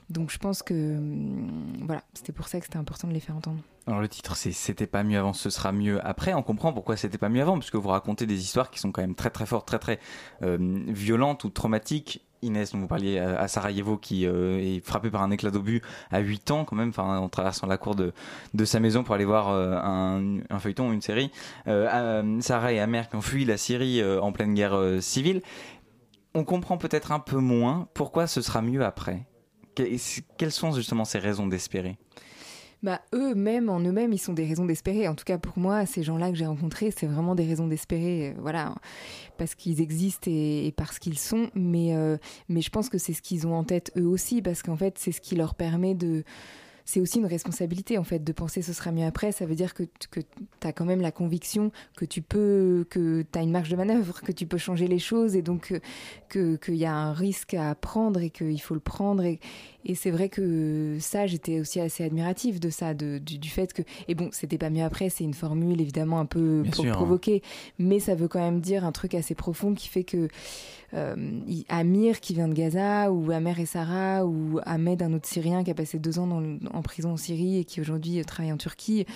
donc 0.08 0.30
je 0.30 0.38
pense 0.38 0.62
que 0.62 0.96
hum, 0.96 1.84
voilà, 1.84 2.02
c'était 2.14 2.32
pour 2.32 2.48
ça 2.48 2.60
que 2.60 2.66
c'était 2.66 2.78
important 2.78 3.08
de 3.08 3.12
les 3.12 3.20
faire 3.20 3.36
entendre. 3.36 3.60
Alors 3.86 4.00
le 4.00 4.08
titre 4.08 4.36
c'est 4.36 4.52
C'était 4.52 4.86
pas 4.86 5.02
mieux 5.02 5.18
avant, 5.18 5.32
ce 5.32 5.50
sera 5.50 5.72
mieux 5.72 6.04
après. 6.06 6.34
On 6.34 6.42
comprend 6.42 6.72
pourquoi 6.72 6.96
c'était 6.96 7.18
pas 7.18 7.28
mieux 7.28 7.42
avant, 7.42 7.58
puisque 7.58 7.74
vous 7.74 7.88
racontez 7.88 8.26
des 8.26 8.40
histoires 8.40 8.70
qui 8.70 8.78
sont 8.78 8.92
quand 8.92 9.02
même 9.02 9.16
très 9.16 9.30
très 9.30 9.46
fortes, 9.46 9.66
très 9.66 9.80
très 9.80 9.98
euh, 10.42 10.56
violentes 10.86 11.42
ou 11.42 11.50
traumatiques 11.50 12.24
Inès, 12.42 12.72
dont 12.72 12.78
vous 12.78 12.86
parliez 12.86 13.18
à 13.18 13.48
Sarajevo, 13.48 13.96
qui 13.96 14.26
euh, 14.26 14.58
est 14.58 14.84
frappé 14.84 15.10
par 15.10 15.22
un 15.22 15.30
éclat 15.30 15.50
d'obus 15.50 15.80
à 16.10 16.18
8 16.18 16.50
ans, 16.50 16.64
quand 16.64 16.76
même, 16.76 16.92
en 16.96 17.28
traversant 17.28 17.66
la 17.66 17.78
cour 17.78 17.94
de, 17.94 18.12
sa 18.64 18.80
maison 18.80 19.04
pour 19.04 19.14
aller 19.14 19.24
voir 19.24 19.50
euh, 19.50 19.76
un, 20.50 20.58
feuilleton, 20.58 20.92
une 20.92 21.02
série. 21.02 21.30
Euh, 21.68 22.40
Sarah 22.40 22.72
et 22.72 22.80
Amer 22.80 23.08
qui 23.08 23.16
ont 23.16 23.22
fui 23.22 23.44
la 23.44 23.56
Syrie 23.56 24.02
en 24.04 24.32
pleine 24.32 24.54
guerre 24.54 24.78
civile. 25.00 25.42
On 26.34 26.44
comprend 26.44 26.78
peut-être 26.78 27.12
un 27.12 27.20
peu 27.20 27.38
moins 27.38 27.88
pourquoi 27.94 28.26
ce 28.26 28.40
sera 28.40 28.62
mieux 28.62 28.84
après. 28.84 29.26
Quelles 29.74 30.52
sont 30.52 30.72
justement 30.72 31.04
ces 31.04 31.18
raisons 31.18 31.46
d'espérer? 31.46 31.96
Bah, 32.82 33.00
eux-mêmes, 33.14 33.68
en 33.68 33.78
eux-mêmes, 33.80 34.12
ils 34.12 34.18
sont 34.18 34.32
des 34.32 34.44
raisons 34.44 34.64
d'espérer. 34.64 35.06
En 35.06 35.14
tout 35.14 35.24
cas, 35.24 35.38
pour 35.38 35.58
moi, 35.58 35.86
ces 35.86 36.02
gens-là 36.02 36.30
que 36.30 36.36
j'ai 36.36 36.46
rencontrés, 36.46 36.90
c'est 36.90 37.06
vraiment 37.06 37.34
des 37.34 37.44
raisons 37.44 37.68
d'espérer. 37.68 38.30
Euh, 38.30 38.40
voilà, 38.40 38.74
parce 39.38 39.54
qu'ils 39.54 39.80
existent 39.80 40.28
et, 40.30 40.74
parce 40.76 40.98
qu'ils 40.98 41.18
sont. 41.18 41.50
Mais, 41.54 41.94
euh, 41.94 42.16
mais 42.48 42.60
je 42.60 42.70
pense 42.70 42.88
que 42.88 42.98
c'est 42.98 43.12
ce 43.12 43.22
qu'ils 43.22 43.46
ont 43.46 43.54
en 43.54 43.64
tête 43.64 43.92
eux 43.96 44.06
aussi, 44.06 44.42
parce 44.42 44.62
qu'en 44.62 44.76
fait, 44.76 44.98
c'est 44.98 45.12
ce 45.12 45.20
qui 45.20 45.36
leur 45.36 45.54
permet 45.54 45.94
de 45.94 46.24
c'est 46.84 47.00
aussi 47.00 47.18
une 47.18 47.26
responsabilité 47.26 47.98
en 47.98 48.04
fait 48.04 48.22
de 48.22 48.32
penser 48.32 48.62
ce 48.62 48.72
sera 48.72 48.92
mieux 48.92 49.06
après. 49.06 49.32
Ça 49.32 49.46
veut 49.46 49.54
dire 49.54 49.74
que, 49.74 49.84
que 50.10 50.20
tu 50.20 50.66
as 50.66 50.72
quand 50.72 50.84
même 50.84 51.00
la 51.00 51.12
conviction 51.12 51.70
que 51.96 52.04
tu 52.04 52.22
peux, 52.22 52.86
que 52.90 53.24
tu 53.30 53.38
as 53.38 53.42
une 53.42 53.50
marge 53.50 53.68
de 53.68 53.76
manœuvre, 53.76 54.20
que 54.22 54.32
tu 54.32 54.46
peux 54.46 54.58
changer 54.58 54.88
les 54.88 54.98
choses 54.98 55.36
et 55.36 55.42
donc 55.42 55.80
qu'il 56.30 56.58
que 56.58 56.72
y 56.72 56.84
a 56.84 56.94
un 56.94 57.12
risque 57.12 57.54
à 57.54 57.74
prendre 57.74 58.20
et 58.20 58.30
qu'il 58.30 58.60
faut 58.60 58.74
le 58.74 58.80
prendre. 58.80 59.24
Et, 59.24 59.40
et 59.84 59.94
c'est 59.94 60.10
vrai 60.10 60.28
que 60.28 60.96
ça, 61.00 61.26
j'étais 61.26 61.60
aussi 61.60 61.80
assez 61.80 62.04
admirative 62.04 62.60
de 62.60 62.70
ça, 62.70 62.94
de, 62.94 63.18
du, 63.18 63.48
fait 63.48 63.72
que. 63.72 63.82
Et 64.08 64.14
bon, 64.14 64.28
c'était 64.32 64.58
pas 64.58 64.70
mieux 64.70 64.84
après, 64.84 65.08
c'est 65.08 65.24
une 65.24 65.34
formule 65.34 65.80
évidemment 65.80 66.20
un 66.20 66.26
peu 66.26 66.62
pour 66.72 66.86
hein. 66.86 66.92
provoquer, 66.92 67.42
mais 67.78 67.98
ça 67.98 68.14
veut 68.14 68.28
quand 68.28 68.40
même 68.40 68.60
dire 68.60 68.84
un 68.84 68.92
truc 68.92 69.14
assez 69.14 69.34
profond 69.34 69.74
qui 69.74 69.88
fait 69.88 70.04
que 70.04 70.28
euh, 70.94 71.16
Amir 71.68 72.20
qui 72.20 72.34
vient 72.34 72.48
de 72.48 72.54
Gaza, 72.54 73.10
ou 73.12 73.30
Amer 73.30 73.58
et 73.58 73.66
Sarah, 73.66 74.26
ou 74.26 74.60
Ahmed, 74.64 75.02
un 75.02 75.12
autre 75.12 75.28
Syrien 75.28 75.64
qui 75.64 75.70
a 75.70 75.74
passé 75.74 75.98
deux 75.98 76.18
ans 76.18 76.28
en 76.72 76.82
prison 76.82 77.12
en 77.12 77.16
Syrie 77.16 77.58
et 77.58 77.64
qui 77.64 77.80
aujourd'hui 77.80 78.22
travaille 78.24 78.52
en 78.52 78.58
Turquie, 78.58 79.06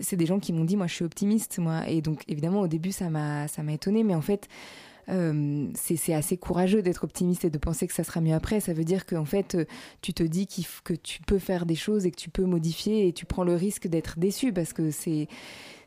c'est 0.00 0.16
des 0.16 0.26
gens 0.26 0.38
qui 0.38 0.52
m'ont 0.52 0.64
dit, 0.64 0.76
moi 0.76 0.86
je 0.86 0.94
suis 0.94 1.04
optimiste, 1.04 1.58
moi. 1.58 1.88
Et 1.88 2.00
donc 2.00 2.22
évidemment 2.28 2.60
au 2.60 2.68
début 2.68 2.92
ça 2.92 3.10
m'a 3.10 3.48
ça 3.48 3.62
m'a 3.62 3.72
étonné, 3.72 4.02
mais 4.02 4.14
en 4.14 4.22
fait 4.22 4.48
euh, 5.10 5.68
c'est 5.74 6.14
assez 6.14 6.36
courageux 6.36 6.82
d'être 6.82 7.04
optimiste 7.04 7.44
et 7.44 7.50
de 7.50 7.58
penser 7.58 7.86
que 7.86 7.92
ça 7.92 8.04
sera 8.04 8.20
mieux 8.20 8.34
après. 8.34 8.60
Ça 8.60 8.72
veut 8.72 8.84
dire 8.84 9.06
qu'en 9.06 9.24
fait, 9.26 9.56
tu 10.00 10.14
te 10.14 10.22
dis 10.22 10.46
que 10.84 10.94
tu 10.94 11.20
peux 11.22 11.38
faire 11.38 11.66
des 11.66 11.74
choses 11.74 12.06
et 12.06 12.10
que 12.10 12.16
tu 12.16 12.30
peux 12.30 12.44
modifier 12.44 13.06
et 13.08 13.12
tu 13.12 13.26
prends 13.26 13.44
le 13.44 13.54
risque 13.54 13.86
d'être 13.86 14.18
déçu 14.18 14.52
parce 14.52 14.72
que 14.72 14.90
c'est 14.90 15.28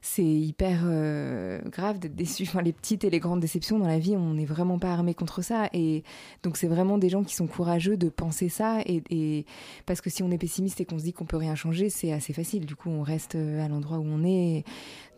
c'est 0.07 0.23
hyper 0.23 0.81
euh, 0.85 1.59
grave 1.69 1.99
d'être 1.99 2.15
déçu. 2.15 2.47
Les 2.63 2.71
petites 2.71 3.03
et 3.03 3.09
les 3.09 3.19
grandes 3.19 3.41
déceptions 3.41 3.77
dans 3.77 3.87
la 3.87 3.99
vie, 3.99 4.15
on 4.15 4.35
n'est 4.35 4.45
vraiment 4.45 4.79
pas 4.79 4.91
armé 4.91 5.13
contre 5.13 5.41
ça. 5.41 5.69
Et 5.73 6.03
donc, 6.43 6.55
c'est 6.55 6.67
vraiment 6.67 6.97
des 6.97 7.09
gens 7.09 7.23
qui 7.23 7.35
sont 7.35 7.45
courageux 7.45 7.97
de 7.97 8.07
penser 8.07 8.47
ça. 8.47 8.79
Et, 8.85 9.45
parce 9.85 9.99
que 9.99 10.09
si 10.09 10.23
on 10.23 10.31
est 10.31 10.37
pessimiste 10.37 10.79
et 10.79 10.85
qu'on 10.85 10.97
se 10.97 11.03
dit 11.03 11.13
qu'on 11.13 11.25
peut 11.25 11.37
rien 11.37 11.55
changer, 11.55 11.89
c'est 11.89 12.13
assez 12.13 12.31
facile. 12.31 12.65
Du 12.65 12.75
coup, 12.75 12.89
on 12.89 13.03
reste 13.03 13.35
euh, 13.35 13.63
à 13.63 13.67
l'endroit 13.67 13.97
où 13.97 14.05
on 14.05 14.23
est. 14.23 14.63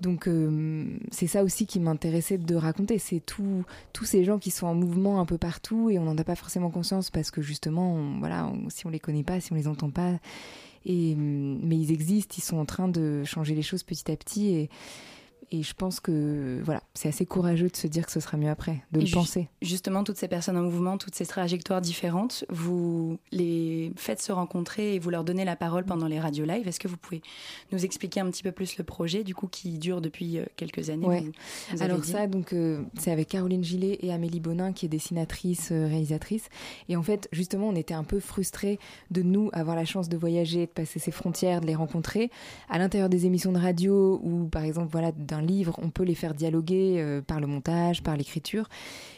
Donc, 0.02 0.28
euh, 0.28 0.86
c'est 1.12 1.28
ça 1.28 1.44
aussi 1.44 1.68
qui 1.68 1.80
m'intéressait 1.80 2.40
de 2.40 2.56
raconter. 2.56 2.98
C'est 2.98 3.24
tous 3.24 3.66
ces 4.04 4.24
gens 4.24 4.40
qui 4.40 4.50
sont 4.50 4.68
en 4.68 4.76
mouvement 4.76 5.22
un 5.22 5.26
peu 5.26 5.38
partout 5.38 5.90
et 5.90 6.00
on 6.00 6.04
n'en 6.04 6.18
a 6.18 6.24
pas 6.24 6.36
forcément 6.36 6.72
conscience 6.72 7.12
parce 7.12 7.30
que 7.32 7.42
justement, 7.42 8.18
voilà, 8.20 8.52
si 8.70 8.88
on 8.88 8.90
les 8.90 9.00
connaît 9.00 9.24
pas, 9.24 9.40
si 9.40 9.54
on 9.54 9.56
les 9.56 9.68
entend 9.68 9.92
pas 9.92 10.20
et, 10.86 11.16
mais 11.16 11.78
ils 11.78 11.92
existent, 11.92 12.36
ils 12.38 12.44
sont 12.44 12.58
en 12.58 12.66
train 12.66 12.88
de 12.88 13.24
changer 13.24 13.56
les 13.56 13.62
choses 13.62 13.84
petit 13.84 14.12
à 14.12 14.16
petit. 14.16 14.50
Et, 14.50 14.70
et 15.52 15.64
je 15.64 15.74
pense 15.74 16.00
que 16.00 16.62
voilà, 16.64 16.84
c'est 16.94 17.10
assez 17.10 17.26
courageux 17.26 17.70
de 17.70 17.76
se 17.76 17.88
dire 17.88 18.06
que 18.06 18.12
ce 18.12 18.20
sera 18.20 18.38
mieux 18.38 18.50
après, 18.50 18.84
de 18.92 19.00
le 19.00 19.12
penser. 19.12 19.50
Justement, 19.62 20.04
toutes 20.04 20.18
ces 20.18 20.28
personnes 20.28 20.58
en 20.58 20.62
mouvement, 20.62 20.98
toutes 20.98 21.16
ces 21.16 21.26
trajectoires 21.26 21.82
différentes, 21.82 22.46
vous 22.50 23.18
les 23.32 23.92
faites 23.96 24.22
se 24.22 24.32
rencontrer 24.32 24.96
et 24.96 25.00
vous 25.00 25.10
leur 25.10 25.24
donnez 25.24 25.46
la 25.46 25.56
parole 25.56 25.86
pendant 25.86 26.08
les 26.08 26.20
radios 26.20 26.46
live. 26.46 26.68
Est-ce 26.68 26.80
que 26.80 26.88
vous 26.88 26.98
pouvez 26.98 27.22
nous 27.72 27.84
expliquer 27.84 28.20
un 28.20 28.30
petit 28.30 28.44
peu 28.44 28.52
plus 28.52 28.78
le 28.78 28.84
projet, 28.84 29.24
du 29.24 29.34
coup, 29.34 29.48
qui 29.48 29.78
dure 29.80 30.02
depuis 30.02 30.38
euh, 30.38 30.46
quelques 30.56 30.90
années 30.90 31.08
ouais. 31.08 31.32
Alors 31.80 32.04
ça, 32.04 32.28
donc 32.28 32.54
euh, 32.54 32.84
c'est 32.98 33.12
avec 33.12 33.30
Caroline 33.30 33.64
Gillet 33.64 33.98
et 34.02 34.14
Amélie 34.14 34.40
Bonin, 34.40 34.74
qui 34.74 34.86
est 34.86 34.90
dessinatrice, 34.90 35.70
euh, 35.72 35.88
réalisatrice. 35.88 36.50
Et 36.90 36.96
en 36.96 37.04
fait, 37.04 37.28
justement, 37.32 37.70
on 37.70 37.76
était 37.76 37.94
un 37.94 38.04
peu 38.04 38.20
frustrés 38.20 38.80
de 39.10 39.22
nous 39.22 39.50
avoir 39.54 39.76
la 39.76 39.86
chance 39.86 40.10
de 40.10 40.18
voyager, 40.18 40.68
de 40.68 40.72
passer 40.72 41.00
ces 41.00 41.12
frontières, 41.12 41.62
de 41.62 41.68
les 41.68 41.76
rencontrer 41.76 42.30
à 42.70 42.78
l'intérieur 42.78 43.10
des 43.10 43.26
émissions 43.26 43.52
de 43.52 43.60
radio 43.60 44.20
ou, 44.24 44.48
par 44.48 44.64
exemple, 44.64 44.90
voilà, 44.92 45.12
d'un 45.30 45.42
livre, 45.42 45.76
on 45.82 45.90
peut 45.90 46.04
les 46.04 46.16
faire 46.16 46.34
dialoguer 46.34 46.96
euh, 46.98 47.22
par 47.22 47.40
le 47.40 47.48
montage, 47.48 48.04
par 48.04 48.18
l'écriture, 48.18 48.68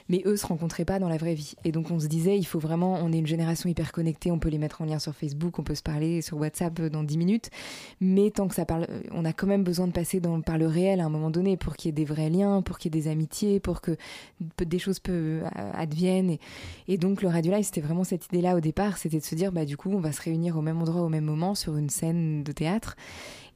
mais 0.10 0.22
eux 0.26 0.36
se 0.36 0.46
rencontraient 0.46 0.86
pas 0.86 1.00
dans 1.00 1.10
la 1.10 1.18
vraie 1.18 1.34
vie. 1.34 1.56
Et 1.64 1.72
donc 1.72 1.90
on 1.90 2.00
se 2.00 2.08
disait, 2.08 2.38
il 2.38 2.44
faut 2.44 2.60
vraiment, 2.60 3.00
on 3.02 3.12
est 3.12 3.18
une 3.18 3.28
génération 3.28 3.70
hyper 3.70 3.92
connectée, 3.92 4.32
on 4.32 4.40
peut 4.40 4.50
les 4.50 4.58
mettre 4.58 4.82
en 4.82 4.86
lien 4.86 5.00
sur 5.00 5.16
Facebook, 5.16 5.58
on 5.58 5.64
peut 5.64 5.76
se 5.76 5.82
parler 5.82 6.22
sur 6.22 6.38
WhatsApp 6.38 6.80
euh, 6.80 6.90
dans 6.90 7.04
10 7.04 7.18
minutes, 7.18 7.50
mais 8.00 8.30
tant 8.30 8.48
que 8.48 8.56
ça 8.56 8.66
parle, 8.66 8.86
euh, 8.90 9.02
on 9.12 9.26
a 9.26 9.34
quand 9.34 9.48
même 9.48 9.64
besoin 9.64 9.88
de 9.88 9.94
passer 9.94 10.20
dans, 10.20 10.42
par 10.42 10.58
le 10.58 10.68
réel 10.68 11.00
à 11.00 11.06
un 11.06 11.10
moment 11.10 11.32
donné 11.32 11.58
pour 11.58 11.76
qu'il 11.76 11.90
y 11.90 11.92
ait 11.92 11.94
des 11.94 12.06
vrais 12.06 12.30
liens, 12.30 12.62
pour 12.62 12.78
qu'il 12.78 12.94
y 12.94 12.98
ait 12.98 13.02
des 13.02 13.10
amitiés, 13.10 13.60
pour 13.60 13.82
que 13.82 13.98
des 14.60 14.80
choses 14.80 15.00
peu 15.00 15.42
adviennent. 15.74 16.30
Et, 16.30 16.40
et 16.88 16.98
donc 16.98 17.22
le 17.22 17.30
Radio 17.30 17.54
Live, 17.54 17.64
c'était 17.64 17.82
vraiment 17.82 18.04
cette 18.04 18.26
idée-là 18.28 18.56
au 18.56 18.60
départ, 18.60 18.98
c'était 18.98 19.20
de 19.20 19.24
se 19.24 19.36
dire, 19.36 19.52
bah 19.52 19.66
du 19.66 19.78
coup, 19.78 19.92
on 19.92 20.00
va 20.00 20.12
se 20.12 20.22
réunir 20.22 20.58
au 20.58 20.62
même 20.62 20.82
endroit 20.82 21.02
au 21.02 21.10
même 21.10 21.26
moment 21.26 21.56
sur 21.56 21.78
une 21.78 21.90
scène 21.90 22.44
de 22.44 22.52
théâtre 22.52 22.96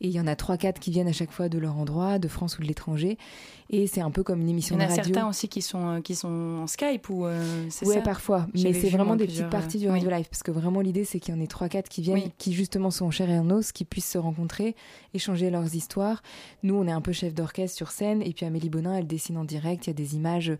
Et 0.01 0.07
il 0.07 0.13
y 0.13 0.19
en 0.19 0.27
a 0.27 0.33
3-4 0.33 0.79
qui 0.79 0.91
viennent 0.91 1.07
à 1.07 1.13
chaque 1.13 1.31
fois 1.31 1.49
de 1.49 1.57
leur 1.57 1.77
endroit, 1.77 2.19
de 2.19 2.27
France 2.27 2.57
ou 2.57 2.61
de 2.61 2.67
l'étranger. 2.67 3.17
Et 3.69 3.87
c'est 3.87 4.01
un 4.01 4.11
peu 4.11 4.23
comme 4.23 4.41
une 4.41 4.49
émission 4.49 4.75
de 4.75 4.81
radio. 4.81 4.95
Il 4.95 4.97
y 4.97 4.99
en 4.99 5.01
a 5.01 5.05
certains 5.05 5.29
aussi 5.29 5.47
qui 5.47 5.61
sont, 5.61 5.87
euh, 5.87 6.01
qui 6.01 6.13
sont 6.13 6.59
en 6.61 6.67
Skype 6.67 7.09
ou 7.09 7.25
euh, 7.25 7.65
c'est 7.69 7.87
ouais, 7.87 8.01
parfois. 8.03 8.45
Mais 8.53 8.73
c'est 8.73 8.89
vraiment 8.89 9.15
des 9.15 9.25
petites 9.25 9.49
parties 9.49 9.79
du 9.79 9.89
radio 9.89 10.09
live. 10.09 10.27
Parce 10.29 10.43
que 10.43 10.51
vraiment, 10.51 10.81
l'idée, 10.81 11.03
c'est 11.03 11.19
qu'il 11.19 11.33
y 11.33 11.37
en 11.37 11.41
ait 11.41 11.47
3-4 11.47 11.87
qui 11.89 12.01
viennent, 12.01 12.29
qui 12.37 12.53
justement 12.53 12.91
sont 12.91 13.05
en 13.05 13.11
chair 13.11 13.29
et 13.29 13.39
en 13.39 13.49
os, 13.49 13.71
qui 13.71 13.83
puissent 13.83 14.11
se 14.11 14.17
rencontrer, 14.17 14.75
échanger 15.13 15.49
leurs 15.49 15.73
histoires. 15.75 16.21
Nous, 16.61 16.75
on 16.75 16.87
est 16.87 16.91
un 16.91 17.01
peu 17.01 17.11
chef 17.11 17.33
d'orchestre 17.33 17.75
sur 17.75 17.89
scène. 17.89 18.21
Et 18.21 18.33
puis 18.33 18.45
Amélie 18.45 18.69
Bonin, 18.69 18.95
elle 18.95 19.07
dessine 19.07 19.37
en 19.37 19.45
direct. 19.45 19.87
Il 19.87 19.89
y 19.89 19.91
a 19.91 19.93
des 19.93 20.15
images 20.15 20.53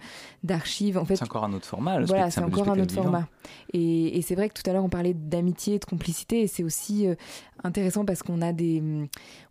d'archives. 0.44 0.98
En 0.98 1.06
fait, 1.06 1.16
c'est 1.16 1.24
encore 1.24 1.44
un 1.44 1.54
autre 1.54 1.68
format. 1.68 2.02
voilà, 2.02 2.32
c'est 2.32 2.42
encore 2.42 2.70
un 2.70 2.80
autre 2.80 2.94
format. 2.94 3.28
Et, 3.74 4.18
et 4.18 4.22
c'est 4.24 4.36
vrai 4.36 4.50
que 4.50 4.60
tout 4.60 4.68
à 4.68 4.74
l'heure, 4.74 4.84
on 4.84 4.90
parlait 4.90 5.14
d'amitié, 5.14 5.78
de 5.78 5.86
complicité. 5.86 6.42
Et 6.42 6.48
c'est 6.48 6.64
aussi 6.64 7.08
euh, 7.08 7.14
intéressant 7.64 8.04
parce 8.04 8.24
qu'on 8.24 8.42
a 8.42 8.52
des, 8.52 8.82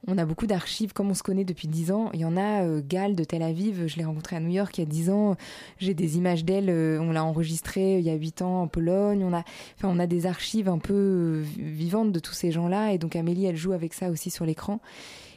on 0.08 0.18
a 0.18 0.24
beaucoup 0.24 0.48
d'archives. 0.48 0.92
Comme 0.92 1.10
on 1.10 1.14
se 1.14 1.22
connaît 1.22 1.44
depuis 1.44 1.68
10 1.68 1.92
ans, 1.92 2.10
il 2.14 2.20
y 2.20 2.24
en 2.24 2.36
a, 2.36 2.64
euh, 2.64 2.82
Gal 2.84 3.14
de 3.14 3.22
Tel 3.22 3.43
Aviv, 3.44 3.86
je 3.86 3.96
l'ai 3.96 4.04
rencontré 4.04 4.36
à 4.36 4.40
New 4.40 4.50
York 4.50 4.76
il 4.78 4.80
y 4.80 4.84
a 4.84 4.86
10 4.86 5.10
ans. 5.10 5.36
J'ai 5.78 5.94
des 5.94 6.16
images 6.16 6.44
d'elle, 6.44 6.70
euh, 6.70 6.98
on 7.00 7.12
l'a 7.12 7.24
enregistrée 7.24 7.98
il 7.98 8.04
y 8.04 8.10
a 8.10 8.14
8 8.14 8.42
ans 8.42 8.62
en 8.62 8.68
Pologne. 8.68 9.24
On 9.24 9.32
a, 9.32 9.44
enfin, 9.76 9.88
on 9.90 9.98
a 9.98 10.06
des 10.06 10.26
archives 10.26 10.68
un 10.68 10.78
peu 10.78 10.94
euh, 10.94 11.44
vivantes 11.56 12.12
de 12.12 12.18
tous 12.18 12.34
ces 12.34 12.50
gens-là. 12.50 12.92
Et 12.92 12.98
donc 12.98 13.16
Amélie, 13.16 13.46
elle 13.46 13.56
joue 13.56 13.72
avec 13.72 13.94
ça 13.94 14.10
aussi 14.10 14.30
sur 14.30 14.44
l'écran. 14.44 14.80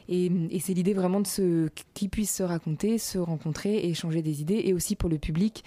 Et, 0.08 0.30
c'est 0.60 0.72
l'idée 0.72 0.94
vraiment 0.94 1.20
de 1.20 1.26
ce 1.26 1.68
qu'ils 1.92 2.08
puissent 2.08 2.34
se 2.34 2.42
raconter, 2.42 2.96
se 2.98 3.18
rencontrer 3.18 3.76
et 3.76 3.90
échanger 3.90 4.22
des 4.22 4.40
idées. 4.40 4.62
Et 4.64 4.72
aussi 4.72 4.96
pour 4.96 5.10
le 5.10 5.18
public, 5.18 5.64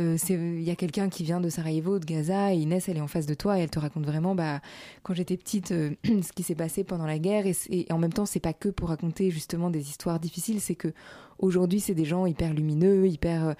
euh, 0.00 0.16
il 0.28 0.62
y 0.62 0.70
a 0.70 0.76
quelqu'un 0.76 1.08
qui 1.08 1.22
vient 1.22 1.40
de 1.40 1.48
Sarajevo, 1.48 2.00
de 2.00 2.04
Gaza, 2.04 2.52
et 2.52 2.56
Inès, 2.56 2.88
elle 2.88 2.96
est 2.96 3.02
en 3.02 3.06
face 3.06 3.26
de 3.26 3.34
toi 3.34 3.58
et 3.58 3.62
elle 3.62 3.70
te 3.70 3.78
raconte 3.78 4.04
vraiment, 4.04 4.34
bah, 4.34 4.60
quand 5.04 5.14
j'étais 5.14 5.36
petite, 5.36 5.68
ce 6.04 6.32
qui 6.34 6.42
s'est 6.42 6.56
passé 6.56 6.82
pendant 6.82 7.06
la 7.06 7.18
guerre. 7.18 7.44
Et 7.46 7.86
en 7.90 7.98
même 7.98 8.12
temps, 8.12 8.26
c'est 8.26 8.40
pas 8.40 8.52
que 8.52 8.68
pour 8.68 8.88
raconter 8.88 9.30
justement 9.30 9.70
des 9.70 9.88
histoires 9.88 10.18
difficiles, 10.18 10.60
c'est 10.60 10.74
que 10.74 10.92
aujourd'hui, 11.38 11.80
c'est 11.80 11.94
des 11.94 12.04
gens 12.04 12.26
hyper 12.26 12.54
lumineux, 12.54 13.06
hyper 13.06 13.54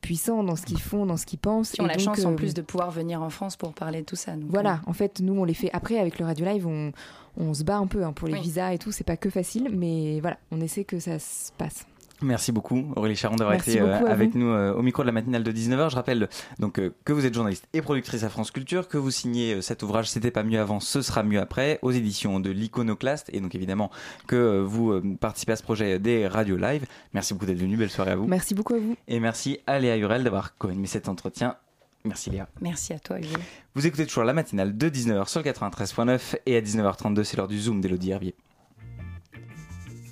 puissants 0.00 0.44
dans 0.44 0.56
ce 0.56 0.64
qu'ils 0.64 0.80
font, 0.80 1.06
dans 1.06 1.16
ce 1.16 1.26
qu'ils 1.26 1.38
pensent. 1.38 1.72
Qui 1.72 1.80
ont 1.80 1.86
la 1.86 1.98
chance 1.98 2.24
en 2.24 2.34
plus 2.34 2.54
de 2.54 2.62
pouvoir 2.62 2.90
venir 2.90 3.22
en 3.22 3.30
France 3.30 3.56
pour 3.56 3.72
parler 3.72 4.00
de 4.00 4.06
tout 4.06 4.16
ça. 4.16 4.32
voilà, 4.48 4.80
en 4.86 4.92
fait, 4.92 5.20
nous, 5.20 5.34
on 5.34 5.44
les 5.44 5.54
fait 5.54 5.70
après 5.72 5.98
avec 5.98 6.18
le 6.18 6.24
Radio 6.24 6.46
Live, 6.46 6.66
on, 6.66 6.92
on 7.36 7.54
se 7.54 7.64
bat 7.64 7.76
un 7.76 7.86
peu 7.86 8.04
hein, 8.04 8.12
pour 8.12 8.28
les 8.28 8.40
visas 8.40 8.72
et 8.72 8.78
tout. 8.78 8.92
C'est 8.92 9.04
pas 9.04 9.16
que 9.16 9.30
facile, 9.30 9.70
mais 9.72 10.20
voilà, 10.20 10.38
on 10.50 10.60
essaie 10.60 10.84
que 10.84 10.98
ça 10.98 11.18
se 11.18 11.52
passe. 11.56 11.86
Merci 12.20 12.50
beaucoup 12.50 12.92
Aurélie 12.96 13.14
Charon 13.14 13.36
d'avoir 13.36 13.56
été 13.56 13.80
euh, 13.80 14.04
avec 14.06 14.34
nous 14.34 14.48
euh, 14.48 14.74
au 14.74 14.82
micro 14.82 15.02
de 15.02 15.06
la 15.06 15.12
matinale 15.12 15.44
de 15.44 15.52
19h. 15.52 15.90
Je 15.90 15.96
rappelle 15.96 16.28
donc 16.58 16.78
euh, 16.78 16.92
que 17.04 17.12
vous 17.12 17.24
êtes 17.24 17.34
journaliste 17.34 17.68
et 17.72 17.80
productrice 17.80 18.24
à 18.24 18.28
France 18.28 18.50
Culture, 18.50 18.88
que 18.88 18.98
vous 18.98 19.12
signez 19.12 19.62
cet 19.62 19.82
ouvrage 19.82 20.10
C'était 20.10 20.32
pas 20.32 20.42
mieux 20.42 20.58
avant, 20.58 20.80
ce 20.80 21.00
sera 21.00 21.22
mieux 21.22 21.40
après 21.40 21.78
aux 21.82 21.92
éditions 21.92 22.40
de 22.40 22.50
l'Iconoclaste 22.50 23.30
et 23.32 23.40
donc 23.40 23.54
évidemment 23.54 23.90
que 24.26 24.60
vous 24.60 25.00
participez 25.20 25.52
à 25.52 25.56
ce 25.56 25.62
projet 25.62 25.98
des 25.98 26.26
radios 26.26 26.56
live. 26.56 26.86
Merci 27.12 27.34
beaucoup 27.34 27.46
d'être 27.46 27.58
venu, 27.58 27.76
belle 27.76 27.90
soirée 27.90 28.12
à 28.12 28.16
vous. 28.16 28.26
Merci 28.26 28.54
beaucoup 28.54 28.74
à 28.74 28.78
vous. 28.78 28.96
Et 29.06 29.20
merci 29.20 29.60
à 29.66 29.78
Léa 29.78 29.96
Hurel 29.96 30.24
d'avoir 30.24 30.56
co-animé 30.56 30.88
cet 30.88 31.08
entretien. 31.08 31.56
Merci 32.04 32.30
Léa. 32.30 32.48
Merci 32.60 32.92
à 32.92 32.98
toi 32.98 33.16
Olivier. 33.16 33.36
Vous 33.74 33.86
écoutez 33.86 34.06
toujours 34.06 34.24
la 34.24 34.32
matinale 34.32 34.76
de 34.76 34.88
19h 34.88 35.28
sur 35.28 35.42
le 35.42 35.50
93.9 35.50 36.38
et 36.46 36.56
à 36.56 36.60
19h32 36.60 37.22
c'est 37.22 37.36
l'heure 37.36 37.48
du 37.48 37.60
Zoom 37.60 37.80
d'Elodie 37.80 38.10
Hervier. 38.10 38.34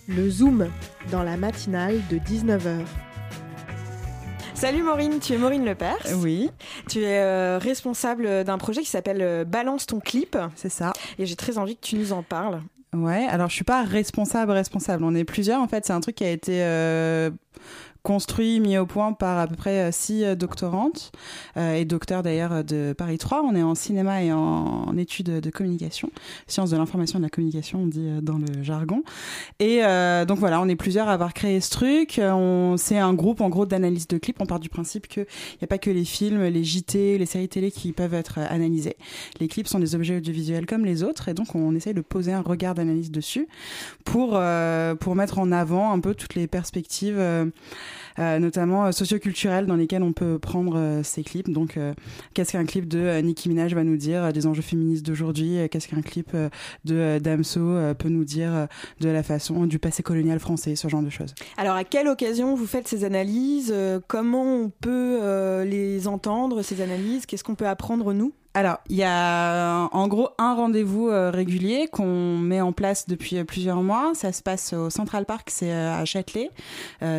Le 0.08 0.30
Zoom 0.30 0.68
dans 1.10 1.24
la 1.24 1.36
matinale 1.36 2.00
de 2.08 2.18
19h. 2.18 2.84
Salut 4.54 4.82
Maureen, 4.82 5.18
tu 5.18 5.32
es 5.32 5.38
Maureen 5.38 5.64
Lepers. 5.64 6.06
Oui. 6.22 6.48
Tu 6.88 7.00
es 7.02 7.18
euh, 7.18 7.58
responsable 7.58 8.44
d'un 8.44 8.56
projet 8.56 8.82
qui 8.82 8.88
s'appelle 8.88 9.20
euh, 9.20 9.44
Balance 9.44 9.86
ton 9.86 9.98
clip. 9.98 10.38
C'est 10.54 10.68
ça. 10.68 10.92
Et 11.18 11.26
j'ai 11.26 11.34
très 11.34 11.58
envie 11.58 11.74
que 11.74 11.84
tu 11.84 11.96
nous 11.96 12.12
en 12.12 12.22
parles. 12.22 12.62
Ouais, 12.94 13.26
alors 13.28 13.48
je 13.48 13.54
suis 13.56 13.64
pas 13.64 13.82
responsable, 13.82 14.52
responsable. 14.52 15.02
On 15.02 15.14
est 15.14 15.24
plusieurs 15.24 15.60
en 15.60 15.66
fait. 15.66 15.84
C'est 15.84 15.92
un 15.92 16.00
truc 16.00 16.14
qui 16.14 16.24
a 16.24 16.30
été 16.30 16.62
euh, 16.62 17.30
construit, 18.06 18.60
mis 18.60 18.78
au 18.78 18.86
point 18.86 19.12
par 19.12 19.36
à 19.36 19.48
peu 19.48 19.56
près 19.56 19.80
euh, 19.80 19.90
six 19.90 20.22
euh, 20.22 20.36
doctorantes 20.36 21.10
euh, 21.56 21.74
et 21.74 21.84
docteurs 21.84 22.22
d'ailleurs 22.22 22.62
de 22.62 22.94
Paris 22.96 23.18
3. 23.18 23.42
On 23.42 23.56
est 23.56 23.64
en 23.64 23.74
cinéma 23.74 24.22
et 24.22 24.32
en, 24.32 24.96
études 24.96 25.40
de 25.40 25.50
communication, 25.50 26.10
sciences 26.46 26.70
de 26.70 26.76
l'information 26.76 27.18
et 27.18 27.20
de 27.20 27.26
la 27.26 27.30
communication, 27.30 27.80
on 27.80 27.86
dit 27.88 28.08
dans 28.22 28.38
le 28.38 28.62
jargon. 28.62 29.02
Et 29.58 29.82
donc 30.26 30.38
voilà, 30.38 30.60
on 30.62 30.68
est 30.68 30.76
plusieurs 30.76 31.08
à 31.08 31.12
avoir 31.12 31.34
créé 31.34 31.60
ce 31.60 31.68
truc. 31.68 32.20
C'est 32.78 32.98
un 32.98 33.12
groupe 33.12 33.42
en 33.42 33.50
gros 33.50 33.66
d'analyse 33.66 34.08
de 34.08 34.16
clips. 34.16 34.40
On 34.40 34.46
part 34.46 34.58
du 34.58 34.70
principe 34.70 35.06
qu'il 35.06 35.26
n'y 35.60 35.64
a 35.64 35.66
pas 35.66 35.76
que 35.76 35.90
les 35.90 36.06
films, 36.06 36.44
les 36.44 36.64
JT, 36.64 37.18
les 37.18 37.26
séries 37.26 37.48
télé 37.48 37.70
qui 37.70 37.92
peuvent 37.92 38.14
être 38.14 38.38
analysés. 38.38 38.96
Les 39.38 39.48
clips 39.48 39.68
sont 39.68 39.80
des 39.80 39.94
objets 39.94 40.16
audiovisuels 40.16 40.64
comme 40.64 40.86
les 40.86 41.02
autres 41.02 41.28
et 41.28 41.34
donc 41.34 41.54
on 41.54 41.74
essaye 41.74 41.92
de 41.94 42.00
poser 42.00 42.32
un 42.32 42.42
regard 42.42 42.74
d'analyse 42.74 43.10
dessus 43.10 43.48
pour, 44.06 44.40
pour 45.00 45.14
mettre 45.14 45.38
en 45.38 45.52
avant 45.52 45.92
un 45.92 46.00
peu 46.00 46.14
toutes 46.14 46.36
les 46.36 46.46
perspectives. 46.46 47.20
Euh, 48.18 48.38
notamment 48.38 48.86
euh, 48.86 48.92
socioculturelles 48.92 49.66
dans 49.66 49.76
lesquelles 49.76 50.02
on 50.02 50.12
peut 50.12 50.38
prendre 50.38 50.76
euh, 50.76 51.02
ces 51.02 51.22
clips. 51.22 51.50
Donc, 51.50 51.78
qu'est-ce 52.34 52.52
qu'un 52.52 52.64
clip 52.64 52.88
de 52.88 53.20
Nicki 53.20 53.48
Minaj 53.48 53.74
va 53.74 53.84
nous 53.84 53.96
dire 53.96 54.32
des 54.32 54.46
enjeux 54.46 54.62
féministes 54.62 55.04
d'aujourd'hui 55.04 55.58
Qu'est-ce 55.70 55.88
qu'un 55.88 56.02
clip 56.02 56.36
de 56.84 57.18
Damso 57.18 57.74
peut 57.98 58.08
nous 58.08 58.24
dire 58.24 58.68
de 59.00 59.08
la 59.08 59.22
façon 59.22 59.66
du 59.66 59.78
passé 59.78 60.02
colonial 60.02 60.38
français, 60.38 60.76
ce 60.76 60.88
genre 60.88 61.02
de 61.02 61.10
choses. 61.10 61.34
Alors, 61.56 61.76
à 61.76 61.84
quelle 61.84 62.08
occasion 62.08 62.54
vous 62.54 62.66
faites 62.66 62.88
ces 62.88 63.04
analyses 63.04 63.74
Comment 64.08 64.44
on 64.44 64.70
peut 64.70 65.62
les 65.64 66.08
entendre, 66.08 66.62
ces 66.62 66.80
analyses? 66.80 67.26
Qu'est-ce 67.26 67.44
qu'on 67.44 67.54
peut 67.54 67.68
apprendre, 67.68 68.12
nous? 68.12 68.32
Alors, 68.56 68.78
il 68.88 68.96
y 68.96 69.04
a 69.04 69.86
en 69.92 70.08
gros 70.08 70.30
un 70.38 70.54
rendez-vous 70.54 71.10
euh, 71.10 71.30
régulier 71.30 71.88
qu'on 71.92 72.38
met 72.38 72.62
en 72.62 72.72
place 72.72 73.06
depuis 73.06 73.36
euh, 73.36 73.44
plusieurs 73.44 73.82
mois. 73.82 74.12
Ça 74.14 74.32
se 74.32 74.42
passe 74.42 74.72
au 74.72 74.88
Central 74.88 75.26
Park, 75.26 75.50
c'est 75.52 75.70
euh, 75.70 75.92
à 75.92 76.06
Châtelet. 76.06 76.50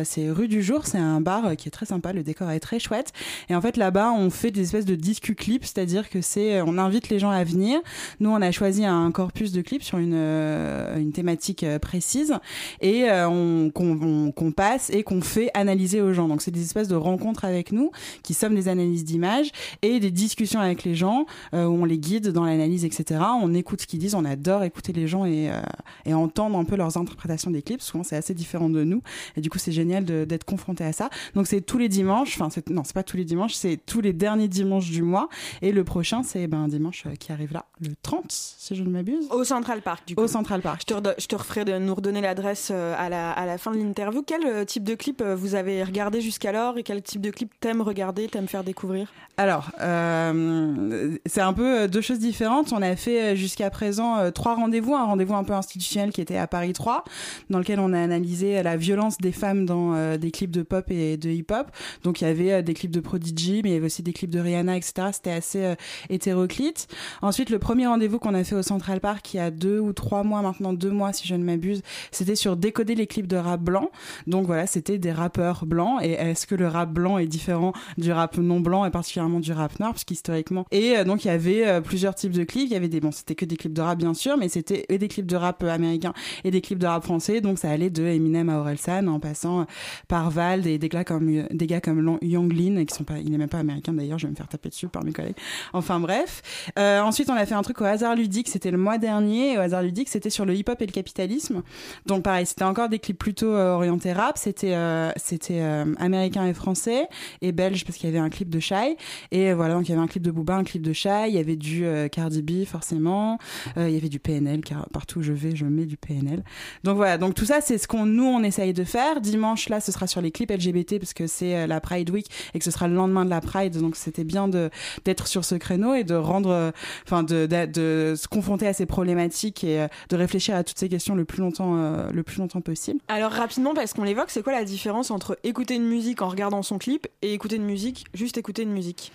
c'est 0.02 0.30
rue 0.30 0.48
du 0.48 0.64
Jour, 0.64 0.84
c'est 0.84 0.98
un 0.98 1.20
bar 1.20 1.54
qui 1.56 1.68
est 1.68 1.70
très 1.70 1.86
sympa, 1.86 2.12
le 2.12 2.24
décor 2.24 2.50
est 2.50 2.58
très 2.58 2.80
chouette. 2.80 3.12
Et 3.48 3.54
en 3.54 3.60
fait, 3.60 3.76
là-bas, 3.76 4.10
on 4.10 4.30
fait 4.30 4.50
des 4.50 4.62
espèces 4.62 4.84
de 4.84 4.96
disques 4.96 5.36
clips, 5.36 5.64
c'est-à-dire 5.64 6.10
que 6.10 6.20
c'est, 6.22 6.60
on 6.60 6.76
invite 6.76 7.08
les 7.08 7.20
gens 7.20 7.30
à 7.30 7.44
venir. 7.44 7.78
Nous, 8.18 8.30
on 8.30 8.42
a 8.42 8.50
choisi 8.50 8.84
un 8.84 9.12
corpus 9.12 9.52
de 9.52 9.62
clips 9.62 9.84
sur 9.84 9.98
une, 9.98 10.14
une 10.14 11.12
thématique 11.12 11.64
précise 11.80 12.34
et 12.80 13.08
on, 13.12 13.70
qu'on, 13.72 14.50
passe 14.50 14.90
et 14.90 15.04
qu'on 15.04 15.20
fait 15.20 15.52
analyser 15.54 16.02
aux 16.02 16.12
gens. 16.12 16.26
Donc, 16.26 16.42
c'est 16.42 16.50
des 16.50 16.62
espèces 16.62 16.88
de 16.88 16.96
rencontres 16.96 17.44
avec 17.44 17.70
nous 17.70 17.92
qui 18.24 18.34
sommes 18.34 18.56
des 18.56 18.66
analyses 18.66 19.04
d'images 19.04 19.52
et 19.82 20.00
des 20.00 20.10
discussions 20.10 20.58
avec 20.58 20.82
les 20.82 20.96
gens 20.96 21.26
euh, 21.54 21.64
où 21.64 21.82
on 21.82 21.84
les 21.84 21.98
guide 21.98 22.28
dans 22.28 22.44
l'analyse, 22.44 22.84
etc. 22.84 23.20
On 23.42 23.54
écoute 23.54 23.82
ce 23.82 23.86
qu'ils 23.86 23.98
disent, 23.98 24.14
on 24.14 24.24
adore 24.24 24.64
écouter 24.64 24.92
les 24.92 25.06
gens 25.06 25.24
et, 25.24 25.50
euh, 25.50 25.60
et 26.04 26.14
entendre 26.14 26.58
un 26.58 26.64
peu 26.64 26.76
leurs 26.76 26.96
interprétations 26.96 27.50
des 27.50 27.62
clips. 27.62 27.82
Souvent, 27.82 28.04
c'est 28.04 28.16
assez 28.16 28.34
différent 28.34 28.68
de 28.68 28.84
nous. 28.84 29.02
Et 29.36 29.40
du 29.40 29.50
coup, 29.50 29.58
c'est 29.58 29.72
génial 29.72 30.04
d'être 30.04 30.44
confronté 30.44 30.84
à 30.84 30.92
ça. 30.92 31.10
Donc, 31.34 31.46
c'est 31.46 31.60
tous 31.60 31.78
les 31.78 31.88
dimanches. 31.88 32.40
Enfin, 32.40 32.48
non, 32.70 32.82
c'est 32.84 32.94
pas 32.94 33.02
tous 33.02 33.16
les 33.16 33.24
dimanches, 33.24 33.54
c'est 33.54 33.78
tous 33.84 34.00
les 34.00 34.12
derniers 34.12 34.48
dimanches 34.48 34.90
du 34.90 35.02
mois. 35.02 35.28
Et 35.62 35.72
le 35.72 35.84
prochain, 35.84 36.22
c'est 36.22 36.46
ben, 36.46 36.58
un 36.58 36.68
dimanche 36.68 37.04
euh, 37.06 37.14
qui 37.14 37.32
arrive 37.32 37.52
là, 37.52 37.64
le 37.80 37.90
30, 38.02 38.24
si 38.30 38.74
je 38.74 38.82
ne 38.82 38.90
m'abuse. 38.90 39.28
Au 39.30 39.44
Central 39.44 39.82
Park, 39.82 40.06
du 40.06 40.14
coup. 40.14 40.22
Au 40.22 40.26
Central 40.26 40.60
Park. 40.60 40.82
Je 40.88 40.94
te, 40.94 41.14
je 41.18 41.26
te 41.26 41.36
referai 41.36 41.64
de 41.64 41.78
nous 41.78 41.94
redonner 41.94 42.20
l'adresse 42.20 42.70
à 42.70 43.08
la, 43.08 43.32
à 43.32 43.46
la 43.46 43.58
fin 43.58 43.72
de 43.72 43.78
l'interview. 43.78 44.22
Quel 44.22 44.66
type 44.66 44.84
de 44.84 44.94
clip 44.94 45.22
vous 45.22 45.54
avez 45.54 45.82
regardé 45.82 46.20
jusqu'alors 46.20 46.78
et 46.78 46.82
quel 46.82 47.02
type 47.02 47.20
de 47.20 47.30
clip 47.30 47.52
t'aimes 47.60 47.82
regarder, 47.82 48.28
t'aimes 48.28 48.48
faire 48.48 48.64
découvrir? 48.64 49.12
Alors, 49.36 49.70
euh, 49.80 51.16
c'est 51.26 51.40
un 51.40 51.52
peu 51.52 51.80
euh, 51.80 51.88
deux 51.88 52.00
choses 52.00 52.18
différentes. 52.18 52.72
On 52.72 52.82
a 52.82 52.96
fait 52.96 53.22
euh, 53.22 53.34
jusqu'à 53.34 53.70
présent 53.70 54.18
euh, 54.18 54.30
trois 54.30 54.54
rendez-vous, 54.54 54.94
un 54.94 55.04
rendez-vous 55.04 55.34
un 55.34 55.44
peu 55.44 55.52
institutionnel 55.52 56.12
qui 56.12 56.20
était 56.20 56.36
à 56.36 56.46
Paris 56.46 56.72
3, 56.72 57.04
dans 57.50 57.58
lequel 57.58 57.80
on 57.80 57.92
a 57.92 58.00
analysé 58.00 58.62
la 58.62 58.76
violence 58.76 59.18
des 59.18 59.32
femmes 59.32 59.66
dans 59.66 60.16
des 60.16 60.30
clips 60.30 60.50
de 60.50 60.62
pop 60.62 60.90
et 60.90 61.16
de 61.16 61.30
hip-hop. 61.30 61.70
Donc 62.04 62.20
il 62.20 62.24
y 62.24 62.30
avait 62.30 62.62
des 62.62 62.74
clips 62.74 62.90
de 62.90 63.00
Prodigy, 63.00 63.60
mais 63.62 63.70
il 63.70 63.72
y 63.72 63.76
avait 63.76 63.86
aussi 63.86 64.02
des 64.02 64.12
clips 64.12 64.30
de 64.30 64.40
Rihanna, 64.40 64.76
etc. 64.76 65.08
C'était 65.12 65.32
assez 65.32 65.74
hétéroclite. 66.08 66.86
Ensuite, 67.22 67.50
le 67.50 67.58
premier 67.58 67.86
rendez-vous 67.86 68.18
qu'on 68.18 68.34
a 68.34 68.44
fait 68.44 68.54
au 68.54 68.62
Central 68.62 69.00
Park 69.00 69.34
il 69.34 69.38
y 69.38 69.40
a 69.40 69.50
deux 69.50 69.78
ou 69.78 69.92
trois 69.92 70.22
mois, 70.24 70.42
maintenant 70.42 70.72
deux 70.72 70.90
mois 70.90 71.12
si 71.12 71.26
je 71.26 71.34
ne 71.34 71.44
m'abuse, 71.44 71.82
c'était 72.10 72.36
sur 72.36 72.56
décoder 72.56 72.94
les 72.94 73.06
clips 73.06 73.26
de 73.26 73.36
rap 73.36 73.60
blanc. 73.60 73.90
Donc 74.26 74.46
voilà, 74.46 74.66
c'était 74.66 74.98
des 74.98 75.12
rappeurs 75.12 75.66
blancs. 75.66 76.00
Et 76.02 76.12
est-ce 76.12 76.46
que 76.46 76.54
le 76.54 76.68
rap 76.68 76.92
blanc 76.92 77.18
est 77.18 77.26
différent 77.26 77.72
du 77.96 78.12
rap 78.12 78.36
non 78.36 78.60
blanc 78.60 78.84
et 78.84 78.90
particulièrement 78.90 79.40
du 79.40 79.52
rap 79.52 79.78
noir, 79.78 79.92
parce 79.92 80.04
qu'historiquement. 80.04 80.66
Et 80.70 80.94
donc 81.04 81.24
il 81.24 81.28
y 81.28 81.30
avait 81.30 81.66
euh, 81.66 81.80
plusieurs 81.80 82.14
types 82.14 82.32
de 82.32 82.44
clips. 82.44 82.66
Il 82.66 82.72
y 82.72 82.76
avait 82.76 82.88
des, 82.88 83.00
bon, 83.00 83.12
c'était 83.12 83.34
que 83.34 83.44
des 83.44 83.56
clips 83.56 83.72
de 83.72 83.80
rap 83.80 83.98
bien 83.98 84.14
sûr, 84.14 84.36
mais 84.36 84.48
c'était 84.48 84.84
des 84.88 85.08
clips 85.08 85.26
de 85.26 85.36
rap 85.36 85.62
euh, 85.62 85.68
américain 85.68 86.12
et 86.44 86.50
des 86.50 86.60
clips 86.60 86.78
de 86.78 86.86
rap 86.86 87.04
français. 87.04 87.40
Donc 87.40 87.58
ça 87.58 87.70
allait 87.70 87.90
de 87.90 88.04
Eminem 88.04 88.48
à 88.48 88.58
Orelsan 88.58 89.06
en 89.06 89.20
passant 89.20 89.66
par 90.08 90.30
Val 90.30 90.66
et 90.66 90.78
des 90.78 90.88
gars 90.88 91.04
comme 91.04 91.28
euh, 91.28 91.46
des 91.50 91.66
gars 91.66 91.80
comme 91.80 92.18
qui 92.20 92.94
sont 92.94 93.04
pas, 93.04 93.18
il 93.18 93.30
n'est 93.30 93.38
même 93.38 93.48
pas 93.48 93.58
américain 93.58 93.92
d'ailleurs. 93.92 94.18
Je 94.18 94.26
vais 94.26 94.30
me 94.30 94.36
faire 94.36 94.48
taper 94.48 94.68
dessus 94.68 94.88
par 94.88 95.04
mes 95.04 95.12
collègues. 95.12 95.36
Enfin 95.72 96.00
bref. 96.00 96.42
ensuite 96.76 97.30
on 97.30 97.34
a 97.34 97.46
fait 97.46 97.54
un 97.54 97.62
truc 97.62 97.80
au 97.80 97.84
hasard 97.84 98.14
ludique. 98.14 98.48
C'était 98.48 98.70
le 98.70 98.78
mois 98.78 98.98
dernier. 98.98 99.58
Au 99.58 99.60
hasard 99.60 99.82
ludique, 99.82 100.08
c'était 100.08 100.30
sur 100.30 100.44
le 100.44 100.54
hip-hop 100.54 100.80
et 100.80 100.86
le 100.86 100.92
capitalisme. 100.92 101.62
Donc 102.06 102.22
pareil, 102.22 102.46
c'était 102.46 102.64
encore 102.64 102.88
des 102.88 102.98
clips 102.98 103.18
plutôt 103.18 103.54
orientés 103.54 104.12
rap. 104.12 104.38
C'était 104.38 104.76
c'était 105.16 105.60
américain 105.98 106.46
et 106.46 106.54
français 106.54 107.08
et 107.42 107.52
belge 107.52 107.84
parce 107.84 107.98
qu'il 107.98 108.08
y 108.08 108.12
avait 108.12 108.24
un 108.24 108.30
clip 108.30 108.48
de 108.48 108.60
Shy 108.60 108.96
et 109.30 109.52
voilà 109.52 109.74
donc 109.74 109.88
il 109.88 109.92
y 109.92 109.94
avait 109.94 110.02
un 110.02 110.06
clip 110.06 110.22
de 110.22 110.30
Booba, 110.30 110.54
un 110.54 110.64
clip 110.64 110.82
de 110.82 110.87
Shai, 110.92 111.26
il 111.28 111.34
y 111.34 111.38
avait 111.38 111.56
du 111.56 111.84
Cardi 112.12 112.42
B 112.42 112.64
forcément, 112.64 113.38
il 113.76 113.90
y 113.90 113.96
avait 113.96 114.08
du 114.08 114.18
PNL 114.18 114.60
car 114.60 114.88
partout 114.90 115.20
où 115.20 115.22
je 115.22 115.32
vais, 115.32 115.54
je 115.56 115.64
mets 115.64 115.86
du 115.86 115.96
PNL. 115.96 116.42
Donc 116.84 116.96
voilà, 116.96 117.18
donc 117.18 117.34
tout 117.34 117.44
ça 117.44 117.60
c'est 117.60 117.78
ce 117.78 117.88
qu'on 117.88 118.06
nous 118.06 118.24
on 118.24 118.42
essaye 118.42 118.72
de 118.72 118.84
faire. 118.84 119.20
Dimanche 119.20 119.68
là, 119.68 119.80
ce 119.80 119.92
sera 119.92 120.06
sur 120.06 120.20
les 120.20 120.30
clips 120.30 120.50
LGBT 120.50 120.98
parce 120.98 121.14
que 121.14 121.26
c'est 121.26 121.66
la 121.66 121.80
Pride 121.80 122.10
Week 122.10 122.26
et 122.54 122.58
que 122.58 122.64
ce 122.64 122.70
sera 122.70 122.88
le 122.88 122.94
lendemain 122.94 123.24
de 123.24 123.30
la 123.30 123.40
Pride, 123.40 123.78
donc 123.78 123.96
c'était 123.96 124.24
bien 124.24 124.48
de 124.48 124.70
d'être 125.04 125.26
sur 125.26 125.44
ce 125.44 125.54
créneau 125.54 125.94
et 125.94 126.04
de 126.04 126.14
rendre, 126.14 126.72
enfin 127.04 127.22
de, 127.22 127.46
de, 127.46 128.14
se 128.16 128.28
confronter 128.28 128.66
à 128.66 128.72
ces 128.72 128.86
problématiques 128.86 129.64
et 129.64 129.86
de 130.08 130.16
réfléchir 130.16 130.54
à 130.54 130.64
toutes 130.64 130.78
ces 130.78 130.88
questions 130.88 131.14
le 131.14 131.24
plus 131.24 131.40
longtemps 131.40 132.08
le 132.12 132.22
plus 132.22 132.38
longtemps 132.38 132.60
possible. 132.60 133.00
Alors 133.08 133.32
rapidement 133.32 133.74
parce 133.74 133.92
qu'on 133.92 134.04
l'évoque, 134.04 134.30
c'est 134.30 134.42
quoi 134.42 134.52
la 134.52 134.64
différence 134.64 135.10
entre 135.10 135.38
écouter 135.44 135.74
une 135.74 135.86
musique 135.86 136.22
en 136.22 136.28
regardant 136.28 136.62
son 136.62 136.78
clip 136.78 137.06
et 137.22 137.32
écouter 137.32 137.56
une 137.56 137.64
musique, 137.64 138.06
juste 138.14 138.38
écouter 138.38 138.62
une 138.62 138.72
musique? 138.72 139.12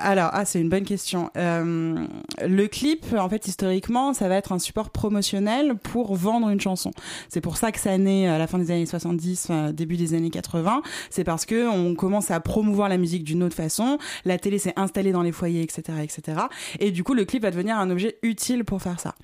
Alors, 0.00 0.30
ah, 0.32 0.44
c'est 0.44 0.60
une 0.60 0.68
bonne 0.68 0.84
question. 0.84 1.30
Euh, 1.36 2.06
le 2.46 2.66
clip, 2.66 3.06
en 3.16 3.28
fait, 3.28 3.46
historiquement, 3.46 4.14
ça 4.14 4.28
va 4.28 4.36
être 4.36 4.52
un 4.52 4.58
support 4.58 4.90
promotionnel 4.90 5.74
pour 5.76 6.14
vendre 6.14 6.48
une 6.48 6.60
chanson. 6.60 6.90
C'est 7.28 7.40
pour 7.40 7.56
ça 7.56 7.70
que 7.70 7.78
ça 7.78 7.96
naît 7.98 8.26
à 8.26 8.38
la 8.38 8.46
fin 8.46 8.58
des 8.58 8.70
années 8.70 8.86
70, 8.86 9.50
début 9.72 9.96
des 9.96 10.14
années 10.14 10.30
80. 10.30 10.82
C'est 11.10 11.24
parce 11.24 11.44
que 11.44 11.68
on 11.68 11.94
commence 11.94 12.30
à 12.30 12.40
promouvoir 12.40 12.88
la 12.88 12.96
musique 12.96 13.24
d'une 13.24 13.42
autre 13.42 13.54
façon. 13.54 13.98
La 14.24 14.38
télé 14.38 14.58
s'est 14.58 14.72
installée 14.76 15.12
dans 15.12 15.22
les 15.22 15.32
foyers, 15.32 15.62
etc., 15.62 15.98
etc. 16.02 16.38
Et 16.78 16.90
du 16.90 17.04
coup, 17.04 17.14
le 17.14 17.24
clip 17.24 17.42
va 17.42 17.50
devenir 17.50 17.78
un 17.78 17.90
objet 17.90 18.18
utile 18.22 18.64
pour 18.64 18.80
faire 18.80 19.00
ça. 19.00 19.14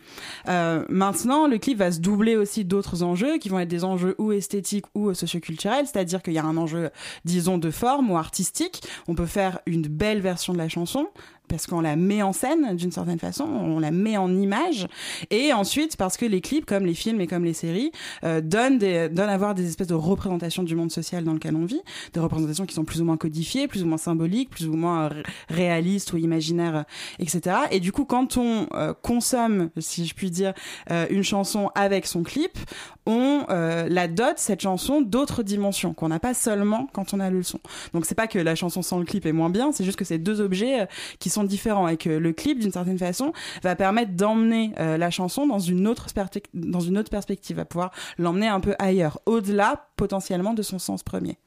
Euh, 0.49 0.85
maintenant, 0.89 1.47
le 1.47 1.59
clip 1.59 1.79
va 1.79 1.91
se 1.91 2.01
doubler 2.01 2.37
aussi 2.37 2.65
d'autres 2.65 3.03
enjeux 3.03 3.39
qui 3.39 3.49
vont 3.49 3.59
être 3.59 3.69
des 3.69 3.85
enjeux 3.85 4.15
ou 4.19 4.33
esthétiques 4.33 4.87
ou 4.95 5.15
socioculturels. 5.15 5.87
C'est-à-dire 5.87 6.23
qu'il 6.23 6.35
y 6.35 6.39
a 6.39 6.45
un 6.45 6.57
enjeu, 6.57 6.91
disons, 7.25 7.59
de 7.59 7.71
forme 7.71 8.11
ou 8.11 8.19
artistique. 8.19 8.83
On 9.09 9.15
peut 9.15 9.27
faire 9.27 9.61
une 9.67 9.87
belle 9.89 10.21
version 10.21 10.53
de 10.53 10.59
la 10.59 10.66
chanson 10.69 11.07
parce 11.49 11.67
qu'on 11.67 11.81
la 11.81 11.97
met 11.97 12.23
en 12.23 12.33
scène 12.33 12.77
d'une 12.77 12.93
certaine 12.93 13.19
façon, 13.19 13.45
on 13.45 13.79
la 13.79 13.91
met 13.91 14.17
en 14.17 14.35
image, 14.35 14.87
et 15.31 15.53
ensuite 15.53 15.97
parce 15.97 16.17
que 16.17 16.27
les 16.27 16.41
clips, 16.41 16.67
comme 16.67 16.87
les 16.87 16.95
films 16.95 17.21
et 17.21 17.27
comme 17.27 17.45
les 17.45 17.53
séries, 17.53 17.93
euh, 18.25 18.41
donnent, 18.41 18.79
des, 18.79 19.09
donnent 19.09 19.31
à 19.31 19.39
voir 19.39 19.55
des 19.55 19.67
espèces 19.67 19.87
de 19.87 19.95
représentations 19.95 20.63
du 20.63 20.75
monde 20.75 20.91
social 20.91 21.25
dans 21.25 21.33
lequel 21.33 21.57
on 21.57 21.65
vit, 21.65 21.81
des 22.13 22.21
représentations 22.21 22.67
qui 22.67 22.75
sont 22.75 22.85
plus 22.85 23.01
ou 23.01 23.05
moins 23.05 23.17
codifiées, 23.17 23.69
plus 23.69 23.83
ou 23.83 23.87
moins 23.87 23.99
symboliques, 23.99 24.51
plus 24.51 24.67
ou 24.67 24.75
moins 24.75 25.11
réalistes 25.49 26.13
ou 26.13 26.17
imaginaires, 26.17 26.85
etc. 27.19 27.57
Et 27.71 27.81
du 27.81 27.93
coup, 27.93 28.05
quand 28.05 28.37
on 28.37 28.67
euh, 28.75 28.93
consomme, 29.01 29.71
si 29.79 30.07
je 30.07 30.15
puis 30.15 30.31
dire, 30.31 30.53
euh, 30.91 31.07
une 31.11 31.23
chanson 31.23 31.71
avec 31.75 32.07
son 32.07 32.23
clip, 32.23 32.59
on 33.09 33.45
la 33.49 34.09
dote 34.09 34.39
cette 34.39 34.63
chanson 34.63 35.01
d'autres 35.01 35.45
dimensions 35.45 35.95
qu'on 35.95 36.09
n'a 36.09 36.19
pas 36.19 36.35
seulement 36.35 36.89
quand 36.93 37.15
on 37.15 37.21
a 37.21 37.31
le 37.31 37.45
son. 37.45 37.61
Donc 37.95 38.05
c'est 38.05 38.17
pas 38.17 38.27
que 38.27 38.39
la 38.39 38.57
chanson 38.57 38.83
sans 38.83 38.99
le 38.99 39.05
clip 39.05 39.27
est 39.27 39.33
moins 39.33 39.49
bien, 39.49 39.71
c'est 39.71 39.85
juste 39.85 39.97
que 39.97 40.05
c'est 40.05 40.19
deux 40.19 40.41
objets 40.41 40.89
qui 41.21 41.31
sont 41.31 41.36
différents 41.45 41.89
et 41.89 41.97
que 41.97 42.11
le 42.11 42.33
clip, 42.33 42.59
d'une 42.59 42.73
certaine 42.73 42.99
façon, 42.99 43.33
va 43.63 43.77
permettre 43.77 44.13
d'emmener 44.13 44.73
euh, 44.79 44.97
la 44.97 45.11
chanson 45.11 45.47
dans 45.47 45.59
une 45.59 45.87
autre 45.87 46.07
dans 46.55 46.81
une 46.81 46.99
autre 46.99 47.11
perspective, 47.11 47.57
va 47.57 47.65
pouvoir 47.65 47.91
l'emmener 48.19 48.49
un 48.49 48.61
peu 48.61 48.75
ailleurs, 48.79 49.21
au-delà 49.27 49.89
potentiellement 49.97 50.55
de 50.55 50.63
son 50.63 50.79
sens 50.79 51.03
premier. 51.03 51.39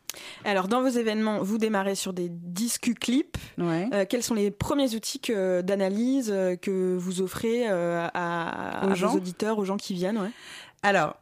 Alors, 0.43 0.67
dans 0.67 0.81
vos 0.81 0.89
événements, 0.89 1.41
vous 1.41 1.57
démarrez 1.57 1.95
sur 1.95 2.13
des 2.13 2.29
disques 2.29 2.93
clips. 2.99 3.37
Euh, 3.59 4.05
quels 4.09 4.23
sont 4.23 4.33
les 4.33 4.51
premiers 4.51 4.95
outils 4.95 5.21
d'analyse 5.63 6.31
euh, 6.33 6.55
que 6.55 6.95
vous 6.97 7.21
offrez 7.21 7.67
à, 7.67 8.81
aux 8.85 8.95
vos 8.95 9.17
auditeurs, 9.17 9.59
aux 9.59 9.65
gens 9.65 9.77
qui 9.77 9.93
viennent 9.93 10.31
Alors, 10.81 11.15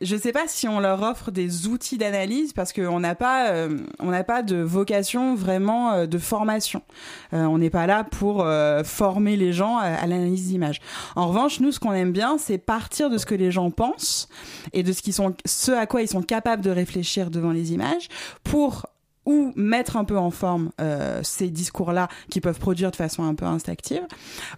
je 0.00 0.16
sais 0.16 0.32
pas 0.32 0.46
si 0.46 0.68
on 0.68 0.80
leur 0.80 1.02
offre 1.02 1.30
des 1.30 1.66
outils 1.66 1.98
d'analyse 1.98 2.52
parce 2.52 2.72
qu'on 2.72 3.00
n'a 3.00 3.14
pas, 3.14 3.50
euh, 3.50 3.78
on 3.98 4.10
n'a 4.10 4.24
pas 4.24 4.42
de 4.42 4.56
vocation 4.56 5.34
vraiment 5.34 5.92
euh, 5.92 6.06
de 6.06 6.18
formation. 6.18 6.82
Euh, 7.32 7.44
on 7.44 7.58
n'est 7.58 7.70
pas 7.70 7.86
là 7.86 8.04
pour 8.04 8.46
former 8.84 9.36
les 9.36 9.52
gens 9.52 9.78
à, 9.78 10.06
l'analyse 10.06 10.48
d'image. 10.48 10.80
En 11.14 11.28
revanche, 11.28 11.60
nous, 11.60 11.72
ce 11.72 11.80
qu'on 11.80 11.92
aime 11.92 12.12
bien, 12.12 12.38
c'est 12.38 12.58
partir 12.58 13.10
de 13.10 13.18
ce 13.18 13.26
que 13.26 13.34
les 13.34 13.50
gens 13.50 13.70
pensent 13.70 14.28
et 14.72 14.82
de 14.82 14.92
ce 14.92 15.02
qui 15.02 15.12
sont, 15.12 15.34
ce 15.44 15.72
à 15.72 15.86
quoi 15.86 16.02
ils 16.02 16.08
sont 16.08 16.22
capables 16.22 16.62
de 16.62 16.70
réfléchir 16.70 17.30
devant 17.30 17.50
les 17.50 17.72
images 17.72 18.08
pour 18.44 18.86
ou 19.26 19.52
mettre 19.56 19.96
un 19.96 20.04
peu 20.04 20.16
en 20.16 20.30
forme 20.30 20.70
euh, 20.80 21.20
ces 21.22 21.48
discours-là 21.48 22.08
qui 22.30 22.40
peuvent 22.40 22.58
produire 22.58 22.92
de 22.92 22.96
façon 22.96 23.24
un 23.24 23.34
peu 23.34 23.44
instinctive, 23.44 24.02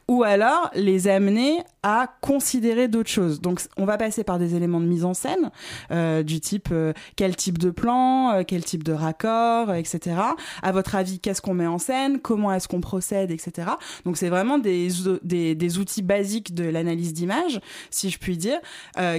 ou 0.07 0.23
alors 0.23 0.71
les 0.75 1.09
amener 1.09 1.59
à 1.83 2.13
considérer 2.21 2.87
d'autres 2.87 3.09
choses. 3.09 3.41
Donc 3.41 3.61
on 3.79 3.87
va 3.87 3.97
passer 3.97 4.25
par 4.25 4.39
des 4.39 4.55
éléments 4.55 4.81
de 4.81 4.87
mise 4.87 5.05
en 5.05 5.15
scène 5.15 5.51
euh, 5.91 6.23
du 6.23 6.41
type 6.41 6.69
euh, 6.71 6.93
quel 7.17 7.35
type 7.35 7.57
de 7.57 7.71
plan, 7.71 8.45
quel 8.47 8.63
type 8.63 8.85
de 8.85 8.93
raccord, 8.93 9.73
etc. 9.73 10.17
À 10.63 10.73
votre 10.73 10.95
avis, 10.95 11.19
qu'est-ce 11.19 11.41
qu'on 11.41 11.55
met 11.55 11.67
en 11.67 11.79
scène, 11.79 12.21
comment 12.21 12.53
est-ce 12.53 12.69
qu'on 12.69 12.81
procède, 12.81 13.31
etc. 13.31 13.71
Donc 14.05 14.19
c'est 14.19 14.29
vraiment 14.29 14.59
des, 14.59 14.89
des, 15.23 15.55
des, 15.55 15.79
outils 15.79 16.03
basiques 16.03 16.55
de 16.55 16.65
l'analyse 16.65 17.15
d'image, 17.15 17.61
si 17.91 18.11
je 18.11 18.19
puis 18.19 18.37
dire, 18.37 18.59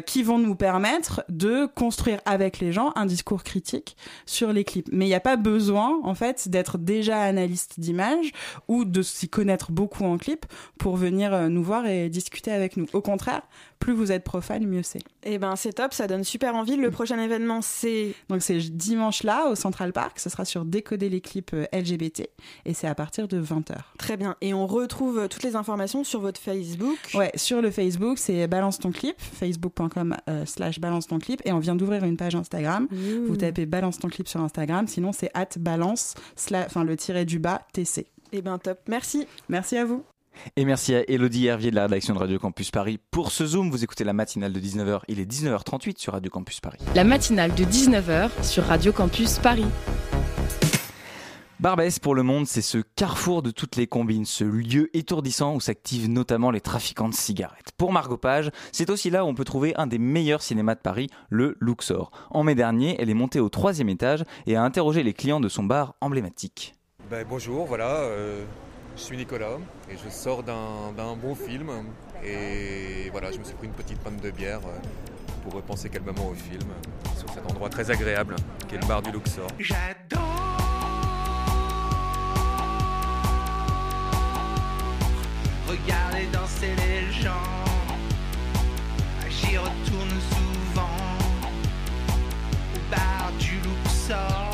qui 0.05 0.21
vont 0.21 0.37
nous 0.37 0.55
permettre 0.55 1.23
de 1.29 1.65
construire 1.65 2.19
avec 2.25 2.59
les 2.59 2.71
gens 2.71 2.91
un 2.95 3.05
discours 3.05 3.43
critique 3.43 3.95
sur 4.25 4.53
les 4.53 4.63
clips. 4.63 4.89
Mais 4.91 5.05
il 5.05 5.09
n'y 5.09 5.15
a 5.15 5.19
pas 5.19 5.37
besoin, 5.39 5.99
en 6.03 6.13
fait, 6.13 6.49
d'être 6.49 6.77
déjà 6.77 7.21
analyste 7.21 7.79
d'image 7.79 8.31
ou 8.67 8.85
de 8.85 9.01
s'y 9.01 9.29
connaître 9.29 9.71
beaucoup 9.71 10.03
en 10.03 10.17
clip 10.17 10.45
pour 10.77 10.97
venir 10.97 11.33
euh, 11.33 11.49
nous 11.49 11.63
voir 11.63 11.87
et 11.87 12.09
discuter 12.09 12.51
avec 12.51 12.77
nous. 12.77 12.85
Au 12.93 13.01
contraire, 13.01 13.41
plus 13.79 13.93
vous 13.93 14.11
êtes 14.11 14.23
profane, 14.23 14.65
mieux 14.65 14.83
c'est. 14.83 14.99
Eh 15.23 15.37
ben, 15.37 15.55
c'est 15.55 15.73
top, 15.73 15.93
ça 15.93 16.07
donne 16.07 16.23
super 16.23 16.55
envie. 16.55 16.75
Le 16.75 16.91
prochain 16.91 17.19
événement, 17.19 17.61
c'est. 17.61 18.13
Donc, 18.29 18.41
c'est 18.41 18.57
dimanche 18.57 19.23
là, 19.23 19.49
au 19.49 19.55
Central 19.55 19.93
Park. 19.93 20.19
Ce 20.19 20.29
sera 20.29 20.45
sur 20.45 20.65
Décoder 20.65 21.09
les 21.09 21.21
clips 21.21 21.53
euh, 21.53 21.65
LGBT 21.73 22.29
et 22.65 22.73
c'est 22.73 22.87
à 22.87 22.95
partir 22.95 23.27
de 23.27 23.41
20h. 23.41 23.75
Très 23.97 24.17
bien. 24.17 24.35
Et 24.41 24.53
on 24.53 24.67
retrouve 24.67 25.27
toutes 25.29 25.43
les 25.43 25.55
informations 25.55 26.03
sur 26.03 26.19
votre 26.19 26.39
Facebook. 26.39 26.97
Ouais, 27.13 27.31
sur 27.35 27.61
le 27.61 27.71
Facebook, 27.71 28.17
c'est 28.17 28.47
Balance 28.47 28.79
ton 28.79 28.91
clip, 28.91 29.15
facebook.com 29.19 30.15
euh, 30.29 30.45
slash 30.45 30.79
balance 30.79 31.07
ton 31.07 31.19
clip. 31.19 31.41
Et 31.45 31.51
on 31.51 31.59
vient 31.59 31.75
d'ouvrir 31.75 32.03
une 32.03 32.17
page 32.17 32.35
Instagram. 32.35 32.87
Vous 32.91 33.37
tapez 33.37 33.65
Balance 33.65 33.99
ton 33.99 34.09
clip 34.09 34.27
sur 34.27 34.41
Instagram. 34.41 34.87
Sinon, 34.87 35.11
c'est 35.11 35.31
at 35.33 35.49
balance, 35.57 36.15
enfin 36.53 36.83
le 36.83 36.95
tiré 36.97 37.25
du 37.25 37.39
bas, 37.39 37.61
TC. 37.73 38.07
Eh 38.31 38.41
ben 38.41 38.57
top, 38.59 38.79
merci. 38.87 39.27
Merci 39.47 39.77
à 39.77 39.85
vous. 39.85 40.03
Et 40.55 40.65
merci 40.65 40.95
à 40.95 41.03
Elodie 41.07 41.47
Hervier 41.47 41.71
de 41.71 41.75
la 41.75 41.83
rédaction 41.83 42.13
de 42.13 42.19
Radio 42.19 42.39
Campus 42.39 42.71
Paris 42.71 42.99
pour 43.11 43.31
ce 43.31 43.45
Zoom. 43.45 43.69
Vous 43.69 43.83
écoutez 43.83 44.03
la 44.03 44.13
matinale 44.13 44.53
de 44.53 44.59
19h. 44.59 45.01
Il 45.07 45.19
est 45.19 45.31
19h38 45.31 45.97
sur 45.97 46.13
Radio 46.13 46.29
Campus 46.29 46.59
Paris. 46.59 46.79
La 46.95 47.03
matinale 47.03 47.53
de 47.55 47.63
19h 47.63 48.43
sur 48.43 48.63
Radio 48.63 48.91
Campus 48.91 49.39
Paris. 49.39 49.65
Barbès 51.59 51.99
pour 51.99 52.15
le 52.15 52.23
monde, 52.23 52.47
c'est 52.47 52.61
ce 52.61 52.77
carrefour 52.77 53.41
de 53.41 53.51
toutes 53.51 53.75
les 53.75 53.85
combines, 53.85 54.23
ce 54.23 54.45
lieu 54.45 54.89
étourdissant 54.95 55.55
où 55.55 55.59
s'activent 55.59 56.09
notamment 56.09 56.51
les 56.51 56.61
trafiquants 56.61 57.09
de 57.09 57.13
cigarettes. 57.13 57.73
Pour 57.77 57.91
Margot 57.91 58.15
Page, 58.15 58.49
c'est 58.71 58.89
aussi 58.89 59.09
là 59.09 59.25
où 59.25 59.27
on 59.27 59.35
peut 59.35 59.43
trouver 59.43 59.75
un 59.75 59.85
des 59.85 59.97
meilleurs 59.97 60.41
cinémas 60.41 60.75
de 60.75 60.79
Paris, 60.79 61.09
le 61.29 61.57
Luxor. 61.59 62.11
En 62.31 62.43
mai 62.43 62.55
dernier, 62.55 62.95
elle 63.01 63.09
est 63.09 63.13
montée 63.13 63.41
au 63.41 63.49
troisième 63.49 63.89
étage 63.89 64.23
et 64.47 64.55
a 64.55 64.63
interrogé 64.63 65.03
les 65.03 65.11
clients 65.11 65.41
de 65.41 65.49
son 65.49 65.63
bar 65.63 65.95
emblématique. 65.99 66.75
Ben, 67.11 67.25
bonjour, 67.29 67.65
voilà, 67.65 67.89
euh, 68.03 68.45
je 68.95 69.01
suis 69.01 69.17
Nicolas 69.17 69.57
et 69.91 69.97
je 70.03 70.09
sors 70.09 70.43
d'un 70.43 71.15
bon 71.15 71.35
film 71.35 71.69
et 72.23 73.09
voilà, 73.11 73.31
je 73.31 73.39
me 73.39 73.43
suis 73.43 73.55
pris 73.55 73.67
une 73.67 73.73
petite 73.73 73.99
panne 73.99 74.17
de 74.17 74.29
bière 74.29 74.59
euh, 74.65 74.77
pour 75.43 75.53
repenser 75.53 75.89
calmement 75.89 76.27
au 76.27 76.33
film 76.33 76.69
sur 77.17 77.29
cet 77.33 77.49
endroit 77.49 77.69
très 77.69 77.89
agréable 77.89 78.35
qui 78.67 78.75
est 78.75 78.81
le 78.81 78.87
bar 78.87 79.01
du 79.01 79.11
Luxor. 79.11 79.47
J'adore 79.59 80.19
Regardez 85.67 86.25
danser 86.33 86.73
les 86.77 87.11
gens. 87.13 87.29
J'y 89.29 89.55
retourne 89.57 90.19
souvent 90.31 90.97
au 92.75 92.91
bar 92.91 93.31
du 93.39 93.53
Luxor. 93.57 94.48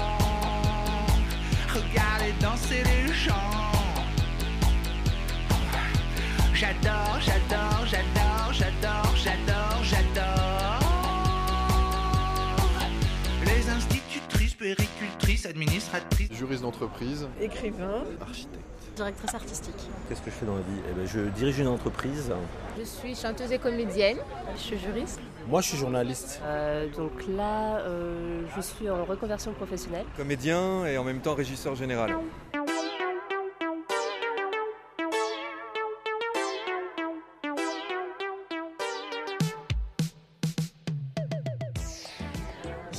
Institutrices, 14.71 14.75
péricultrices, 14.75 15.45
administratrices. 15.45 16.33
Juriste 16.33 16.61
d'entreprise. 16.63 17.27
Écrivain. 17.41 18.03
Architecte 18.21 18.65
directrice 18.95 19.33
artistique. 19.33 19.75
Qu'est-ce 20.07 20.21
que 20.21 20.31
je 20.31 20.35
fais 20.35 20.45
dans 20.45 20.55
la 20.55 20.61
vie? 20.61 20.79
Eh 20.89 20.93
ben, 20.93 21.05
Je 21.05 21.19
dirige 21.37 21.59
une 21.59 21.67
entreprise. 21.67 22.31
Je 22.79 22.83
suis 22.83 23.15
chanteuse 23.15 23.51
et 23.51 23.59
comédienne. 23.59 24.17
Je 24.55 24.61
suis 24.61 24.79
juriste. 24.79 25.19
Moi, 25.47 25.61
je 25.61 25.67
suis 25.67 25.77
journaliste. 25.77 26.41
Euh, 26.43 26.87
donc 26.95 27.11
là, 27.27 27.79
euh, 27.79 28.41
je 28.55 28.61
suis 28.61 28.89
en 28.89 29.03
reconversion 29.05 29.53
professionnelle. 29.53 30.05
Comédien 30.17 30.85
et 30.85 30.97
en 30.97 31.03
même 31.03 31.19
temps 31.19 31.35
régisseur 31.35 31.75
général. 31.75 32.15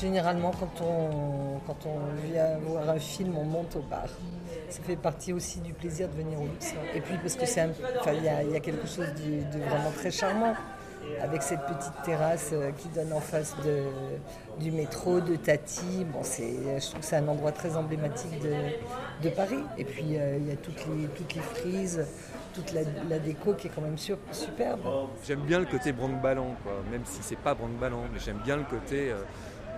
Généralement, 0.06 0.52
quand 0.52 0.84
on, 0.84 2.28
vient 2.30 2.58
voir 2.64 2.88
un 2.88 2.98
film, 2.98 3.36
on 3.36 3.42
monte 3.42 3.74
au 3.74 3.80
bar. 3.80 4.06
Ça 4.68 4.80
fait 4.80 4.94
partie 4.94 5.32
aussi 5.32 5.58
du 5.58 5.72
plaisir 5.72 6.08
de 6.08 6.14
venir 6.14 6.40
au 6.40 6.44
Luxor. 6.44 6.78
Et 6.94 7.00
puis 7.00 7.16
parce 7.18 7.34
que 7.34 8.12
il 8.12 8.52
y 8.52 8.56
a, 8.56 8.60
quelque 8.60 8.86
chose 8.86 9.08
de, 9.16 9.58
vraiment 9.58 9.90
très 9.96 10.12
charmant 10.12 10.54
avec 11.20 11.42
cette 11.42 11.62
petite 11.66 12.02
terrasse 12.04 12.50
euh, 12.52 12.70
qui 12.72 12.88
donne 12.88 13.12
en 13.12 13.20
face 13.20 13.54
du 14.60 14.70
métro, 14.70 15.20
de 15.20 15.34
Tati. 15.34 16.04
Bon, 16.04 16.20
c'est, 16.22 16.54
je 16.78 16.86
trouve 16.86 17.00
que 17.00 17.06
c'est 17.06 17.16
un 17.16 17.26
endroit 17.26 17.52
très 17.52 17.76
emblématique 17.76 18.40
de, 18.40 19.28
Paris. 19.30 19.64
Et 19.76 19.84
puis 19.84 20.16
euh, 20.16 20.38
il 20.38 20.48
y 20.48 20.52
a 20.52 20.56
toutes 20.56 20.86
les, 20.86 21.08
toutes 21.08 21.34
les 21.34 21.42
frises 21.42 22.06
toute 22.56 22.72
la, 22.72 23.18
déco 23.18 23.52
qui 23.54 23.66
est 23.66 23.70
quand 23.70 23.82
même 23.82 23.98
superbe. 23.98 24.80
J'aime 25.26 25.40
bien 25.40 25.58
le 25.58 25.66
côté 25.66 25.92
branle-ballon, 25.92 26.54
quoi. 26.62 26.72
même 26.90 27.02
si 27.04 27.18
c'est 27.22 27.38
pas 27.38 27.54
branle-ballon, 27.54 28.04
mais 28.12 28.18
j'aime 28.18 28.40
bien 28.42 28.56
le 28.56 28.64
côté, 28.64 29.10
euh, 29.10 29.22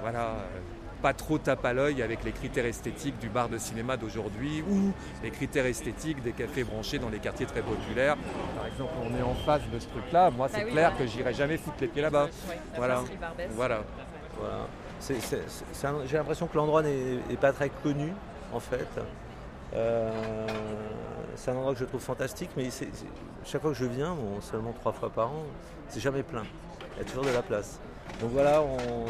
voilà, 0.00 0.20
euh, 0.20 0.60
pas 1.02 1.12
trop 1.12 1.38
tape 1.38 1.64
à 1.64 1.72
l'œil 1.72 2.02
avec 2.02 2.24
les 2.24 2.32
critères 2.32 2.66
esthétiques 2.66 3.18
du 3.18 3.28
bar 3.28 3.48
de 3.48 3.58
cinéma 3.58 3.96
d'aujourd'hui 3.96 4.62
ou 4.68 4.92
les 5.22 5.30
critères 5.30 5.66
esthétiques 5.66 6.22
des 6.22 6.32
cafés 6.32 6.64
branchés 6.64 6.98
dans 6.98 7.08
les 7.08 7.18
quartiers 7.18 7.46
très 7.46 7.62
populaires. 7.62 8.16
Par 8.56 8.66
exemple, 8.66 8.92
on 9.04 9.16
est 9.16 9.22
en 9.22 9.34
face 9.34 9.62
de 9.72 9.78
ce 9.78 9.86
truc-là, 9.88 10.30
moi 10.30 10.48
c'est 10.48 10.60
bah 10.60 10.64
oui, 10.66 10.72
clair 10.72 10.96
que 10.96 11.06
j'irai 11.06 11.34
jamais 11.34 11.56
foutre 11.56 11.76
les 11.80 11.88
pieds 11.88 12.02
là-bas. 12.02 12.28
Oui, 12.48 12.54
voilà. 12.76 13.02
voilà. 13.50 13.80
voilà. 14.38 14.66
J'ai 16.06 16.16
l'impression 16.16 16.46
que 16.46 16.56
l'endroit 16.56 16.82
n'est 16.82 17.36
pas 17.40 17.52
très 17.52 17.70
connu 17.70 18.12
en 18.52 18.60
fait. 18.60 18.88
Euh, 19.74 20.10
c'est 21.36 21.50
un 21.50 21.56
endroit 21.56 21.74
que 21.74 21.80
je 21.80 21.84
trouve 21.84 22.00
fantastique, 22.00 22.50
mais 22.56 22.70
c 22.70 22.86
est, 22.86 22.96
c 22.96 23.04
est, 23.04 23.48
chaque 23.48 23.62
fois 23.62 23.70
que 23.70 23.76
je 23.76 23.84
viens, 23.84 24.14
bon, 24.14 24.40
seulement 24.40 24.72
trois 24.72 24.92
fois 24.92 25.10
par 25.10 25.28
an, 25.28 25.44
c'est 25.88 26.00
jamais 26.00 26.22
plein. 26.22 26.42
Il 26.96 26.98
y 26.98 27.00
a 27.02 27.04
toujours 27.04 27.24
de 27.24 27.30
la 27.30 27.42
place. 27.42 27.78
Donc 28.20 28.30
voilà, 28.32 28.62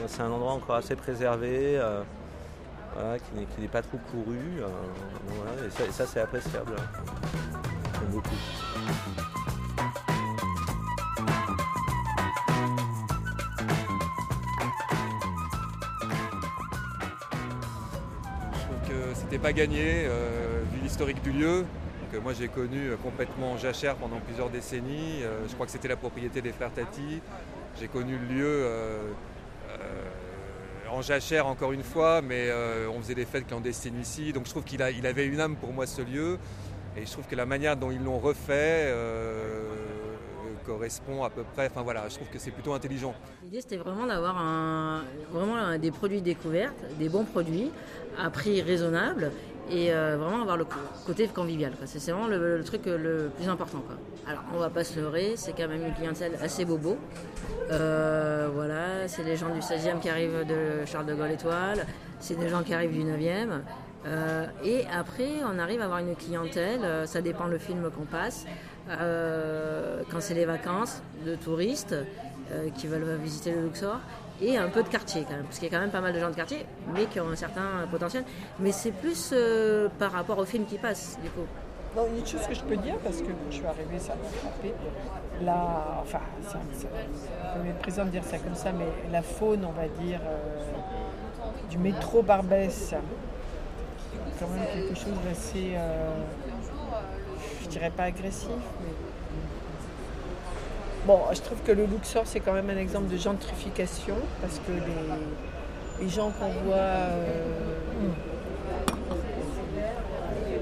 c'est 0.06 0.20
un 0.20 0.30
endroit 0.30 0.52
encore 0.52 0.76
assez 0.76 0.94
préservé, 0.94 1.80
euh, 2.98 3.16
qui 3.54 3.60
n'est 3.60 3.68
pas 3.68 3.82
trop 3.82 3.98
couru. 4.10 4.36
Euh, 4.60 5.68
et 5.88 5.92
ça, 5.92 6.04
c'est 6.06 6.20
appréciable. 6.20 6.74
J'aime 7.94 8.10
beaucoup. 8.10 8.36
c'était 19.14 19.38
pas 19.38 19.52
gagné 19.52 20.06
euh, 20.06 20.62
vu 20.72 20.80
l'historique 20.82 21.20
du 21.22 21.32
lieu. 21.32 21.66
Donc, 22.12 22.22
moi 22.22 22.32
j'ai 22.32 22.48
connu 22.48 22.92
complètement 23.02 23.58
Jachère 23.58 23.96
pendant 23.96 24.20
plusieurs 24.20 24.48
décennies. 24.48 25.22
Je 25.46 25.52
crois 25.52 25.66
que 25.66 25.72
c'était 25.72 25.88
la 25.88 25.96
propriété 25.96 26.40
des 26.40 26.52
frères 26.52 26.72
Tati. 26.72 27.20
J'ai 27.80 27.86
connu 27.86 28.18
le 28.18 28.34
lieu 28.34 28.46
euh, 28.46 29.12
en 30.90 31.00
Jachère 31.00 31.46
encore 31.46 31.72
une 31.72 31.84
fois, 31.84 32.22
mais 32.22 32.50
on 32.92 33.00
faisait 33.00 33.14
des 33.14 33.24
fêtes 33.24 33.46
clandestines 33.46 34.00
ici. 34.00 34.32
Donc 34.32 34.46
je 34.46 34.50
trouve 34.50 34.64
qu'il 34.64 34.84
il 34.96 35.06
avait 35.06 35.26
une 35.26 35.40
âme 35.40 35.56
pour 35.56 35.72
moi 35.72 35.86
ce 35.86 36.02
lieu. 36.02 36.38
Et 36.96 37.06
je 37.06 37.12
trouve 37.12 37.26
que 37.26 37.36
la 37.36 37.46
manière 37.46 37.76
dont 37.76 37.90
ils 37.90 38.02
l'ont 38.02 38.18
refait 38.18 38.92
correspond 40.66 41.22
à 41.22 41.30
peu 41.30 41.44
près. 41.54 41.66
Enfin 41.66 41.82
voilà, 41.82 42.08
je 42.08 42.16
trouve 42.16 42.28
que 42.28 42.38
c'est 42.38 42.50
plutôt 42.50 42.72
intelligent. 42.72 43.14
L'idée 43.44 43.60
c'était 43.60 43.76
vraiment 43.76 44.06
d'avoir 44.06 45.04
vraiment 45.30 45.78
des 45.78 45.90
produits 45.90 46.22
découvertes, 46.22 46.82
des 46.98 47.08
bons 47.08 47.24
produits 47.24 47.70
à 48.18 48.28
prix 48.30 48.60
raisonnable 48.60 49.30
et 49.70 49.92
euh, 49.92 50.16
vraiment 50.18 50.42
avoir 50.42 50.56
le 50.56 50.66
côté 51.06 51.26
convivial. 51.28 51.72
C'est 51.84 52.10
vraiment 52.10 52.28
le, 52.28 52.62
truc 52.64 52.86
le 52.86 53.30
plus 53.36 53.48
important. 53.48 53.82
Alors 54.26 54.42
on 54.54 54.58
va 54.58 54.70
pas 54.70 54.84
se 54.84 54.98
leurrer, 54.98 55.34
c'est 55.36 55.52
quand 55.52 55.68
même 55.68 55.86
une 55.86 55.94
clientèle 55.94 56.32
assez 56.42 56.64
bobo. 56.64 56.96
Euh, 57.70 58.48
voilà, 58.52 59.08
c'est 59.08 59.24
les 59.24 59.36
gens 59.36 59.52
du 59.52 59.60
16e 59.60 60.00
qui 60.00 60.08
arrivent 60.08 60.46
de 60.46 60.84
Charles 60.86 61.06
de 61.06 61.14
Gaulle 61.14 61.32
Étoile, 61.32 61.86
c'est 62.20 62.38
des 62.38 62.48
gens 62.48 62.62
qui 62.62 62.74
arrivent 62.74 62.92
du 62.92 63.04
9e. 63.04 63.60
Euh, 64.06 64.46
et 64.64 64.84
après, 64.92 65.42
on 65.44 65.58
arrive 65.58 65.80
à 65.80 65.84
avoir 65.84 65.98
une 65.98 66.14
clientèle, 66.14 66.84
euh, 66.84 67.06
ça 67.06 67.20
dépend 67.20 67.46
le 67.46 67.58
film 67.58 67.90
qu'on 67.90 68.04
passe. 68.04 68.46
Euh, 68.90 70.02
quand 70.10 70.20
c'est 70.20 70.34
les 70.34 70.46
vacances 70.46 71.02
de 71.26 71.34
touristes 71.34 71.94
euh, 72.52 72.70
qui 72.70 72.86
veulent 72.86 73.18
visiter 73.22 73.52
le 73.52 73.62
Luxor 73.62 73.98
et 74.40 74.56
un 74.56 74.68
peu 74.68 74.82
de 74.82 74.88
quartier 74.88 75.24
quand 75.28 75.34
même, 75.34 75.44
parce 75.44 75.58
qu'il 75.58 75.70
y 75.70 75.74
a 75.74 75.76
quand 75.76 75.82
même 75.82 75.90
pas 75.90 76.00
mal 76.00 76.12
de 76.12 76.18
gens 76.18 76.30
de 76.30 76.34
quartier, 76.34 76.64
mais 76.94 77.06
qui 77.06 77.20
ont 77.20 77.28
un 77.28 77.36
certain 77.36 77.86
potentiel. 77.90 78.24
Mais 78.60 78.72
c'est 78.72 78.92
plus 78.92 79.30
euh, 79.32 79.88
par 79.98 80.12
rapport 80.12 80.38
au 80.38 80.44
film 80.44 80.64
qui 80.64 80.78
passe, 80.78 81.18
du 81.22 81.30
coup. 81.30 81.46
Non, 81.96 82.06
une 82.16 82.26
chose 82.26 82.46
que 82.46 82.54
je 82.54 82.62
peux 82.62 82.76
dire, 82.76 82.96
parce 83.02 83.18
que 83.18 83.30
je 83.50 83.56
suis 83.56 83.66
arrivée, 83.66 83.98
ça 83.98 84.14
m'a 84.14 84.28
frappé. 84.28 84.74
La, 85.42 86.00
enfin, 86.02 86.20
ça, 86.46 86.58
présent 87.80 88.04
de 88.04 88.10
dire 88.10 88.24
ça 88.24 88.38
comme 88.38 88.54
ça, 88.54 88.72
mais 88.72 88.88
la 89.10 89.22
faune, 89.22 89.64
on 89.64 89.72
va 89.72 89.88
dire, 90.04 90.20
euh, 90.24 91.48
du 91.70 91.78
métro 91.78 92.22
Barbès, 92.22 92.94
quand 94.38 94.48
même 94.48 94.66
quelque 94.72 94.94
chose 94.94 95.14
d'assez 95.24 95.74
je 97.68 97.72
dirais 97.72 97.92
pas 97.94 98.04
agressif, 98.04 98.48
mais... 98.80 99.07
Bon, 101.08 101.20
je 101.32 101.40
trouve 101.40 101.62
que 101.62 101.72
le 101.72 101.86
Luxor, 101.86 102.24
c'est 102.26 102.40
quand 102.40 102.52
même 102.52 102.68
un 102.68 102.76
exemple 102.76 103.10
de 103.10 103.16
gentrification, 103.16 104.16
parce 104.42 104.58
que 104.58 104.72
les, 104.72 106.04
les 106.04 106.10
gens 106.10 106.30
qu'on 106.38 106.50
voit 106.66 106.76
euh, 106.76 108.10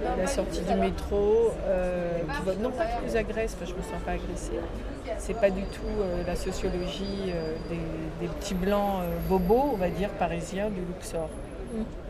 à 0.06 0.16
la 0.16 0.28
sortie 0.28 0.60
du 0.60 0.74
métro, 0.74 1.50
euh, 1.64 2.20
qui 2.20 2.42
voient, 2.44 2.54
non 2.62 2.70
pas 2.70 2.84
qu'ils 2.84 3.08
nous 3.08 3.16
agressent, 3.16 3.56
je 3.60 3.72
ne 3.72 3.76
me 3.78 3.82
sens 3.82 4.00
pas 4.04 4.12
agressée, 4.12 4.60
c'est 5.18 5.34
pas 5.34 5.50
du 5.50 5.62
tout 5.62 5.82
euh, 6.00 6.22
la 6.24 6.36
sociologie 6.36 7.32
des, 7.68 8.24
des, 8.24 8.32
petits 8.34 8.54
blancs 8.54 9.02
bobos, 9.28 9.70
on 9.72 9.76
va 9.76 9.88
dire, 9.88 10.10
parisiens 10.10 10.70
du 10.70 10.82
Luxor. 10.82 11.28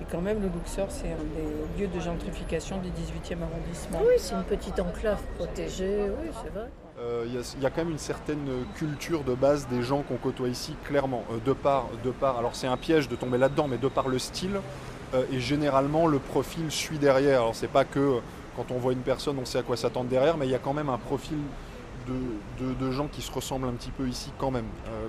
Et 0.03 0.05
quand 0.13 0.21
même, 0.21 0.43
le 0.43 0.49
Luxor, 0.49 0.89
c'est 0.91 1.09
un 1.09 1.25
des 1.35 1.81
lieux 1.81 1.89
de 1.89 2.01
gentrification 2.01 2.77
du 2.83 2.91
18e 2.91 3.39
arrondissement. 3.43 4.01
Oui, 4.07 4.17
c'est 4.19 4.35
une 4.35 4.45
petite 4.45 4.79
enclave 4.79 5.23
protégée, 5.39 6.03
oui, 6.21 6.29
c'est 6.45 6.53
vrai. 6.53 6.69
Il 6.99 7.03
euh, 7.05 7.43
y, 7.61 7.67
a 7.67 7.71
quand 7.71 7.83
même 7.83 7.91
une 7.91 7.99
certaine 7.99 8.49
culture 8.75 9.23
de 9.23 9.35
base 9.35 9.69
des 9.69 9.83
gens 9.83 10.01
qu'on 10.01 10.17
côtoie 10.17 10.49
ici, 10.49 10.75
clairement. 10.85 11.25
Euh, 11.31 11.37
de, 11.45 11.53
part, 11.53 11.89
de 12.03 12.11
part, 12.11 12.39
alors 12.39 12.57
c'est 12.57 12.67
un 12.67 12.79
piège 12.79 13.07
de 13.07 13.17
tomber 13.17 13.37
là-dedans, 13.37 13.69
mais 13.69 13.77
de 13.77 13.89
par 13.89 14.09
le 14.09 14.19
style, 14.19 14.61
euh, 15.13 15.25
et 15.31 15.39
généralement 15.39 16.07
le 16.07 16.19
profil 16.19 16.71
suit 16.71 16.97
derrière. 16.97 17.43
Alors 17.43 17.55
c'est 17.55 17.69
pas 17.69 17.85
que 17.85 18.21
quand 18.57 18.71
on 18.71 18.79
voit 18.79 18.95
une 18.95 19.01
personne, 19.01 19.37
on 19.39 19.45
sait 19.45 19.59
à 19.59 19.63
quoi 19.63 19.77
s'attendre 19.77 20.09
derrière, 20.09 20.39
mais 20.39 20.47
il 20.47 20.51
y 20.51 20.55
a 20.55 20.59
quand 20.59 20.73
même 20.73 20.89
un 20.89 20.97
profil 20.97 21.37
de, 22.07 22.73
de, 22.73 22.91
gens 22.93 23.09
qui 23.09 23.21
se 23.21 23.31
ressemblent 23.31 23.69
un 23.69 23.73
petit 23.73 23.91
peu 23.91 24.09
ici 24.09 24.31
quand 24.39 24.51
même. 24.51 24.67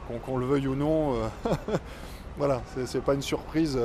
Qu'on 0.07 0.19
qu 0.19 0.39
le 0.39 0.45
veuille 0.45 0.67
ou 0.67 0.75
non. 0.75 1.13
Voilà, 2.37 2.61
c'est 2.85 3.01
pas 3.01 3.15
une 3.15 3.21
surprise. 3.23 3.79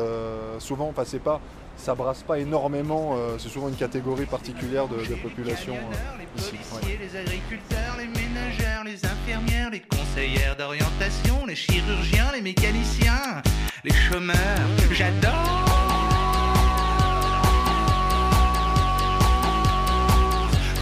Souvent, 0.58 0.88
enfin, 0.88 1.04
c'est 1.06 1.20
pas, 1.20 1.40
ça 1.76 1.94
brasse 1.94 2.22
pas 2.22 2.38
énormément. 2.38 3.16
Euh, 3.16 3.36
c'est 3.38 3.48
souvent 3.48 3.68
une 3.68 3.76
catégorie 3.76 4.26
particulière 4.26 4.88
de, 4.88 4.96
de 4.96 5.14
population 5.14 5.74
euh, 5.74 6.38
ici. 6.38 6.52
Ouais. 6.72 6.98
Les 7.00 7.18
agriculteurs, 7.18 7.96
les 7.98 8.06
ménagères, 8.06 8.84
les 8.84 9.04
infirmières, 9.04 9.70
les 9.70 9.80
conseillères 9.80 10.56
d'orientation, 10.56 11.46
les 11.46 11.56
chirurgiens, 11.56 12.30
les 12.34 12.42
mécaniciens, 12.42 13.42
les 13.84 13.92
chômeurs. 13.92 14.36
J'adore. 14.92 15.32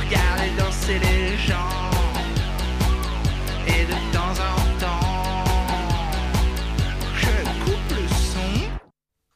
Regardez 0.05 0.51
danser 0.59 0.99
les 0.99 1.37
gens. 1.39 1.57
Et 3.67 3.85
de 3.87 4.13
temps 4.13 4.35
en 4.43 4.70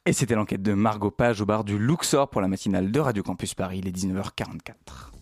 Et 0.07 0.13
c'était 0.13 0.35
l'enquête 0.35 0.61
de 0.61 0.73
Margot 0.73 1.09
Page 1.09 1.41
au 1.41 1.47
bar 1.47 1.63
du 1.63 1.79
Luxor 1.79 2.29
pour 2.29 2.39
la 2.39 2.47
matinale 2.47 2.91
de 2.91 2.99
Radio 2.99 3.23
Campus 3.23 3.55
Paris, 3.55 3.79
il 3.79 3.87
est 3.87 3.91
19h44. 3.91 5.14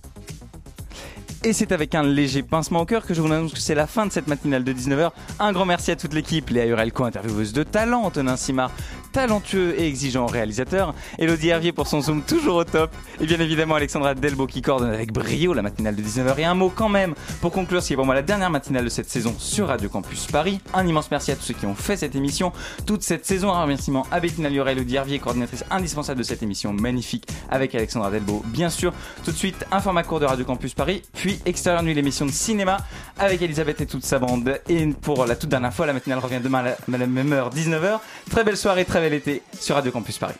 Et 1.45 1.51
c'est 1.51 1.73
avec 1.73 1.93
un 1.93 2.03
léger 2.03 2.41
pincement 2.41 2.79
au 2.79 2.85
cœur 2.85 3.05
que 3.05 3.13
je 3.13 3.21
vous 3.21 3.29
annonce 3.29 3.51
que 3.51 3.59
c'est 3.59 3.75
la 3.75 3.85
fin 3.85 4.05
de 4.05 4.13
cette 4.13 4.27
matinale 4.27 4.63
de 4.63 4.71
19h. 4.71 5.11
Un 5.39 5.51
grand 5.51 5.65
merci 5.65 5.91
à 5.91 5.97
toute 5.97 6.13
l'équipe, 6.13 6.49
Léa 6.49 6.67
Urelco, 6.67 7.03
intervieweuse 7.03 7.51
de 7.51 7.63
talent, 7.63 8.03
Antonin 8.03 8.37
Simard, 8.37 8.71
talentueux 9.11 9.77
et 9.77 9.85
exigeant 9.85 10.25
réalisateur, 10.25 10.95
Elodie 11.19 11.49
Hervier 11.49 11.73
pour 11.73 11.87
son 11.87 11.99
zoom 11.99 12.21
toujours 12.21 12.55
au 12.55 12.63
top, 12.63 12.91
et 13.19 13.25
bien 13.25 13.41
évidemment 13.41 13.75
Alexandra 13.75 14.15
Delbo 14.15 14.47
qui 14.47 14.61
coordonne 14.61 14.93
avec 14.93 15.11
brio 15.11 15.53
la 15.53 15.61
matinale 15.61 15.97
de 15.97 16.01
19h. 16.01 16.39
Et 16.39 16.45
un 16.45 16.55
mot 16.55 16.71
quand 16.73 16.87
même 16.87 17.13
pour 17.41 17.51
conclure 17.51 17.83
ce 17.83 17.93
qui 17.93 17.95
la 17.95 18.21
dernière 18.21 18.49
matinale 18.49 18.85
de 18.85 18.89
cette 18.89 19.09
saison 19.09 19.35
sur 19.37 19.67
Radio 19.67 19.89
Campus 19.89 20.27
Paris. 20.27 20.61
Un 20.73 20.87
immense 20.87 21.11
merci 21.11 21.31
à 21.31 21.35
tous 21.35 21.43
ceux 21.43 21.53
qui 21.53 21.65
ont 21.65 21.75
fait 21.75 21.97
cette 21.97 22.15
émission 22.15 22.53
toute 22.85 23.03
cette 23.03 23.25
saison. 23.25 23.51
Un 23.51 23.63
remerciement 23.63 24.05
à 24.11 24.21
Bettina 24.21 24.49
Liora, 24.49 24.71
Elodie 24.71 24.95
Hervier, 24.95 25.19
coordinatrice 25.19 25.65
indispensable 25.69 26.19
de 26.19 26.23
cette 26.23 26.41
émission 26.41 26.71
magnifique 26.71 27.27
avec 27.51 27.75
Alexandra 27.75 28.11
Delbo, 28.11 28.43
bien 28.47 28.69
sûr. 28.69 28.93
Tout 29.25 29.31
de 29.31 29.37
suite, 29.37 29.65
un 29.71 29.81
format 29.81 30.03
court 30.03 30.21
de 30.21 30.25
Radio 30.25 30.45
Campus 30.45 30.73
Paris, 30.73 31.01
puis 31.13 31.32
Extérieur 31.45 31.83
Nuit, 31.83 31.93
l'émission 31.93 32.25
de 32.25 32.31
cinéma 32.31 32.77
avec 33.17 33.41
Elisabeth 33.41 33.81
et 33.81 33.85
toute 33.85 34.05
sa 34.05 34.19
bande. 34.19 34.59
Et 34.69 34.85
pour 34.87 35.25
la 35.25 35.35
toute 35.35 35.49
dernière 35.49 35.73
fois, 35.73 35.85
la 35.85 35.93
matinale 35.93 36.19
revient 36.19 36.39
demain 36.43 36.63
à 36.65 36.97
la 36.97 37.07
même 37.07 37.33
heure, 37.33 37.49
19h. 37.49 37.99
Très 38.29 38.43
belle 38.43 38.57
soirée, 38.57 38.85
très 38.85 39.01
bel 39.01 39.13
été 39.13 39.41
sur 39.59 39.75
Radio 39.75 39.91
Campus 39.91 40.17
Paris. 40.17 40.35